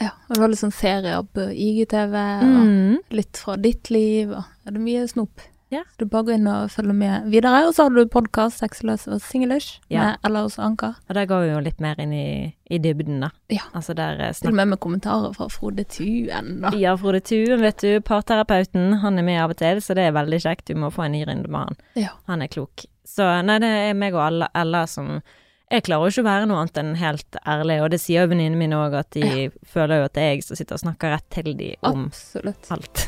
Ja, 0.00 0.10
og 0.28 0.34
det 0.34 0.40
var 0.40 0.48
litt 0.52 0.60
sånn 0.62 0.72
serier 0.74 1.22
på 1.34 1.48
IGTV, 1.50 2.14
og 2.14 2.66
Mm. 2.68 2.98
litt 3.10 3.36
fra 3.36 3.56
ditt 3.56 3.90
liv, 3.90 4.30
og 4.30 4.44
ja, 4.64 4.70
det 4.70 4.76
er 4.76 4.84
mye 4.84 5.06
snop. 5.08 5.40
Ja. 5.70 5.82
Du 5.98 6.06
bare 6.06 6.24
går 6.24 6.34
inn 6.38 6.46
og 6.46 6.70
følger 6.70 6.94
med 6.94 7.26
videre. 7.30 7.66
Og 7.68 7.74
så 7.74 7.82
har 7.82 7.90
du 7.90 8.06
podkast 8.06 8.62
'Sexløs 8.62 9.06
og 9.12 9.20
singlish' 9.20 9.80
Ja. 9.90 10.00
med 10.00 10.16
Ella 10.24 10.40
hos 10.42 10.56
Anker. 10.58 10.94
Og 11.10 11.14
der 11.14 11.26
går 11.26 11.40
vi 11.44 11.52
jo 11.52 11.58
litt 11.60 11.78
mer 11.80 11.94
inn 11.98 12.12
i, 12.12 12.54
i 12.70 12.78
dybden, 12.78 13.20
da. 13.20 13.28
Ja. 13.50 13.60
Altså 13.74 13.92
der 13.94 14.18
eh, 14.18 14.32
Til 14.32 14.48
og 14.48 14.54
med 14.54 14.68
med 14.68 14.78
kommentarer 14.80 15.34
fra 15.34 15.48
Frode 15.48 15.84
Tuen. 15.84 16.62
da. 16.62 16.70
Ja, 16.70 16.94
Frode 16.96 17.20
Tuen, 17.20 17.60
vet 17.60 17.76
du, 17.82 18.00
parterapeuten, 18.00 18.94
han 19.02 19.18
er 19.18 19.22
med 19.22 19.40
av 19.42 19.50
og 19.50 19.56
til, 19.58 19.76
så 19.82 19.94
det 19.94 20.04
er 20.06 20.12
veldig 20.12 20.40
kjekt. 20.40 20.64
Du 20.68 20.74
må 20.74 20.90
få 20.90 21.02
en 21.04 21.12
ny 21.12 21.24
runde 21.26 21.48
med 21.48 21.58
han. 21.60 21.76
Ja. 21.96 22.08
Han 22.28 22.40
er 22.40 22.46
klok. 22.48 22.86
Så 23.06 23.42
nei, 23.44 23.58
det 23.58 23.68
er 23.68 23.92
meg 23.94 24.14
og 24.14 24.26
Ella, 24.26 24.48
Ella 24.54 24.86
som 24.86 25.20
Jeg 25.68 25.84
klarer 25.84 26.08
jo 26.08 26.12
ikke 26.14 26.22
å 26.24 26.30
være 26.30 26.46
noe 26.48 26.60
annet 26.62 26.78
enn 26.80 26.94
helt 26.96 27.36
ærlig, 27.44 27.74
og 27.84 27.90
det 27.92 27.98
sier 28.00 28.24
jo 28.24 28.30
venninnene 28.30 28.56
mine 28.56 28.76
òg, 28.80 28.94
at 29.02 29.10
de 29.12 29.50
føler 29.68 30.00
jo 30.00 30.06
at 30.08 30.14
det 30.16 30.22
er 30.24 30.30
jeg 30.32 30.46
som 30.46 30.56
sitter 30.56 30.78
og 30.78 30.84
snakker 30.86 31.12
rett 31.12 31.26
til 31.34 31.50
de 31.58 31.74
om 31.84 32.06
Absolutt. 32.08 32.70
alt. 32.72 33.02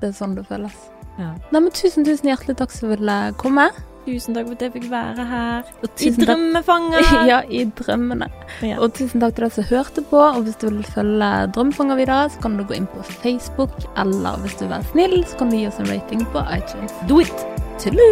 Det 0.00 0.08
er 0.08 0.14
sånn 0.16 0.32
det 0.38 0.46
føles. 0.48 0.78
Ja. 1.18 1.34
Nei, 1.52 1.60
men 1.60 1.68
tusen, 1.76 2.06
tusen 2.08 2.30
hjertelig 2.32 2.56
takk 2.62 2.72
som 2.72 2.88
ville 2.94 3.16
komme. 3.36 3.68
Tusen 4.06 4.32
takk 4.34 4.48
for 4.48 4.56
at 4.56 4.64
jeg 4.64 4.72
fikk 4.78 4.88
være 4.90 5.26
her. 5.34 5.68
I 5.84 6.10
drømmefanger! 6.16 7.12
Ja, 7.28 7.42
i 7.44 7.66
drømmene. 7.68 8.30
Ja. 8.64 8.80
Og 8.80 8.96
tusen 8.96 9.20
takk 9.22 9.36
til 9.36 9.44
dere 9.44 9.52
som 9.60 9.68
hørte 9.68 10.00
på. 10.08 10.18
Og 10.24 10.40
hvis 10.48 10.58
du 10.64 10.70
vil 10.72 10.82
følge 10.96 11.30
Drømmefanger 11.54 12.00
videre, 12.00 12.24
så 12.32 12.40
kan 12.42 12.56
du 12.58 12.64
gå 12.66 12.80
inn 12.80 12.88
på 12.90 13.04
Facebook. 13.20 13.76
Eller 14.00 14.40
hvis 14.42 14.56
du 14.56 14.64
vil 14.64 14.72
være 14.74 14.88
snill, 14.90 15.20
så 15.28 15.44
kan 15.44 15.52
du 15.52 15.60
gi 15.60 15.68
oss 15.68 15.78
en 15.84 15.92
rating 15.92 16.24
på 16.32 16.40
iTunes. 16.56 16.96
Do 17.06 17.20
it! 17.22 17.36
Tudelu! 17.78 18.10